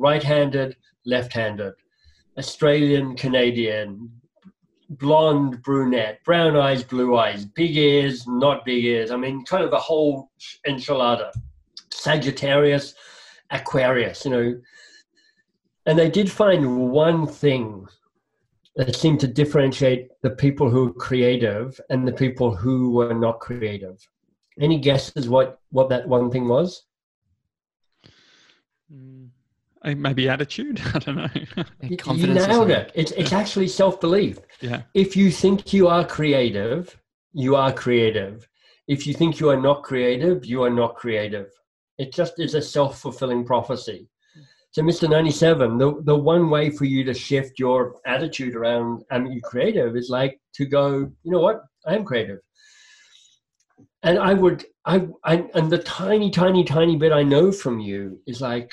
right 0.01 0.23
handed, 0.23 0.75
left 1.05 1.31
handed, 1.31 1.73
Australian, 2.37 3.15
Canadian, 3.15 4.09
blonde, 4.89 5.61
brunette, 5.61 6.23
brown 6.25 6.57
eyes, 6.57 6.83
blue 6.83 7.15
eyes, 7.15 7.45
big 7.45 7.77
ears, 7.77 8.25
not 8.27 8.65
big 8.65 8.83
ears. 8.83 9.11
I 9.11 9.15
mean, 9.15 9.45
kind 9.45 9.63
of 9.63 9.71
the 9.71 9.77
whole 9.77 10.31
enchilada. 10.67 11.31
Sagittarius, 11.91 12.95
Aquarius, 13.51 14.25
you 14.25 14.31
know. 14.31 14.61
And 15.85 15.97
they 15.97 16.09
did 16.09 16.31
find 16.31 16.91
one 16.91 17.27
thing 17.27 17.87
that 18.75 18.95
seemed 18.95 19.19
to 19.19 19.27
differentiate 19.27 20.09
the 20.23 20.31
people 20.31 20.69
who 20.69 20.85
were 20.85 20.93
creative 20.93 21.79
and 21.89 22.07
the 22.07 22.13
people 22.13 22.55
who 22.55 22.91
were 22.91 23.13
not 23.13 23.39
creative. 23.39 23.97
Any 24.59 24.79
guesses 24.79 25.29
what, 25.29 25.59
what 25.69 25.89
that 25.89 26.07
one 26.07 26.31
thing 26.31 26.47
was? 26.47 26.83
Maybe 29.83 30.29
attitude. 30.29 30.81
I 30.93 30.99
don't 30.99 31.15
know. 31.15 31.29
you, 31.81 31.97
you 32.13 32.27
nailed 32.27 32.69
it. 32.69 32.91
It's 32.93 33.11
it's 33.11 33.33
actually 33.33 33.67
self 33.67 33.99
belief. 33.99 34.39
Yeah. 34.61 34.83
If 34.93 35.15
you 35.15 35.31
think 35.31 35.73
you 35.73 35.87
are 35.87 36.05
creative, 36.05 36.95
you 37.33 37.55
are 37.55 37.73
creative. 37.73 38.47
If 38.87 39.07
you 39.07 39.13
think 39.13 39.39
you 39.39 39.49
are 39.49 39.59
not 39.59 39.83
creative, 39.83 40.45
you 40.45 40.63
are 40.63 40.69
not 40.69 40.95
creative. 40.95 41.47
It 41.97 42.13
just 42.13 42.39
is 42.39 42.55
a 42.55 42.61
self 42.61 42.99
fulfilling 42.99 43.45
prophecy. 43.45 44.07
So, 44.71 44.81
Mr. 44.81 45.09
97, 45.09 45.77
the, 45.77 46.01
the 46.03 46.15
one 46.15 46.49
way 46.49 46.69
for 46.69 46.85
you 46.85 47.03
to 47.03 47.13
shift 47.13 47.59
your 47.59 47.97
attitude 48.05 48.55
around 48.55 49.03
am 49.11 49.25
you 49.25 49.41
creative 49.41 49.97
is 49.97 50.09
like 50.09 50.39
to 50.53 50.65
go, 50.65 51.11
you 51.23 51.31
know 51.31 51.41
what, 51.41 51.63
I 51.85 51.95
am 51.95 52.05
creative. 52.05 52.39
And 54.03 54.17
I 54.17 54.33
would, 54.33 54.63
I, 54.85 55.07
I 55.25 55.45
and 55.55 55.69
the 55.69 55.79
tiny, 55.79 56.31
tiny, 56.31 56.63
tiny 56.63 56.95
bit 56.95 57.11
I 57.11 57.21
know 57.21 57.51
from 57.51 57.81
you 57.81 58.21
is 58.27 58.39
like, 58.39 58.71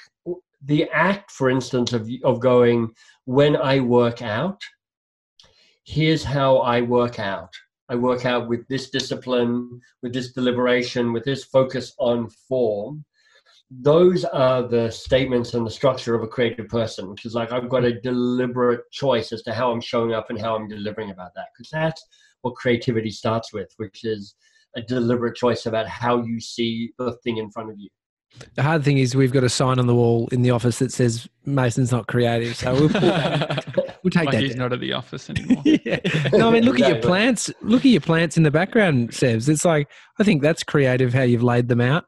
the 0.64 0.88
act, 0.90 1.30
for 1.30 1.50
instance, 1.50 1.92
of, 1.92 2.08
of 2.24 2.40
going, 2.40 2.92
when 3.24 3.56
I 3.56 3.80
work 3.80 4.22
out, 4.22 4.60
here's 5.84 6.24
how 6.24 6.58
I 6.58 6.80
work 6.80 7.18
out. 7.18 7.54
I 7.88 7.94
work 7.94 8.26
out 8.26 8.48
with 8.48 8.66
this 8.68 8.90
discipline, 8.90 9.80
with 10.02 10.12
this 10.12 10.32
deliberation, 10.32 11.12
with 11.12 11.24
this 11.24 11.44
focus 11.44 11.94
on 11.98 12.28
form. 12.48 13.04
Those 13.70 14.24
are 14.24 14.62
the 14.62 14.90
statements 14.90 15.54
and 15.54 15.66
the 15.66 15.70
structure 15.70 16.14
of 16.14 16.22
a 16.22 16.28
creative 16.28 16.68
person, 16.68 17.08
which 17.08 17.24
is 17.24 17.34
like 17.34 17.52
I've 17.52 17.68
got 17.68 17.84
a 17.84 18.00
deliberate 18.00 18.90
choice 18.90 19.32
as 19.32 19.42
to 19.42 19.54
how 19.54 19.70
I'm 19.70 19.80
showing 19.80 20.12
up 20.12 20.30
and 20.30 20.40
how 20.40 20.56
I'm 20.56 20.68
delivering 20.68 21.10
about 21.10 21.34
that. 21.34 21.48
Because 21.54 21.70
that's 21.70 22.04
what 22.42 22.54
creativity 22.54 23.10
starts 23.10 23.52
with, 23.52 23.68
which 23.76 24.04
is 24.04 24.34
a 24.76 24.82
deliberate 24.82 25.36
choice 25.36 25.66
about 25.66 25.88
how 25.88 26.22
you 26.22 26.40
see 26.40 26.92
the 26.98 27.12
thing 27.24 27.38
in 27.38 27.50
front 27.50 27.70
of 27.70 27.78
you. 27.78 27.88
The 28.54 28.62
hard 28.62 28.84
thing 28.84 28.98
is 28.98 29.14
we've 29.14 29.32
got 29.32 29.44
a 29.44 29.48
sign 29.48 29.78
on 29.78 29.86
the 29.86 29.94
wall 29.94 30.28
in 30.30 30.42
the 30.42 30.50
office 30.50 30.78
that 30.78 30.92
says 30.92 31.28
Mason's 31.44 31.90
not 31.90 32.06
creative, 32.06 32.56
so 32.56 32.72
we'll, 32.74 32.88
we'll 34.02 34.10
take 34.10 34.26
like 34.26 34.30
that. 34.32 34.42
He's 34.42 34.50
down. 34.50 34.58
not 34.58 34.72
at 34.72 34.80
the 34.80 34.92
office 34.92 35.30
anymore. 35.30 35.62
yeah. 35.64 35.98
No, 36.32 36.48
I 36.48 36.52
mean, 36.52 36.64
look 36.64 36.76
exactly. 36.76 36.84
at 36.84 36.88
your 36.88 37.02
plants. 37.02 37.50
Look 37.62 37.80
at 37.80 37.90
your 37.90 38.00
plants 38.00 38.36
in 38.36 38.42
the 38.42 38.50
background, 38.50 39.10
Sevs. 39.10 39.48
It's 39.48 39.64
like 39.64 39.88
I 40.18 40.24
think 40.24 40.42
that's 40.42 40.62
creative 40.62 41.12
how 41.12 41.22
you've 41.22 41.42
laid 41.42 41.68
them 41.68 41.80
out. 41.80 42.04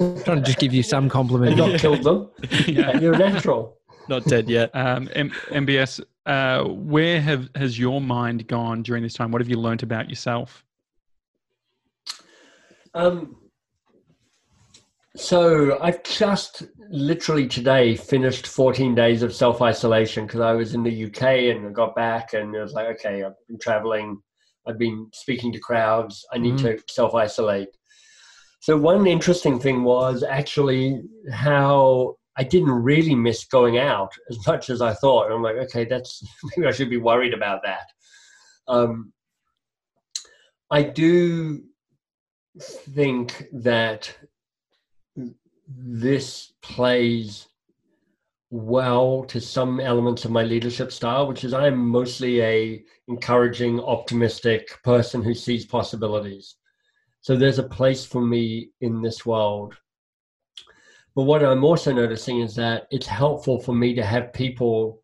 I'm 0.00 0.22
trying 0.22 0.38
to 0.38 0.42
just 0.42 0.58
give 0.58 0.72
you 0.72 0.82
some 0.82 1.08
compliment. 1.08 1.58
And 1.60 1.72
not 1.72 1.80
killed 1.80 2.02
them. 2.02 2.30
yeah. 2.66 2.98
You're 2.98 3.18
natural. 3.18 3.76
Not 4.08 4.24
dead 4.24 4.48
yet. 4.48 4.70
Um, 4.74 5.10
M- 5.14 5.32
MBS, 5.48 6.00
uh, 6.26 6.64
where 6.64 7.20
have 7.20 7.50
has 7.54 7.78
your 7.78 8.00
mind 8.00 8.46
gone 8.46 8.82
during 8.82 9.02
this 9.02 9.14
time? 9.14 9.30
What 9.32 9.40
have 9.40 9.48
you 9.48 9.58
learnt 9.58 9.82
about 9.82 10.08
yourself? 10.08 10.64
Um, 12.94 13.36
so 15.16 15.78
I've 15.80 16.02
just 16.02 16.64
literally 16.90 17.48
today 17.48 17.96
finished 17.96 18.46
14 18.46 18.94
days 18.94 19.22
of 19.22 19.34
self 19.34 19.62
isolation 19.62 20.26
because 20.26 20.40
I 20.40 20.52
was 20.52 20.74
in 20.74 20.82
the 20.82 21.04
UK 21.06 21.22
and 21.22 21.66
I 21.66 21.70
got 21.70 21.96
back 21.96 22.34
and 22.34 22.54
it 22.54 22.60
was 22.60 22.72
like, 22.72 22.86
okay, 22.98 23.24
I've 23.24 23.32
been 23.48 23.58
traveling, 23.58 24.20
I've 24.66 24.78
been 24.78 25.08
speaking 25.12 25.52
to 25.52 25.58
crowds, 25.58 26.24
I 26.32 26.38
need 26.38 26.54
mm. 26.54 26.78
to 26.78 26.82
self 26.92 27.14
isolate. 27.14 27.68
So 28.60 28.76
one 28.76 29.06
interesting 29.06 29.58
thing 29.58 29.84
was 29.84 30.22
actually 30.22 31.02
how 31.32 32.16
I 32.36 32.44
didn't 32.44 32.70
really 32.70 33.14
miss 33.14 33.44
going 33.46 33.78
out 33.78 34.12
as 34.30 34.46
much 34.46 34.70
as 34.70 34.82
I 34.82 34.92
thought. 34.92 35.26
And 35.26 35.34
I'm 35.34 35.42
like, 35.42 35.56
okay, 35.56 35.84
that's 35.84 36.22
maybe 36.56 36.68
I 36.68 36.72
should 36.72 36.90
be 36.90 36.98
worried 36.98 37.32
about 37.32 37.62
that. 37.64 37.86
Um, 38.68 39.12
I 40.70 40.82
do 40.82 41.62
think 42.60 43.46
that 43.52 44.14
this 45.68 46.52
plays 46.62 47.48
well 48.50 49.24
to 49.24 49.40
some 49.40 49.80
elements 49.80 50.24
of 50.24 50.30
my 50.30 50.44
leadership 50.44 50.92
style 50.92 51.26
which 51.26 51.42
is 51.42 51.52
i'm 51.52 51.76
mostly 51.76 52.40
a 52.40 52.84
encouraging 53.08 53.80
optimistic 53.80 54.82
person 54.82 55.22
who 55.22 55.34
sees 55.34 55.64
possibilities. 55.64 56.56
So 57.20 57.36
there's 57.36 57.58
a 57.58 57.68
place 57.68 58.04
for 58.04 58.20
me 58.20 58.70
in 58.80 59.02
this 59.02 59.26
world. 59.26 59.74
But 61.14 61.22
what 61.22 61.44
i'm 61.44 61.64
also 61.64 61.92
noticing 61.92 62.40
is 62.40 62.54
that 62.56 62.86
it's 62.90 63.06
helpful 63.06 63.60
for 63.60 63.74
me 63.74 63.94
to 63.94 64.04
have 64.04 64.32
people 64.32 65.02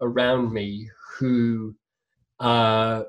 around 0.00 0.52
me 0.52 0.88
who 1.18 1.74
are 2.40 3.06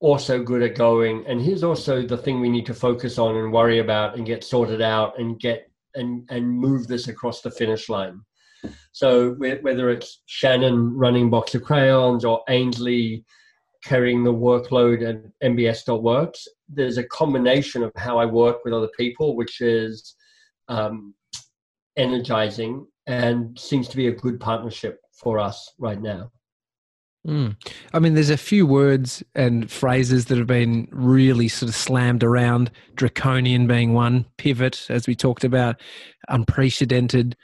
also 0.00 0.42
good 0.42 0.62
at 0.62 0.76
going 0.76 1.24
and 1.26 1.40
here's 1.40 1.64
also 1.64 2.02
the 2.06 2.16
thing 2.16 2.40
we 2.40 2.48
need 2.48 2.66
to 2.66 2.74
focus 2.74 3.18
on 3.18 3.36
and 3.36 3.52
worry 3.52 3.80
about 3.80 4.16
and 4.16 4.26
get 4.26 4.44
sorted 4.44 4.80
out 4.80 5.18
and 5.18 5.40
get 5.40 5.70
and 5.94 6.24
and 6.30 6.48
move 6.48 6.86
this 6.86 7.08
across 7.08 7.40
the 7.40 7.50
finish 7.50 7.88
line 7.88 8.20
so 8.92 9.32
whether 9.34 9.90
it's 9.90 10.22
shannon 10.26 10.96
running 10.96 11.30
box 11.30 11.54
of 11.54 11.62
crayons 11.62 12.24
or 12.24 12.42
ainsley 12.48 13.24
carrying 13.82 14.22
the 14.22 14.32
workload 14.32 15.08
at 15.08 15.48
mbs.works 15.50 16.46
there's 16.68 16.98
a 16.98 17.04
combination 17.04 17.82
of 17.82 17.92
how 17.96 18.18
i 18.18 18.24
work 18.24 18.64
with 18.64 18.74
other 18.74 18.90
people 18.96 19.34
which 19.36 19.60
is 19.60 20.14
um, 20.68 21.14
energizing 21.96 22.86
and 23.06 23.58
seems 23.58 23.88
to 23.88 23.96
be 23.96 24.06
a 24.08 24.12
good 24.12 24.38
partnership 24.38 25.00
for 25.12 25.38
us 25.38 25.72
right 25.78 26.00
now. 26.00 26.30
Mm. 27.26 27.56
I 27.92 27.98
mean, 27.98 28.14
there's 28.14 28.30
a 28.30 28.36
few 28.36 28.66
words 28.66 29.22
and 29.34 29.70
phrases 29.70 30.26
that 30.26 30.38
have 30.38 30.46
been 30.46 30.88
really 30.90 31.48
sort 31.48 31.68
of 31.68 31.74
slammed 31.74 32.22
around. 32.22 32.70
Draconian 32.94 33.66
being 33.66 33.92
one, 33.92 34.24
pivot, 34.36 34.86
as 34.88 35.06
we 35.06 35.14
talked 35.14 35.44
about, 35.44 35.80
unprecedented. 36.28 37.36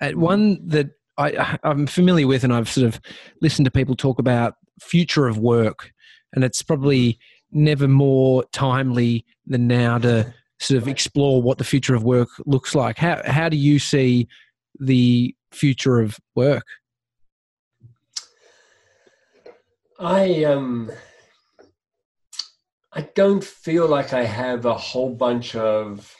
Uh, 0.00 0.10
one 0.10 0.58
that 0.66 0.90
I, 1.16 1.58
I'm 1.62 1.86
familiar 1.86 2.26
with, 2.26 2.44
and 2.44 2.52
I've 2.52 2.68
sort 2.68 2.86
of 2.86 3.00
listened 3.40 3.64
to 3.66 3.70
people 3.70 3.94
talk 3.94 4.18
about 4.18 4.54
future 4.80 5.28
of 5.28 5.38
work, 5.38 5.92
and 6.34 6.44
it's 6.44 6.62
probably 6.62 7.18
never 7.52 7.88
more 7.88 8.44
timely 8.52 9.24
than 9.46 9.66
now 9.66 9.98
to 9.98 10.32
sort 10.60 10.80
of 10.80 10.88
explore 10.88 11.42
what 11.42 11.58
the 11.58 11.64
future 11.64 11.94
of 11.94 12.04
work 12.04 12.28
looks 12.46 12.74
like. 12.74 12.98
How 12.98 13.22
how 13.24 13.48
do 13.48 13.56
you 13.56 13.78
see 13.78 14.28
the 14.78 15.34
future 15.52 16.00
of 16.00 16.18
work? 16.34 16.64
I 20.00 20.44
um 20.44 20.90
I 22.92 23.02
don't 23.14 23.44
feel 23.44 23.86
like 23.86 24.14
I 24.14 24.24
have 24.24 24.64
a 24.64 24.74
whole 24.74 25.14
bunch 25.14 25.54
of 25.54 26.16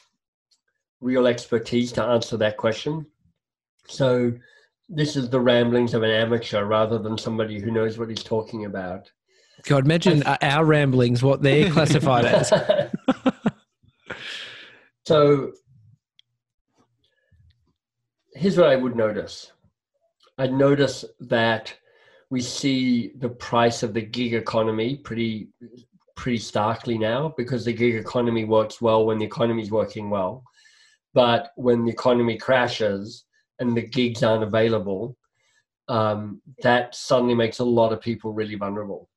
real 1.01 1.25
expertise 1.25 1.91
to 1.93 2.03
answer 2.03 2.37
that 2.37 2.57
question. 2.57 3.07
So 3.87 4.33
this 4.87 5.15
is 5.15 5.29
the 5.29 5.41
ramblings 5.41 5.95
of 5.95 6.03
an 6.03 6.11
amateur 6.11 6.63
rather 6.63 6.99
than 6.99 7.17
somebody 7.17 7.59
who 7.59 7.71
knows 7.71 7.97
what 7.97 8.09
he's 8.09 8.23
talking 8.23 8.65
about. 8.65 9.11
God, 9.63 9.85
imagine 9.85 10.23
our 10.23 10.63
ramblings, 10.63 11.23
what 11.23 11.41
they're 11.41 11.71
classified 11.71 12.25
as. 12.25 12.49
so 15.05 15.53
here's 18.33 18.57
what 18.57 18.69
I 18.69 18.75
would 18.75 18.95
notice. 18.95 19.51
I'd 20.37 20.53
notice 20.53 21.03
that 21.19 21.75
we 22.31 22.41
see 22.41 23.11
the 23.19 23.29
price 23.29 23.83
of 23.83 23.93
the 23.93 24.01
gig 24.01 24.33
economy 24.33 24.95
pretty 24.95 25.49
pretty 26.15 26.39
starkly 26.39 26.97
now 26.97 27.33
because 27.37 27.65
the 27.65 27.73
gig 27.73 27.95
economy 27.95 28.45
works 28.45 28.81
well 28.81 29.05
when 29.05 29.19
the 29.19 29.25
economy 29.25 29.61
is 29.61 29.71
working 29.71 30.09
well. 30.09 30.43
But 31.13 31.51
when 31.55 31.83
the 31.83 31.91
economy 31.91 32.37
crashes, 32.37 33.25
and 33.61 33.77
the 33.77 33.81
gigs 33.81 34.23
aren't 34.23 34.43
available, 34.43 35.15
um, 35.87 36.41
that 36.63 36.95
suddenly 36.95 37.35
makes 37.35 37.59
a 37.59 37.63
lot 37.63 37.93
of 37.93 38.01
people 38.01 38.33
really 38.33 38.55
vulnerable. 38.55 39.07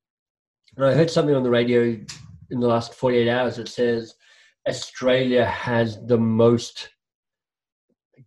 And 0.76 0.84
I 0.84 0.94
heard 0.94 1.10
something 1.10 1.34
on 1.34 1.42
the 1.42 1.50
radio 1.50 1.82
in 2.50 2.60
the 2.60 2.66
last 2.66 2.94
48 2.94 3.28
hours 3.28 3.56
that 3.56 3.68
says 3.68 4.14
Australia 4.68 5.46
has 5.46 6.04
the 6.06 6.18
most 6.18 6.90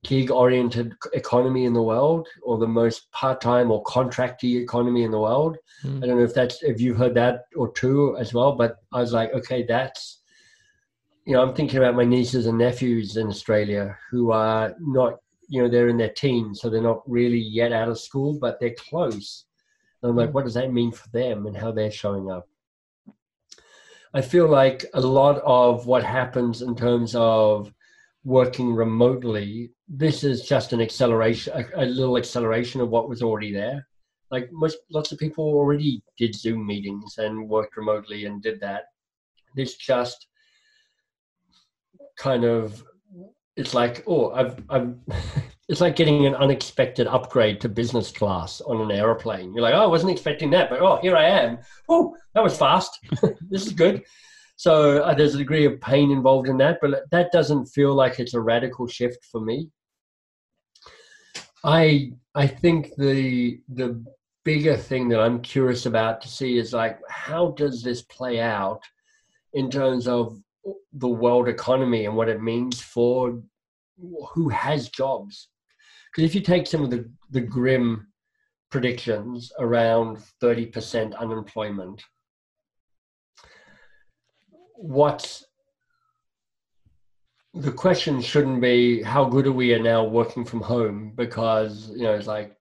gig 0.04 0.32
oriented 0.32 0.94
economy 1.14 1.66
in 1.66 1.74
the 1.74 1.82
world 1.82 2.28
or 2.44 2.58
the 2.58 2.68
most 2.68 3.12
part-time 3.12 3.72
or 3.72 3.84
contracty 3.84 4.62
economy 4.62 5.04
in 5.04 5.12
the 5.12 5.20
world 5.20 5.58
mm. 5.84 6.04
i 6.04 6.08
don't 6.08 6.18
know 6.18 6.24
if 6.24 6.34
that's 6.34 6.62
if 6.64 6.80
you've 6.80 6.98
heard 6.98 7.14
that 7.14 7.46
or 7.56 7.72
two 7.74 8.16
as 8.18 8.34
well 8.34 8.54
but 8.54 8.78
i 8.94 9.00
was 9.00 9.14
like 9.14 9.32
okay 9.34 9.64
that's 9.64 10.22
you 11.26 11.34
know 11.34 11.42
i'm 11.42 11.54
thinking 11.54 11.78
about 11.78 11.96
my 11.96 12.06
nieces 12.06 12.48
and 12.48 12.58
nephews 12.58 13.18
in 13.18 13.28
australia 13.28 13.98
who 14.12 14.32
are 14.32 14.76
not 14.80 15.16
you 15.48 15.62
know 15.62 15.70
they're 15.70 15.90
in 15.90 15.98
their 15.98 16.10
teens 16.10 16.62
so 16.62 16.70
they're 16.70 16.82
not 16.82 17.02
really 17.10 17.40
yet 17.40 17.72
out 17.72 17.90
of 17.90 18.00
school 18.00 18.38
but 18.40 18.60
they're 18.60 18.76
close 18.90 19.46
and 20.02 20.10
i'm 20.10 20.16
like 20.16 20.30
mm. 20.30 20.34
what 20.34 20.44
does 20.44 20.54
that 20.54 20.74
mean 20.74 20.92
for 20.92 21.10
them 21.10 21.48
and 21.48 21.58
how 21.58 21.72
they're 21.72 21.92
showing 21.92 22.30
up 22.30 22.48
i 24.14 24.22
feel 24.22 24.48
like 24.48 24.86
a 24.94 25.02
lot 25.02 25.42
of 25.46 25.88
what 25.88 26.04
happens 26.04 26.62
in 26.62 26.76
terms 26.76 27.16
of 27.16 27.74
working 28.28 28.74
remotely 28.74 29.72
this 29.88 30.26
is 30.26 30.42
just 30.42 30.74
an 30.74 30.82
acceleration 30.82 31.54
a, 31.56 31.84
a 31.84 31.86
little 31.86 32.18
acceleration 32.18 32.82
of 32.82 32.90
what 32.90 33.08
was 33.08 33.22
already 33.22 33.54
there. 33.54 33.88
Like 34.32 34.50
most 34.52 34.80
lots 34.92 35.14
of 35.14 35.18
people 35.18 35.46
already 35.46 36.04
did 36.18 36.36
zoom 36.36 36.68
meetings 36.68 37.18
and 37.20 37.48
worked 37.48 37.78
remotely 37.78 38.26
and 38.26 38.42
did 38.42 38.60
that. 38.60 38.84
This 39.56 39.78
just 39.78 40.28
kind 42.20 42.44
of 42.44 42.84
it's 43.56 43.74
like 43.74 44.04
oh 44.08 44.32
i've 44.32 44.62
i've 44.70 44.96
it's 45.70 45.82
like 45.82 45.96
getting 45.96 46.26
an 46.26 46.36
unexpected 46.36 47.06
upgrade 47.08 47.62
to 47.62 47.70
business 47.70 48.12
class 48.12 48.60
on 48.62 48.82
an 48.82 48.90
aeroplane 48.90 49.54
you're 49.54 49.62
like 49.62 49.76
oh 49.76 49.84
i 49.84 49.86
wasn't 49.86 50.12
expecting 50.12 50.50
that 50.50 50.68
but 50.70 50.82
oh 50.82 50.98
here 51.02 51.16
i 51.16 51.26
am. 51.26 51.60
Oh 51.88 52.16
that 52.34 52.44
was 52.44 52.58
fast. 52.58 53.00
This 53.50 53.66
is 53.66 53.74
good 53.74 54.04
so 54.58 55.02
uh, 55.02 55.14
there's 55.14 55.36
a 55.36 55.38
degree 55.38 55.66
of 55.66 55.80
pain 55.80 56.12
involved 56.12 56.50
in 56.50 56.58
that 56.58 56.78
but 56.82 57.10
that 57.12 57.32
doesn't 57.32 57.66
feel 57.68 57.94
like 57.94 58.20
it's 58.20 58.34
a 58.34 58.42
radical 58.42 58.88
shift 58.88 59.24
for 59.32 59.40
me 59.40 59.70
i 61.64 62.12
i 62.36 62.46
think 62.46 62.94
the 62.98 63.60
the 63.70 64.04
bigger 64.44 64.76
thing 64.76 65.08
that 65.08 65.22
i'm 65.22 65.42
curious 65.42 65.86
about 65.86 66.22
to 66.22 66.28
see 66.28 66.58
is 66.58 66.74
like 66.74 67.00
how 67.10 67.52
does 67.52 67.82
this 67.82 68.02
play 68.04 68.40
out 68.40 68.82
in 69.54 69.70
terms 69.70 70.08
of 70.08 70.38
the 70.94 71.08
world 71.08 71.48
economy 71.48 72.06
and 72.06 72.16
what 72.16 72.30
it 72.30 72.42
means 72.42 72.82
for 72.82 73.42
who 74.34 74.50
has 74.50 74.90
jobs. 74.90 75.50
Because 76.12 76.30
if 76.30 76.36
you 76.36 76.42
take 76.42 76.68
some 76.68 76.84
of 76.84 76.90
the, 76.90 77.10
the 77.32 77.42
grim 77.42 78.08
predictions 78.70 79.52
around 79.60 80.18
30% 80.42 81.18
unemployment, 81.18 82.02
what 84.78 85.42
the 87.54 87.72
question 87.72 88.22
shouldn't 88.22 88.62
be 88.62 89.02
how 89.02 89.26
good 89.26 89.48
are 89.48 89.52
we 89.52 89.74
are 89.74 89.82
now 89.82 90.04
working 90.04 90.46
from 90.46 90.62
home? 90.62 91.14
Because 91.16 91.92
you 91.96 92.04
know 92.04 92.14
it's 92.14 92.28
like 92.28 92.56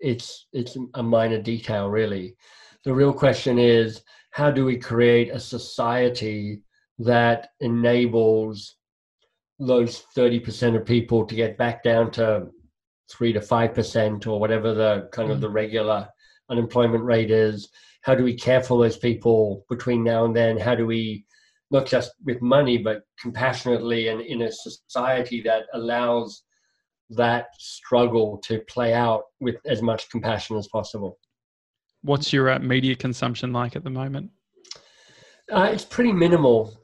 it's 0.00 0.46
it's 0.52 0.76
a 0.94 1.02
minor 1.02 1.40
detail 1.40 1.88
really. 1.88 2.36
The 2.84 2.94
real 2.94 3.12
question 3.12 3.58
is 3.58 4.02
how 4.30 4.50
do 4.50 4.64
we 4.64 4.76
create 4.76 5.30
a 5.30 5.40
society 5.40 6.62
that 7.00 7.48
enables 7.60 8.76
those 9.58 10.04
30% 10.16 10.76
of 10.76 10.84
people 10.84 11.26
to 11.26 11.34
get 11.34 11.58
back 11.58 11.82
down 11.82 12.10
to 12.12 12.46
3 13.10 13.32
to 13.32 13.40
5% 13.40 14.26
or 14.26 14.38
whatever 14.38 14.74
the 14.74 15.08
kind 15.12 15.30
of 15.30 15.38
mm. 15.38 15.40
the 15.40 15.48
regular 15.48 16.08
unemployment 16.50 17.02
rate 17.02 17.30
is 17.30 17.68
how 18.08 18.14
do 18.14 18.24
we 18.24 18.32
care 18.32 18.62
for 18.62 18.82
those 18.82 18.96
people 18.96 19.66
between 19.68 20.02
now 20.02 20.24
and 20.24 20.34
then? 20.34 20.56
How 20.56 20.74
do 20.74 20.86
we 20.86 21.26
not 21.70 21.84
just 21.84 22.12
with 22.24 22.40
money 22.40 22.78
but 22.78 23.02
compassionately 23.20 24.08
and 24.08 24.22
in 24.22 24.40
a 24.40 24.50
society 24.50 25.42
that 25.42 25.64
allows 25.74 26.44
that 27.10 27.48
struggle 27.58 28.38
to 28.44 28.60
play 28.60 28.94
out 28.94 29.24
with 29.40 29.56
as 29.66 29.82
much 29.82 30.08
compassion 30.08 30.56
as 30.56 30.68
possible? 30.68 31.18
What's 32.00 32.32
your 32.32 32.48
uh, 32.48 32.58
media 32.60 32.96
consumption 32.96 33.52
like 33.52 33.76
at 33.76 33.84
the 33.84 33.90
moment? 33.90 34.30
Uh, 35.52 35.68
it's 35.70 35.84
pretty 35.84 36.12
minimal. 36.12 36.80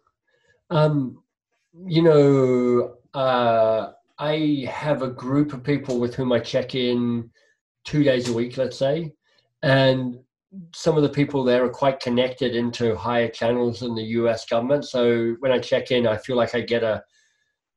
Um, 0.68 1.22
you 1.86 2.02
know, 2.02 2.96
uh, 3.14 3.92
I 4.18 4.68
have 4.70 5.00
a 5.00 5.08
group 5.08 5.54
of 5.54 5.64
people 5.64 5.98
with 5.98 6.14
whom 6.14 6.32
I 6.32 6.40
check 6.40 6.74
in 6.74 7.30
two 7.86 8.04
days 8.04 8.28
a 8.28 8.34
week, 8.34 8.58
let's 8.58 8.76
say, 8.76 9.14
and 9.62 10.18
some 10.74 10.96
of 10.96 11.02
the 11.02 11.08
people 11.08 11.44
there 11.44 11.64
are 11.64 11.70
quite 11.70 12.00
connected 12.00 12.54
into 12.54 12.96
higher 12.96 13.28
channels 13.28 13.82
in 13.82 13.94
the 13.94 14.02
US 14.02 14.46
government. 14.46 14.84
So 14.84 15.34
when 15.40 15.52
I 15.52 15.58
check 15.58 15.90
in, 15.90 16.06
I 16.06 16.16
feel 16.16 16.36
like 16.36 16.54
I 16.54 16.60
get 16.60 16.82
a, 16.82 17.02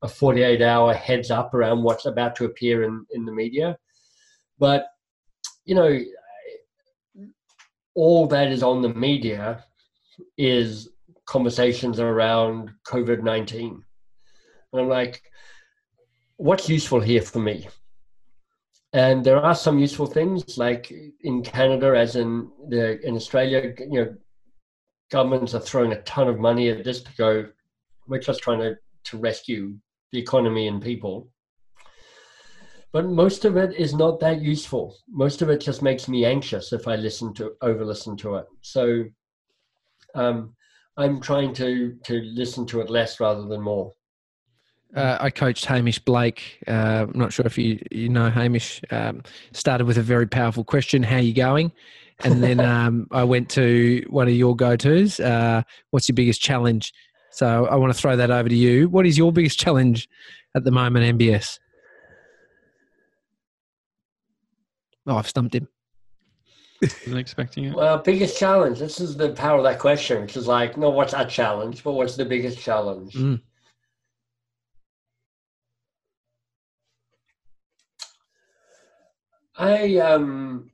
a 0.02 0.08
48 0.08 0.62
hour 0.62 0.94
heads 0.94 1.32
up 1.32 1.54
around 1.54 1.84
what's 1.84 2.06
about 2.06 2.36
to 2.38 2.46
appear 2.46 2.84
in, 2.84 3.06
in 3.12 3.26
the 3.26 3.32
media. 3.32 3.78
But, 4.60 4.88
you 5.66 5.76
know, 5.76 6.00
all 7.96 8.28
that 8.28 8.52
is 8.52 8.64
on 8.64 8.82
the 8.82 8.94
media 8.94 9.64
is 10.38 10.90
conversations 11.26 12.00
around 12.00 12.72
COVID 12.88 13.24
19. 13.24 13.84
And 14.74 14.82
I'm 14.82 14.88
like, 14.88 15.22
what's 16.38 16.70
useful 16.70 17.02
here 17.02 17.22
for 17.22 17.40
me? 17.40 17.68
And 18.98 19.24
there 19.24 19.38
are 19.38 19.54
some 19.54 19.78
useful 19.78 20.08
things, 20.08 20.58
like 20.58 20.92
in 21.22 21.44
Canada, 21.44 21.96
as 21.96 22.16
in 22.16 22.50
the 22.70 23.00
in 23.06 23.16
Australia, 23.16 23.72
you 23.78 24.00
know, 24.00 24.16
governments 25.12 25.54
are 25.54 25.60
throwing 25.60 25.92
a 25.92 26.02
ton 26.02 26.28
of 26.28 26.40
money 26.40 26.70
at 26.70 26.84
this 26.84 27.04
to 27.04 27.12
go. 27.16 27.48
We're 28.08 28.18
just 28.18 28.42
trying 28.42 28.62
to 28.62 28.76
to 29.04 29.18
rescue 29.20 29.78
the 30.12 30.18
economy 30.18 30.68
and 30.68 30.82
people. 30.82 31.30
But 32.92 33.06
most 33.06 33.46
of 33.46 33.56
it 33.56 33.76
is 33.76 33.94
not 33.94 34.20
that 34.22 34.42
useful. 34.42 34.98
Most 35.08 35.44
of 35.44 35.52
it 35.52 35.62
just 35.62 35.84
makes 35.84 36.08
me 36.08 36.26
anxious 36.26 36.74
if 36.74 36.88
I 36.88 36.96
listen 36.96 37.36
to 37.36 37.52
over 37.62 37.86
listen 37.86 38.18
to 38.18 38.38
it. 38.38 38.48
So 38.62 39.04
um, 40.16 40.56
I'm 40.98 41.22
trying 41.22 41.54
to 41.62 41.96
to 42.06 42.22
listen 42.24 42.66
to 42.66 42.82
it 42.82 42.90
less 42.90 43.20
rather 43.20 43.44
than 43.44 43.62
more. 43.62 43.94
Uh, 44.96 45.18
I 45.20 45.30
coached 45.30 45.66
Hamish 45.66 46.00
Blake. 46.00 46.64
Uh, 46.68 47.06
I'm 47.08 47.20
not 47.20 47.34
sure 47.34 47.46
if 47.46 47.58
you 47.58 47.80
you 47.92 48.10
know 48.10 48.30
Hamish. 48.30 48.82
Um, 48.90 49.24
started 49.52 49.86
with 49.86 49.98
a 49.98 50.02
very 50.02 50.28
powerful 50.28 50.64
question: 50.64 51.04
"How 51.04 51.18
you 51.18 51.34
going?" 51.34 51.72
And 52.24 52.44
then 52.44 52.60
um, 52.60 53.08
I 53.12 53.24
went 53.24 53.50
to 53.52 54.06
one 54.10 54.28
of 54.28 54.34
your 54.34 54.56
go-tos. 54.56 55.20
Uh, 55.20 55.62
what's 55.92 56.08
your 56.08 56.16
biggest 56.16 56.42
challenge? 56.42 56.94
So 57.32 57.68
I 57.68 57.76
want 57.76 57.94
to 57.94 58.00
throw 58.00 58.16
that 58.16 58.32
over 58.32 58.50
to 58.50 58.56
you. 58.56 58.90
What 58.90 59.06
is 59.06 59.18
your 59.18 59.32
biggest 59.32 59.60
challenge 59.60 60.08
at 60.56 60.64
the 60.64 60.72
moment, 60.72 61.20
MBS? 61.20 61.60
Oh, 65.06 65.18
I've 65.18 65.28
stumped 65.28 65.56
him. 65.56 65.68
Wasn't 66.82 67.18
expecting 67.18 67.66
it. 67.66 67.76
Well, 67.76 67.98
biggest 68.00 68.38
challenge. 68.38 68.80
This 68.80 69.00
is 69.00 69.18
the 69.18 69.30
power 69.30 69.58
of 69.58 69.64
that 69.64 69.80
question, 69.80 70.22
which 70.22 70.38
is 70.38 70.48
like, 70.48 70.78
no, 70.78 70.90
what's 70.90 71.14
our 71.14 71.26
challenge, 71.26 71.84
but 71.84 71.94
what's 71.94 72.16
the 72.16 72.26
biggest 72.26 72.60
challenge? 72.60 73.14
Mm. 73.14 73.42
I 79.58 79.98
um 79.98 80.70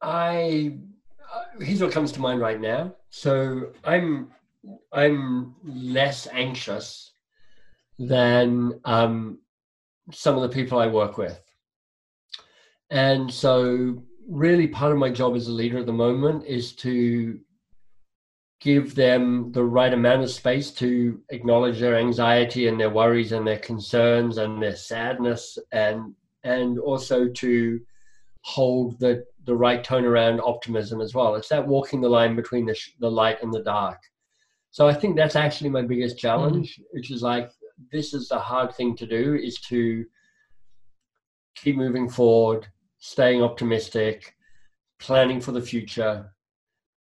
I 0.00 0.78
uh, 1.34 1.62
here's 1.62 1.82
what 1.82 1.92
comes 1.92 2.12
to 2.12 2.20
mind 2.20 2.40
right 2.40 2.60
now. 2.60 2.94
So 3.10 3.72
I'm 3.84 4.30
I'm 4.92 5.54
less 5.64 6.26
anxious 6.32 7.12
than 7.98 8.80
um, 8.84 9.38
some 10.10 10.36
of 10.36 10.42
the 10.42 10.48
people 10.48 10.78
I 10.78 10.86
work 10.86 11.18
with, 11.18 11.40
and 12.90 13.32
so 13.32 14.02
really 14.28 14.68
part 14.68 14.92
of 14.92 14.98
my 14.98 15.10
job 15.10 15.34
as 15.36 15.48
a 15.48 15.52
leader 15.52 15.78
at 15.78 15.86
the 15.86 15.92
moment 15.92 16.46
is 16.46 16.72
to 16.76 17.38
give 18.60 18.94
them 18.94 19.50
the 19.52 19.64
right 19.64 19.92
amount 19.92 20.22
of 20.22 20.30
space 20.30 20.70
to 20.70 21.20
acknowledge 21.30 21.80
their 21.80 21.96
anxiety 21.96 22.68
and 22.68 22.78
their 22.78 22.90
worries 22.90 23.32
and 23.32 23.46
their 23.46 23.58
concerns 23.58 24.36
and 24.36 24.62
their 24.62 24.76
sadness 24.76 25.58
and 25.72 26.14
and 26.44 26.78
also 26.78 27.28
to 27.28 27.80
hold 28.42 28.98
the 29.00 29.24
the 29.44 29.54
right 29.54 29.82
tone 29.82 30.04
around 30.04 30.40
optimism 30.40 31.00
as 31.00 31.14
well 31.14 31.34
it's 31.34 31.48
that 31.48 31.66
walking 31.66 32.00
the 32.00 32.08
line 32.08 32.36
between 32.36 32.66
the, 32.66 32.74
sh- 32.74 32.92
the 33.00 33.10
light 33.10 33.42
and 33.42 33.52
the 33.52 33.62
dark 33.62 33.98
so 34.70 34.86
i 34.86 34.94
think 34.94 35.16
that's 35.16 35.36
actually 35.36 35.70
my 35.70 35.82
biggest 35.82 36.18
challenge 36.18 36.74
mm-hmm. 36.74 36.96
which 36.96 37.10
is 37.10 37.22
like 37.22 37.50
this 37.90 38.12
is 38.12 38.28
the 38.28 38.38
hard 38.38 38.74
thing 38.74 38.94
to 38.94 39.06
do 39.06 39.34
is 39.34 39.58
to 39.60 40.04
keep 41.54 41.76
moving 41.76 42.08
forward 42.08 42.66
staying 42.98 43.42
optimistic 43.42 44.34
planning 44.98 45.40
for 45.40 45.52
the 45.52 45.62
future 45.62 46.30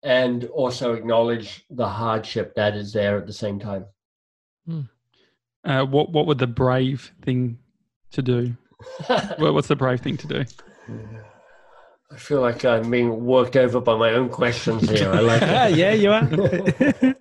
and 0.07 0.44
also 0.44 0.92
acknowledge 0.92 1.64
the 1.68 1.88
hardship 1.88 2.54
that 2.54 2.76
is 2.76 2.92
there 2.92 3.18
at 3.18 3.26
the 3.26 3.32
same 3.32 3.59
time. 3.59 3.84
Hmm. 4.64 4.82
Uh, 5.64 5.84
what 5.84 6.12
what 6.12 6.26
would 6.26 6.38
the 6.38 6.46
brave 6.46 7.12
thing 7.22 7.59
to 8.12 8.22
do? 8.22 8.57
well, 9.38 9.52
what's 9.52 9.66
the 9.66 9.74
brave 9.74 10.00
thing 10.00 10.16
to 10.18 10.26
do? 10.28 10.44
I 12.12 12.16
feel 12.16 12.40
like 12.40 12.64
I'm 12.64 12.88
being 12.88 13.24
worked 13.24 13.57
over 13.57 13.80
by 13.80 13.96
my 13.96 14.12
own 14.12 14.28
questions 14.28 14.88
here. 14.88 15.11
I 15.11 15.18
like 15.18 15.42
it. 15.72 15.76
yeah, 15.76 15.92
you 15.92 16.12
are. 16.12 17.16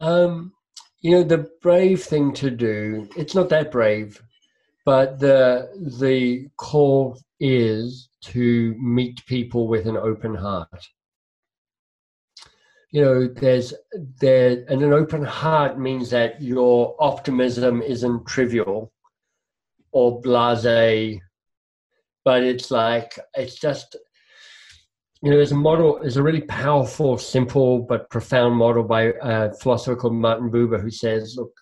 um, 0.00 0.54
you 1.02 1.10
know, 1.10 1.22
the 1.22 1.50
brave 1.60 2.02
thing 2.02 2.32
to 2.34 2.50
do. 2.50 3.10
It's 3.14 3.34
not 3.34 3.50
that 3.50 3.70
brave, 3.70 4.22
but 4.86 5.20
the 5.20 5.68
the 6.00 6.48
core 6.56 7.16
is 7.42 8.08
to 8.22 8.74
meet 8.78 9.26
people 9.26 9.66
with 9.66 9.86
an 9.86 9.96
open 9.96 10.32
heart. 10.32 10.88
You 12.92 13.02
know, 13.02 13.26
there's 13.26 13.74
there, 14.20 14.64
and 14.68 14.80
an 14.82 14.92
open 14.92 15.24
heart 15.24 15.78
means 15.78 16.08
that 16.10 16.40
your 16.40 16.94
optimism 17.00 17.82
isn't 17.82 18.26
trivial 18.26 18.92
or 19.90 20.20
blase, 20.20 21.20
but 22.24 22.44
it's 22.44 22.70
like 22.70 23.18
it's 23.34 23.56
just 23.56 23.96
you 25.22 25.30
know, 25.30 25.36
there's 25.36 25.52
a 25.52 25.56
model, 25.56 26.00
there's 26.00 26.16
a 26.16 26.22
really 26.22 26.40
powerful, 26.42 27.16
simple 27.16 27.78
but 27.80 28.10
profound 28.10 28.56
model 28.56 28.82
by 28.82 29.12
a 29.22 29.52
philosopher 29.54 29.94
called 29.94 30.14
Martin 30.14 30.50
Buber 30.50 30.80
who 30.80 30.90
says, 30.90 31.36
look, 31.36 31.52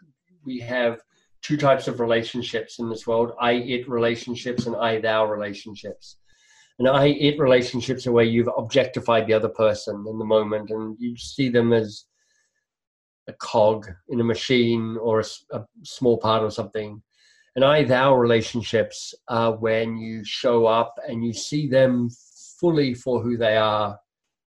we 0.44 0.58
have 0.60 0.98
two 1.42 1.56
types 1.56 1.88
of 1.88 2.00
relationships 2.00 2.78
in 2.78 2.88
this 2.88 3.06
world 3.06 3.32
I 3.40 3.52
it 3.52 3.88
relationships 3.88 4.66
and 4.66 4.76
I 4.76 5.00
thou 5.00 5.26
relationships. 5.26 6.16
And 6.78 6.88
I 6.88 7.08
it 7.08 7.38
relationships 7.38 8.06
are 8.06 8.12
where 8.12 8.24
you've 8.24 8.48
objectified 8.56 9.26
the 9.26 9.34
other 9.34 9.48
person 9.48 10.04
in 10.08 10.18
the 10.18 10.24
moment 10.24 10.70
and 10.70 10.96
you 10.98 11.16
see 11.16 11.48
them 11.48 11.72
as 11.72 12.04
a 13.28 13.34
cog 13.34 13.86
in 14.08 14.20
a 14.20 14.24
machine 14.24 14.96
or 15.00 15.20
a, 15.20 15.24
a 15.52 15.64
small 15.82 16.16
part 16.16 16.42
of 16.42 16.54
something. 16.54 17.02
And 17.54 17.64
I 17.64 17.84
thou 17.84 18.14
relationships 18.14 19.14
are 19.28 19.56
when 19.56 19.98
you 19.98 20.24
show 20.24 20.66
up 20.66 20.94
and 21.06 21.24
you 21.24 21.32
see 21.32 21.68
them 21.68 22.08
fully 22.58 22.94
for 22.94 23.20
who 23.20 23.36
they 23.36 23.56
are 23.56 23.98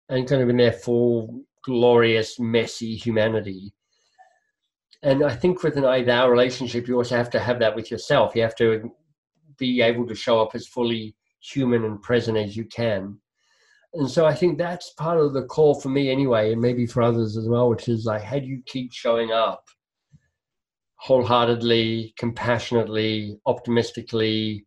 and 0.09 0.27
kind 0.27 0.41
of 0.41 0.49
in 0.49 0.57
their 0.57 0.71
full, 0.71 1.43
glorious, 1.63 2.39
messy 2.39 2.95
humanity 2.95 3.74
and 5.05 5.23
I 5.23 5.35
think 5.35 5.61
with 5.61 5.77
an 5.77 5.85
I 5.85 6.03
thou 6.03 6.27
relationship, 6.27 6.87
you 6.87 6.97
also 6.97 7.15
have 7.15 7.29
to 7.29 7.39
have 7.39 7.59
that 7.59 7.75
with 7.75 7.91
yourself. 7.91 8.35
You 8.35 8.41
have 8.41 8.55
to 8.55 8.91
be 9.59 9.79
able 9.81 10.07
to 10.07 10.15
show 10.15 10.41
up 10.41 10.55
as 10.55 10.67
fully 10.67 11.15
human 11.39 11.85
and 11.85 12.01
present 12.01 12.39
as 12.39 12.57
you 12.57 12.65
can. 12.65 13.19
And 13.93 14.09
so 14.09 14.25
I 14.25 14.33
think 14.33 14.57
that's 14.57 14.89
part 14.93 15.19
of 15.19 15.33
the 15.33 15.43
call 15.43 15.79
for 15.79 15.89
me 15.89 16.09
anyway, 16.09 16.51
and 16.51 16.61
maybe 16.61 16.87
for 16.87 17.03
others 17.03 17.37
as 17.37 17.47
well, 17.47 17.69
which 17.69 17.87
is 17.87 18.05
like, 18.05 18.23
how 18.23 18.39
do 18.39 18.47
you 18.47 18.63
keep 18.65 18.91
showing 18.91 19.31
up 19.31 19.63
wholeheartedly, 20.95 22.15
compassionately, 22.17 23.37
optimistically, 23.45 24.65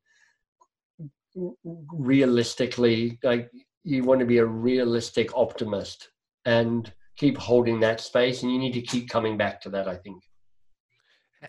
realistically? 1.35 3.19
Like, 3.25 3.51
you 3.83 4.05
want 4.05 4.21
to 4.21 4.27
be 4.27 4.39
a 4.39 4.47
realistic 4.47 5.35
optimist 5.35 6.11
and 6.45 6.93
keep 7.19 7.37
holding 7.37 7.81
that 7.81 8.01
space, 8.01 8.43
and 8.43 8.53
you 8.53 8.59
need 8.59 8.73
to 8.73 8.81
keep 8.81 9.09
coming 9.09 9.37
back 9.37 9.61
to 9.63 9.71
that, 9.71 9.89
I 9.89 9.97
think. 9.97 10.23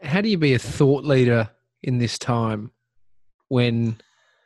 How 0.03 0.21
do 0.21 0.29
you 0.29 0.37
be 0.37 0.53
a 0.53 0.59
thought 0.59 1.03
leader 1.03 1.49
in 1.83 1.99
this 1.99 2.19
time 2.19 2.71
when 3.47 3.99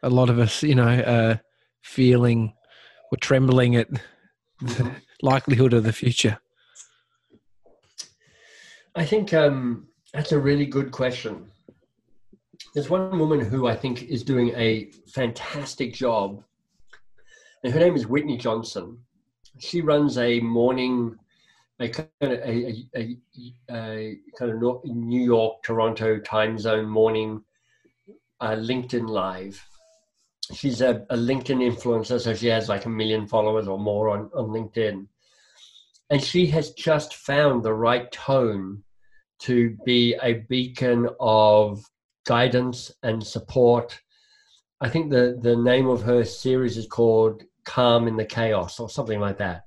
a 0.04 0.10
lot 0.10 0.30
of 0.30 0.38
us, 0.38 0.64
you 0.64 0.76
know, 0.76 1.02
are 1.02 1.42
feeling 1.82 2.54
or 3.12 3.18
trembling 3.18 3.76
at 3.76 3.90
the 4.62 4.92
likelihood 5.22 5.74
of 5.74 5.84
the 5.84 5.94
future? 5.94 6.40
I 8.96 9.06
think 9.06 9.34
um, 9.34 9.88
that's 10.14 10.34
a 10.34 10.40
really 10.40 10.66
good 10.66 10.92
question. 10.92 11.50
There's 12.74 12.90
one 12.90 13.18
woman 13.18 13.40
who 13.40 13.68
I 13.68 13.76
think 13.76 14.04
is 14.04 14.24
doing 14.24 14.50
a 14.56 14.92
fantastic 15.08 15.94
job, 15.94 16.44
and 17.64 17.74
her 17.74 17.80
name 17.80 17.96
is 17.96 18.08
Whitney 18.08 18.38
Johnson. 18.38 18.98
She 19.60 19.82
runs 19.82 20.18
a 20.18 20.40
morning 20.40 21.18
a 21.80 21.90
kind 21.90 22.10
of 22.22 22.32
a, 22.32 22.86
a, 22.96 23.18
a 23.72 24.18
kind 24.38 24.52
of 24.52 24.86
New 24.86 25.24
York 25.24 25.64
Toronto 25.64 26.20
time 26.20 26.58
zone 26.58 26.86
morning 26.86 27.44
uh, 28.40 28.52
LinkedIn 28.52 29.08
live. 29.08 29.66
She's 30.54 30.82
a, 30.82 31.06
a, 31.10 31.16
LinkedIn 31.16 31.62
influencer, 31.62 32.20
so 32.20 32.34
she 32.34 32.48
has 32.48 32.70
like 32.70 32.86
a 32.86 32.90
million 32.90 33.28
followers 33.28 33.68
or 33.68 33.80
more 33.80 34.10
on, 34.10 34.30
on 34.36 34.50
LinkedIn. 34.50 35.08
And 36.10 36.22
she 36.22 36.46
has 36.48 36.72
just 36.72 37.16
found 37.16 37.64
the 37.64 37.74
right 37.74 38.12
tone 38.12 38.84
to 39.40 39.76
be 39.86 40.16
a 40.22 40.34
beacon 40.50 41.10
of 41.20 41.84
guidance 42.26 42.92
and 43.02 43.26
support. 43.26 44.00
I 44.82 44.90
think 44.90 45.10
the, 45.10 45.40
the 45.42 45.56
name 45.56 45.88
of 45.88 46.02
her 46.04 46.24
series 46.24 46.78
is 46.78 46.88
called 46.88 47.44
Calm 47.66 48.08
in 48.08 48.18
the 48.18 48.26
Chaos 48.26 48.80
or 48.80 48.90
something 48.90 49.20
like 49.20 49.38
that. 49.38 49.64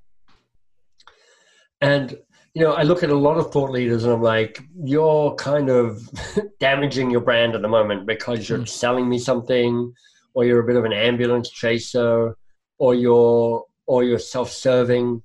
And 1.80 2.16
you 2.56 2.62
know, 2.62 2.72
I 2.72 2.84
look 2.84 3.02
at 3.02 3.10
a 3.10 3.14
lot 3.14 3.36
of 3.36 3.52
thought 3.52 3.70
leaders 3.70 4.04
and 4.04 4.14
I'm 4.14 4.22
like, 4.22 4.62
you're 4.82 5.34
kind 5.34 5.68
of 5.68 6.08
damaging 6.58 7.10
your 7.10 7.20
brand 7.20 7.54
at 7.54 7.60
the 7.60 7.68
moment 7.68 8.06
because 8.06 8.48
you're 8.48 8.60
mm. 8.60 8.66
selling 8.66 9.10
me 9.10 9.18
something, 9.18 9.92
or 10.32 10.46
you're 10.46 10.60
a 10.60 10.66
bit 10.66 10.76
of 10.76 10.86
an 10.86 10.92
ambulance 10.94 11.50
chaser, 11.50 12.34
or 12.78 12.94
you're 12.94 13.62
or 13.86 14.04
you're 14.04 14.18
self-serving. 14.18 15.22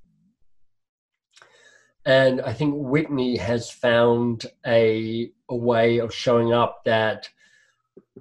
And 2.06 2.42
I 2.42 2.52
think 2.52 2.74
Whitney 2.76 3.38
has 3.38 3.72
found 3.72 4.46
a, 4.66 5.32
a 5.50 5.56
way 5.56 6.00
of 6.00 6.14
showing 6.14 6.52
up 6.52 6.82
that 6.84 7.30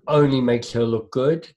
only 0.06 0.40
makes 0.40 0.70
her 0.70 0.84
look 0.84 1.10
good, 1.10 1.48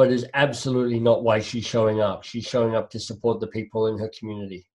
but 0.00 0.10
is 0.10 0.24
absolutely 0.32 0.98
not 0.98 1.22
why 1.22 1.40
she's 1.40 1.66
showing 1.66 2.00
up. 2.00 2.24
She's 2.24 2.46
showing 2.46 2.74
up 2.74 2.88
to 2.92 2.98
support 2.98 3.38
the 3.38 3.46
people 3.46 3.88
in 3.88 3.98
her 3.98 4.10
community. 4.18 4.66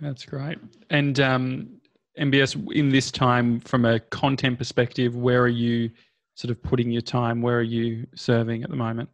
That's 0.00 0.24
great. 0.24 0.56
And 0.88 1.20
um, 1.20 1.68
MBS, 2.18 2.72
in 2.72 2.88
this 2.88 3.10
time, 3.10 3.60
from 3.60 3.84
a 3.84 4.00
content 4.00 4.56
perspective, 4.56 5.14
where 5.14 5.42
are 5.42 5.48
you 5.66 5.90
sort 6.36 6.50
of 6.50 6.62
putting 6.62 6.90
your 6.90 7.02
time? 7.02 7.42
Where 7.42 7.58
are 7.58 7.70
you 7.78 8.06
serving 8.14 8.62
at 8.62 8.70
the 8.70 8.76
moment? 8.76 9.10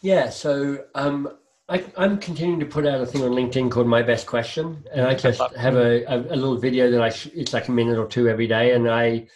Yeah, 0.00 0.30
so 0.30 0.84
um, 0.94 1.28
I, 1.68 1.84
am 1.96 2.18
continuing 2.18 2.60
to 2.60 2.66
put 2.66 2.86
out 2.86 3.00
a 3.00 3.06
thing 3.06 3.24
on 3.24 3.32
LinkedIn 3.32 3.68
called 3.68 3.88
My 3.88 4.02
Best 4.02 4.28
Question, 4.28 4.86
and 4.92 5.08
I 5.08 5.16
just 5.16 5.42
have 5.56 5.74
a, 5.74 6.04
a, 6.04 6.18
a 6.18 6.36
little 6.36 6.56
video 6.56 6.88
that 6.92 7.02
I 7.02 7.10
sh- 7.10 7.30
it's 7.34 7.52
like 7.52 7.66
a 7.66 7.72
minute 7.72 7.98
or 7.98 8.06
two 8.06 8.28
every 8.28 8.46
day, 8.46 8.74
and 8.74 8.88
I 8.88 9.26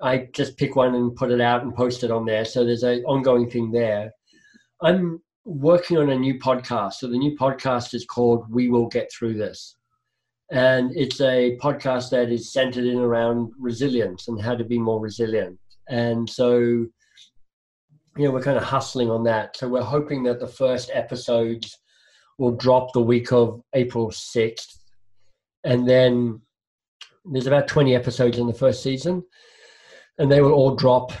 I 0.00 0.28
just 0.32 0.56
pick 0.56 0.76
one 0.76 0.94
and 0.94 1.14
put 1.14 1.30
it 1.30 1.40
out 1.40 1.62
and 1.62 1.74
post 1.74 2.04
it 2.04 2.10
on 2.10 2.24
there. 2.24 2.44
So 2.44 2.64
there's 2.64 2.82
an 2.82 3.04
ongoing 3.04 3.48
thing 3.48 3.70
there. 3.70 4.12
I'm 4.82 5.22
working 5.44 5.96
on 5.98 6.10
a 6.10 6.18
new 6.18 6.38
podcast. 6.38 6.94
So 6.94 7.06
the 7.06 7.18
new 7.18 7.36
podcast 7.36 7.94
is 7.94 8.04
called 8.04 8.50
We 8.50 8.68
Will 8.68 8.88
Get 8.88 9.10
Through 9.12 9.34
This 9.34 9.76
and 10.50 10.92
it's 10.94 11.20
a 11.20 11.56
podcast 11.60 12.10
that 12.10 12.30
is 12.30 12.52
centered 12.52 12.84
in 12.84 12.98
around 12.98 13.52
resilience 13.58 14.28
and 14.28 14.40
how 14.40 14.54
to 14.54 14.64
be 14.64 14.78
more 14.78 15.00
resilient. 15.00 15.58
and 15.88 16.28
so 16.28 16.58
you 18.16 18.24
know 18.24 18.30
we're 18.30 18.42
kind 18.42 18.56
of 18.56 18.62
hustling 18.62 19.10
on 19.10 19.24
that. 19.24 19.56
So 19.56 19.68
we're 19.68 19.82
hoping 19.82 20.22
that 20.24 20.38
the 20.38 20.46
first 20.46 20.90
episodes 20.92 21.76
will 22.38 22.52
drop 22.52 22.92
the 22.92 23.00
week 23.00 23.32
of 23.32 23.60
April 23.74 24.10
sixth, 24.12 24.78
and 25.64 25.88
then 25.88 26.40
there's 27.24 27.46
about 27.46 27.68
20 27.68 27.94
episodes 27.94 28.38
in 28.38 28.46
the 28.46 28.52
first 28.52 28.82
season, 28.82 29.24
and 30.18 30.30
they 30.30 30.40
will 30.40 30.52
all 30.52 30.74
drop 30.74 31.12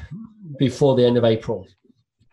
before 0.58 0.94
the 0.94 1.04
end 1.04 1.16
of 1.16 1.24
April. 1.24 1.66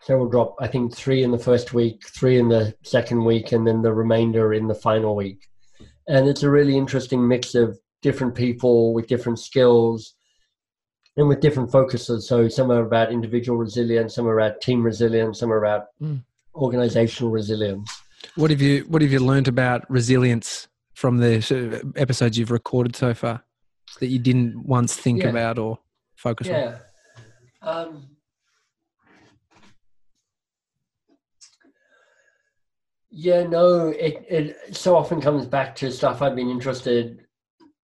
So 0.00 0.18
we'll 0.18 0.28
drop, 0.28 0.56
I 0.60 0.66
think, 0.66 0.94
three 0.94 1.22
in 1.22 1.30
the 1.30 1.38
first 1.38 1.74
week, 1.74 2.02
three 2.08 2.38
in 2.38 2.48
the 2.48 2.74
second 2.82 3.24
week, 3.24 3.52
and 3.52 3.66
then 3.66 3.82
the 3.82 3.92
remainder 3.92 4.52
in 4.52 4.66
the 4.66 4.74
final 4.74 5.14
week. 5.14 5.48
And 6.08 6.28
it's 6.28 6.42
a 6.42 6.50
really 6.50 6.76
interesting 6.76 7.26
mix 7.26 7.54
of 7.54 7.78
different 8.02 8.34
people 8.34 8.92
with 8.92 9.06
different 9.06 9.38
skills 9.38 10.14
and 11.16 11.28
with 11.28 11.40
different 11.40 11.70
focuses. 11.70 12.26
So 12.26 12.48
some 12.48 12.72
are 12.72 12.84
about 12.84 13.12
individual 13.12 13.58
resilience, 13.58 14.14
some 14.14 14.26
are 14.26 14.38
about 14.38 14.60
team 14.60 14.82
resilience, 14.82 15.38
some 15.38 15.52
are 15.52 15.62
about 15.62 15.86
mm. 16.02 16.20
organizational 16.54 17.30
resilience. 17.30 17.88
What 18.34 18.50
have 18.50 18.60
you 18.60 18.84
What 18.88 19.02
have 19.02 19.12
you 19.12 19.20
learned 19.20 19.48
about 19.48 19.88
resilience 19.90 20.68
from 20.94 21.18
the 21.18 21.92
episodes 21.96 22.38
you've 22.38 22.50
recorded 22.50 22.96
so 22.96 23.14
far 23.14 23.44
that 24.00 24.06
you 24.06 24.18
didn't 24.18 24.64
once 24.64 24.96
think 24.96 25.22
yeah. 25.22 25.28
about 25.28 25.58
or 25.58 25.78
focus 26.22 26.46
yeah. 26.46 26.78
on? 27.60 27.86
Um, 27.86 28.08
yeah, 33.10 33.42
no, 33.42 33.88
it, 33.88 34.24
it 34.28 34.76
so 34.76 34.96
often 34.96 35.20
comes 35.20 35.46
back 35.46 35.76
to 35.76 35.90
stuff 35.90 36.22
I've 36.22 36.36
been 36.36 36.48
interested 36.48 37.26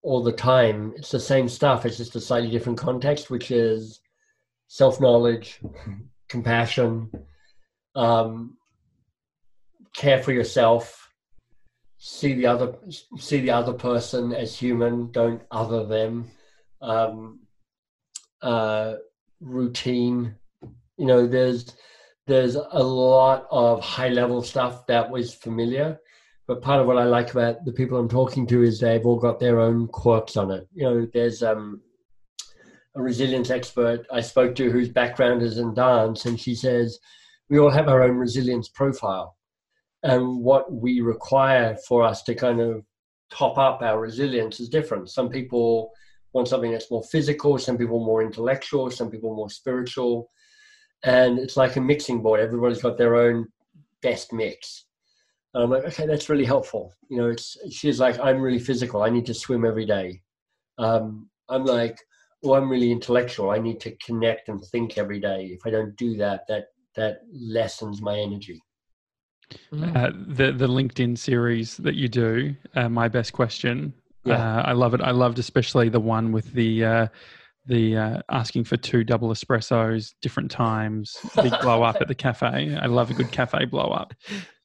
all 0.02 0.22
the 0.22 0.32
time. 0.32 0.94
It's 0.96 1.10
the 1.10 1.20
same 1.20 1.48
stuff. 1.48 1.84
It's 1.84 1.98
just 1.98 2.16
a 2.16 2.20
slightly 2.20 2.50
different 2.50 2.78
context, 2.78 3.28
which 3.28 3.50
is 3.50 4.00
self 4.68 5.00
knowledge, 5.00 5.60
compassion, 6.28 7.10
um, 7.94 8.56
care 9.94 10.22
for 10.22 10.32
yourself, 10.32 11.12
see 11.98 12.34
the 12.34 12.46
other 12.46 12.74
see 13.18 13.40
the 13.40 13.50
other 13.50 13.72
person 13.72 14.32
as 14.32 14.56
human. 14.56 15.10
Don't 15.10 15.42
other 15.50 15.84
them. 15.84 16.30
Um, 16.80 17.40
uh, 18.42 18.94
routine. 19.40 20.34
You 20.96 21.06
know, 21.06 21.26
there's 21.26 21.74
there's 22.26 22.54
a 22.54 22.82
lot 22.82 23.46
of 23.50 23.82
high 23.82 24.08
level 24.08 24.42
stuff 24.42 24.86
that 24.86 25.10
was 25.10 25.34
familiar 25.34 25.98
but 26.48 26.62
part 26.62 26.80
of 26.80 26.86
what 26.86 26.96
I 26.96 27.04
like 27.04 27.30
about 27.30 27.66
the 27.66 27.72
people 27.72 27.98
I'm 27.98 28.08
talking 28.08 28.46
to 28.46 28.62
is 28.62 28.80
they've 28.80 29.04
all 29.04 29.18
got 29.18 29.38
their 29.38 29.60
own 29.60 29.86
quirks 29.86 30.34
on 30.36 30.50
it. 30.50 30.66
You 30.72 30.82
know, 30.82 31.08
there's 31.12 31.42
um, 31.42 31.82
a 32.96 33.02
resilience 33.02 33.50
expert 33.50 34.06
I 34.10 34.22
spoke 34.22 34.54
to 34.56 34.70
whose 34.70 34.88
background 34.88 35.42
is 35.42 35.58
in 35.58 35.74
dance, 35.74 36.24
and 36.24 36.40
she 36.40 36.54
says 36.54 36.98
we 37.50 37.58
all 37.58 37.70
have 37.70 37.88
our 37.88 38.02
own 38.02 38.16
resilience 38.16 38.70
profile, 38.70 39.36
and 40.02 40.42
what 40.42 40.72
we 40.72 41.02
require 41.02 41.76
for 41.86 42.02
us 42.02 42.22
to 42.22 42.34
kind 42.34 42.60
of 42.60 42.82
top 43.30 43.58
up 43.58 43.82
our 43.82 44.00
resilience 44.00 44.58
is 44.58 44.70
different. 44.70 45.10
Some 45.10 45.28
people 45.28 45.90
want 46.32 46.48
something 46.48 46.72
that's 46.72 46.90
more 46.90 47.02
physical, 47.02 47.58
some 47.58 47.78
people 47.78 48.04
more 48.04 48.22
intellectual, 48.22 48.90
some 48.90 49.10
people 49.10 49.34
more 49.34 49.50
spiritual, 49.50 50.30
and 51.04 51.38
it's 51.38 51.56
like 51.56 51.76
a 51.76 51.80
mixing 51.80 52.22
board. 52.22 52.40
Everybody's 52.40 52.82
got 52.82 52.98
their 52.98 53.16
own 53.16 53.48
best 54.02 54.32
mix 54.32 54.84
and 55.54 55.64
I'm 55.64 55.70
like, 55.70 55.84
okay, 55.84 56.06
that's 56.06 56.28
really 56.28 56.44
helpful. 56.44 56.92
You 57.08 57.18
know, 57.18 57.30
it's 57.30 57.56
she's 57.70 57.98
like, 57.98 58.18
I'm 58.20 58.40
really 58.40 58.58
physical. 58.58 59.02
I 59.02 59.10
need 59.10 59.26
to 59.26 59.34
swim 59.34 59.64
every 59.64 59.86
day. 59.86 60.20
Um, 60.78 61.28
I'm 61.48 61.64
like, 61.64 61.98
well, 62.42 62.60
I'm 62.60 62.68
really 62.68 62.92
intellectual. 62.92 63.50
I 63.50 63.58
need 63.58 63.80
to 63.80 63.96
connect 63.96 64.48
and 64.48 64.62
think 64.66 64.98
every 64.98 65.20
day. 65.20 65.46
If 65.46 65.60
I 65.66 65.70
don't 65.70 65.96
do 65.96 66.16
that, 66.18 66.42
that 66.48 66.66
that 66.96 67.20
lessens 67.32 68.02
my 68.02 68.18
energy. 68.18 68.62
Uh, 69.72 70.10
the 70.14 70.52
the 70.52 70.68
LinkedIn 70.68 71.16
series 71.16 71.78
that 71.78 71.94
you 71.94 72.08
do, 72.08 72.54
uh, 72.74 72.88
my 72.88 73.08
best 73.08 73.32
question. 73.32 73.94
Yeah. 74.28 74.58
Uh, 74.58 74.62
I 74.62 74.72
love 74.72 74.94
it. 74.94 75.00
I 75.00 75.10
loved 75.10 75.38
especially 75.38 75.88
the 75.88 76.00
one 76.00 76.32
with 76.32 76.52
the 76.52 76.84
uh, 76.84 77.06
the 77.66 77.96
uh, 77.96 78.22
asking 78.30 78.64
for 78.64 78.76
two 78.76 79.04
double 79.04 79.28
espressos, 79.28 80.14
different 80.22 80.50
times, 80.50 81.18
big 81.36 81.52
blow 81.60 81.82
up 81.82 81.96
at 82.00 82.08
the 82.08 82.14
cafe. 82.14 82.76
I 82.80 82.86
love 82.86 83.10
a 83.10 83.14
good 83.14 83.30
cafe 83.30 83.66
blow 83.66 83.90
up. 83.90 84.14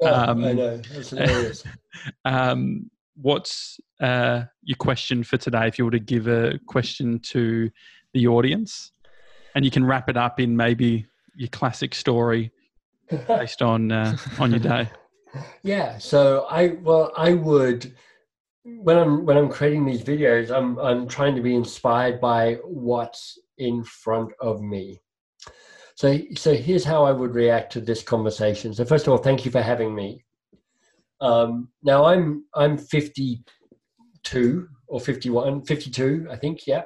Oh, 0.01 0.13
um, 0.13 0.43
I 0.43 0.53
know, 0.53 0.77
that's 0.77 1.09
hilarious. 1.09 1.63
um, 2.25 2.89
what's 3.21 3.79
uh, 3.99 4.43
your 4.63 4.77
question 4.77 5.23
for 5.23 5.37
today? 5.37 5.67
If 5.67 5.77
you 5.77 5.85
were 5.85 5.91
to 5.91 5.99
give 5.99 6.27
a 6.27 6.59
question 6.65 7.19
to 7.19 7.69
the 8.13 8.27
audience, 8.27 8.91
and 9.55 9.65
you 9.65 9.71
can 9.71 9.85
wrap 9.85 10.09
it 10.09 10.17
up 10.17 10.39
in 10.39 10.55
maybe 10.55 11.05
your 11.35 11.49
classic 11.49 11.93
story 11.93 12.51
based 13.27 13.61
on 13.61 13.91
uh, 13.91 14.15
on 14.39 14.51
your 14.51 14.59
day. 14.59 14.89
Yeah. 15.61 15.97
So 15.97 16.45
I 16.49 16.77
well 16.81 17.11
I 17.17 17.33
would 17.33 17.93
when 18.63 18.97
I'm 18.97 19.25
when 19.25 19.37
I'm 19.37 19.49
creating 19.49 19.85
these 19.85 20.03
videos, 20.03 20.55
I'm 20.55 20.77
I'm 20.79 21.07
trying 21.07 21.35
to 21.35 21.41
be 21.41 21.55
inspired 21.55 22.21
by 22.21 22.55
what's 22.63 23.37
in 23.57 23.83
front 23.83 24.31
of 24.39 24.61
me. 24.61 25.01
So 25.95 26.19
so 26.35 26.53
here's 26.53 26.85
how 26.85 27.03
I 27.03 27.11
would 27.11 27.35
react 27.35 27.73
to 27.73 27.81
this 27.81 28.03
conversation. 28.03 28.73
So 28.73 28.85
first 28.85 29.07
of 29.07 29.11
all, 29.11 29.17
thank 29.17 29.45
you 29.45 29.51
for 29.51 29.61
having 29.61 29.93
me. 29.93 30.23
Um, 31.21 31.69
now 31.83 32.05
I'm 32.05 32.45
I'm 32.55 32.77
52 32.77 34.67
or 34.87 34.99
51, 34.99 35.63
52, 35.65 36.27
I 36.29 36.35
think. 36.35 36.67
Yeah. 36.67 36.83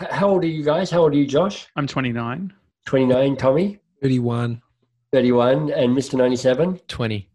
H- 0.00 0.08
how 0.10 0.28
old 0.28 0.44
are 0.44 0.48
you 0.48 0.64
guys? 0.64 0.90
How 0.90 1.00
old 1.00 1.12
are 1.12 1.16
you, 1.16 1.26
Josh? 1.26 1.66
I'm 1.76 1.86
29. 1.86 2.52
29, 2.86 3.36
Tommy. 3.36 3.80
31. 4.02 4.60
31, 5.12 5.70
and 5.70 5.96
Mr. 5.96 6.14
97. 6.14 6.78
20. 6.86 7.30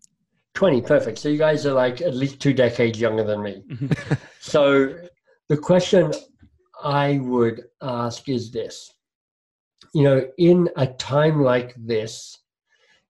20 0.54 0.82
perfect. 0.82 1.18
So 1.18 1.30
you 1.30 1.38
guys 1.38 1.66
are 1.66 1.74
like 1.74 2.02
at 2.02 2.16
least 2.16 2.40
two 2.40 2.54
decades 2.54 3.00
younger 3.00 3.24
than 3.24 3.42
me. 3.42 3.64
So 4.40 4.94
the 5.48 5.58
question 5.58 6.12
i 6.84 7.18
would 7.20 7.64
ask 7.82 8.28
is 8.28 8.52
this. 8.52 8.92
You 9.94 10.04
know 10.04 10.28
in 10.38 10.70
a 10.76 10.88
time 10.88 11.42
like 11.42 11.74
this 11.78 12.38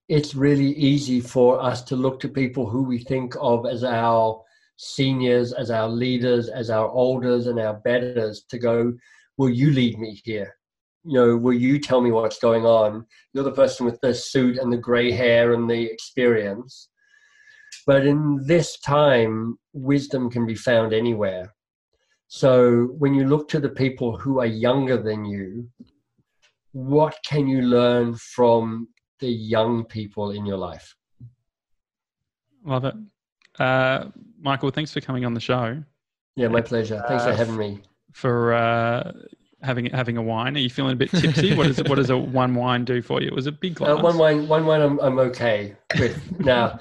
it's 0.10 0.36
really 0.36 0.74
easy 0.76 1.20
for 1.22 1.62
us 1.62 1.82
to 1.84 1.96
look 1.96 2.20
to 2.20 2.30
people 2.30 2.70
who 2.70 2.84
we 2.84 3.00
think 3.00 3.36
of 3.40 3.66
as 3.66 3.84
our 3.84 4.42
seniors 4.78 5.54
as 5.54 5.72
our 5.72 5.88
leaders 5.88 6.50
as 6.50 6.70
our 6.70 6.88
elders 6.90 7.48
and 7.48 7.60
our 7.60 7.76
betters 7.86 8.44
to 8.50 8.58
go 8.60 8.94
will 9.38 9.50
you 9.50 9.72
lead 9.72 9.98
me 9.98 10.22
here? 10.24 10.56
You 11.04 11.14
know 11.14 11.38
will 11.38 11.60
you 11.68 11.80
tell 11.80 12.02
me 12.02 12.12
what's 12.12 12.40
going 12.40 12.66
on? 12.66 13.06
You're 13.34 13.44
the 13.44 13.52
person 13.64 13.86
with 13.86 14.00
the 14.02 14.14
suit 14.14 14.58
and 14.58 14.72
the 14.72 14.78
gray 14.78 15.12
hair 15.12 15.54
and 15.54 15.70
the 15.70 15.84
experience 15.92 16.90
but 17.86 18.06
in 18.06 18.40
this 18.46 18.80
time, 18.80 19.58
wisdom 19.74 20.30
can 20.30 20.46
be 20.46 20.56
found 20.56 20.94
anywhere. 20.94 21.54
So 22.28 22.86
when 22.98 23.14
you 23.14 23.28
look 23.28 23.48
to 23.50 23.60
the 23.60 23.70
people 23.70 24.18
who 24.18 24.40
are 24.40 24.46
younger 24.46 25.02
than 25.02 25.26
you, 25.26 25.70
what 26.72 27.16
can 27.26 27.48
you 27.48 27.62
learn 27.62 28.16
from 28.16 28.88
the 29.20 29.30
young 29.30 29.86
people 29.86 30.32
in 30.32 30.46
your 30.46 30.58
life? 30.58 30.96
Love 32.66 32.86
it. 32.86 32.96
Uh, 33.60 34.06
Michael, 34.40 34.72
thanks 34.72 34.92
for 34.92 35.02
coming 35.02 35.26
on 35.26 35.34
the 35.34 35.40
show. 35.40 35.84
Yeah, 36.36 36.48
my 36.48 36.62
pleasure. 36.62 37.04
Thanks 37.08 37.24
uh, 37.24 37.32
for 37.32 37.38
having 37.38 37.58
me. 37.58 37.82
For 38.14 38.54
uh, 38.54 39.12
having 39.64 39.86
having 39.88 40.18
a 40.18 40.22
wine. 40.22 40.56
Are 40.56 40.60
you 40.60 40.70
feeling 40.70 40.94
a 40.94 40.96
bit 40.96 41.10
tipsy? 41.12 41.56
what 41.56 41.68
does 41.68 41.84
what 41.84 41.96
does 41.96 42.10
a 42.10 42.18
one 42.18 42.56
wine 42.56 42.86
do 42.86 43.02
for 43.02 43.22
you? 43.22 43.28
It 43.28 43.34
was 43.34 43.48
a 43.48 43.52
big 43.52 43.76
glass. 43.76 44.00
Uh, 44.00 44.02
one 44.02 44.18
wine, 44.18 44.48
one 44.48 44.66
wine. 44.66 44.82
I'm 44.82 45.00
I'm 45.00 45.20
okay 45.20 45.76
with 46.00 46.40
now. 46.40 46.80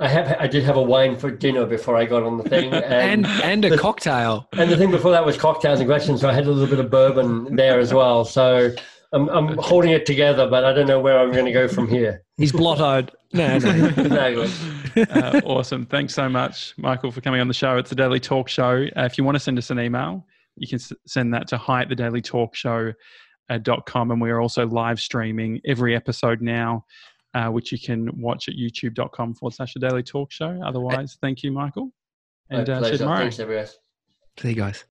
I 0.00 0.08
have 0.08 0.36
I 0.38 0.46
did 0.46 0.64
have 0.64 0.76
a 0.76 0.82
wine 0.82 1.16
for 1.16 1.30
dinner 1.30 1.66
before 1.66 1.96
I 1.96 2.04
got 2.04 2.22
on 2.22 2.38
the 2.38 2.44
thing, 2.44 2.72
and 2.72 3.26
and, 3.26 3.26
and 3.26 3.64
a 3.64 3.70
the, 3.70 3.78
cocktail. 3.78 4.48
And 4.52 4.70
the 4.70 4.76
thing 4.76 4.90
before 4.90 5.10
that 5.10 5.24
was 5.24 5.36
cocktails 5.36 5.80
and 5.80 5.88
questions, 5.88 6.20
so 6.20 6.28
I 6.28 6.32
had 6.32 6.46
a 6.46 6.50
little 6.50 6.68
bit 6.68 6.84
of 6.84 6.90
bourbon 6.90 7.56
there 7.56 7.78
as 7.78 7.92
well. 7.92 8.24
So 8.24 8.70
I'm 9.12 9.28
I'm 9.28 9.56
holding 9.58 9.90
it 9.90 10.06
together, 10.06 10.48
but 10.48 10.64
I 10.64 10.72
don't 10.72 10.86
know 10.86 11.00
where 11.00 11.18
I'm 11.18 11.32
going 11.32 11.46
to 11.46 11.52
go 11.52 11.68
from 11.68 11.88
here. 11.88 12.22
He's 12.36 12.52
blottoed. 12.52 13.10
No, 13.32 13.58
no. 13.58 13.86
exactly. 13.86 15.04
Uh, 15.10 15.40
awesome. 15.44 15.84
Thanks 15.84 16.14
so 16.14 16.28
much, 16.28 16.74
Michael, 16.78 17.10
for 17.10 17.20
coming 17.20 17.40
on 17.40 17.48
the 17.48 17.54
show. 17.54 17.76
It's 17.76 17.90
the 17.90 17.96
Daily 17.96 18.20
Talk 18.20 18.48
Show. 18.48 18.86
Uh, 18.96 19.02
if 19.02 19.18
you 19.18 19.24
want 19.24 19.34
to 19.34 19.40
send 19.40 19.58
us 19.58 19.70
an 19.70 19.78
email, 19.78 20.24
you 20.60 20.68
can 20.68 20.76
s- 20.78 20.92
send 21.06 21.32
that 21.34 21.48
to 21.48 21.58
hi 21.58 21.82
at 21.82 21.88
the 21.88 21.94
Daily 21.96 22.22
Talk 22.22 22.54
Show. 22.54 22.92
Uh, 23.50 23.56
dot 23.56 23.86
com 23.86 24.10
and 24.10 24.20
we 24.20 24.28
are 24.28 24.42
also 24.42 24.66
live 24.66 25.00
streaming 25.00 25.58
every 25.64 25.96
episode 25.96 26.42
now 26.42 26.84
uh, 27.32 27.48
which 27.48 27.72
you 27.72 27.78
can 27.78 28.10
watch 28.20 28.46
at 28.48 28.54
youtube.com 28.54 29.34
forward 29.34 29.54
slash 29.54 29.72
the 29.74 29.80
daily 29.80 30.02
talk 30.02 30.30
show. 30.30 30.60
Otherwise, 30.64 31.16
thank 31.22 31.42
you, 31.42 31.52
Michael. 31.52 31.90
And 32.50 32.68
uh, 32.68 32.82
see 32.84 32.92
you 32.92 32.98
tomorrow. 32.98 33.20
Thanks, 33.20 33.38
everyone. 33.40 33.66
See 34.38 34.48
you 34.50 34.54
guys. 34.54 34.84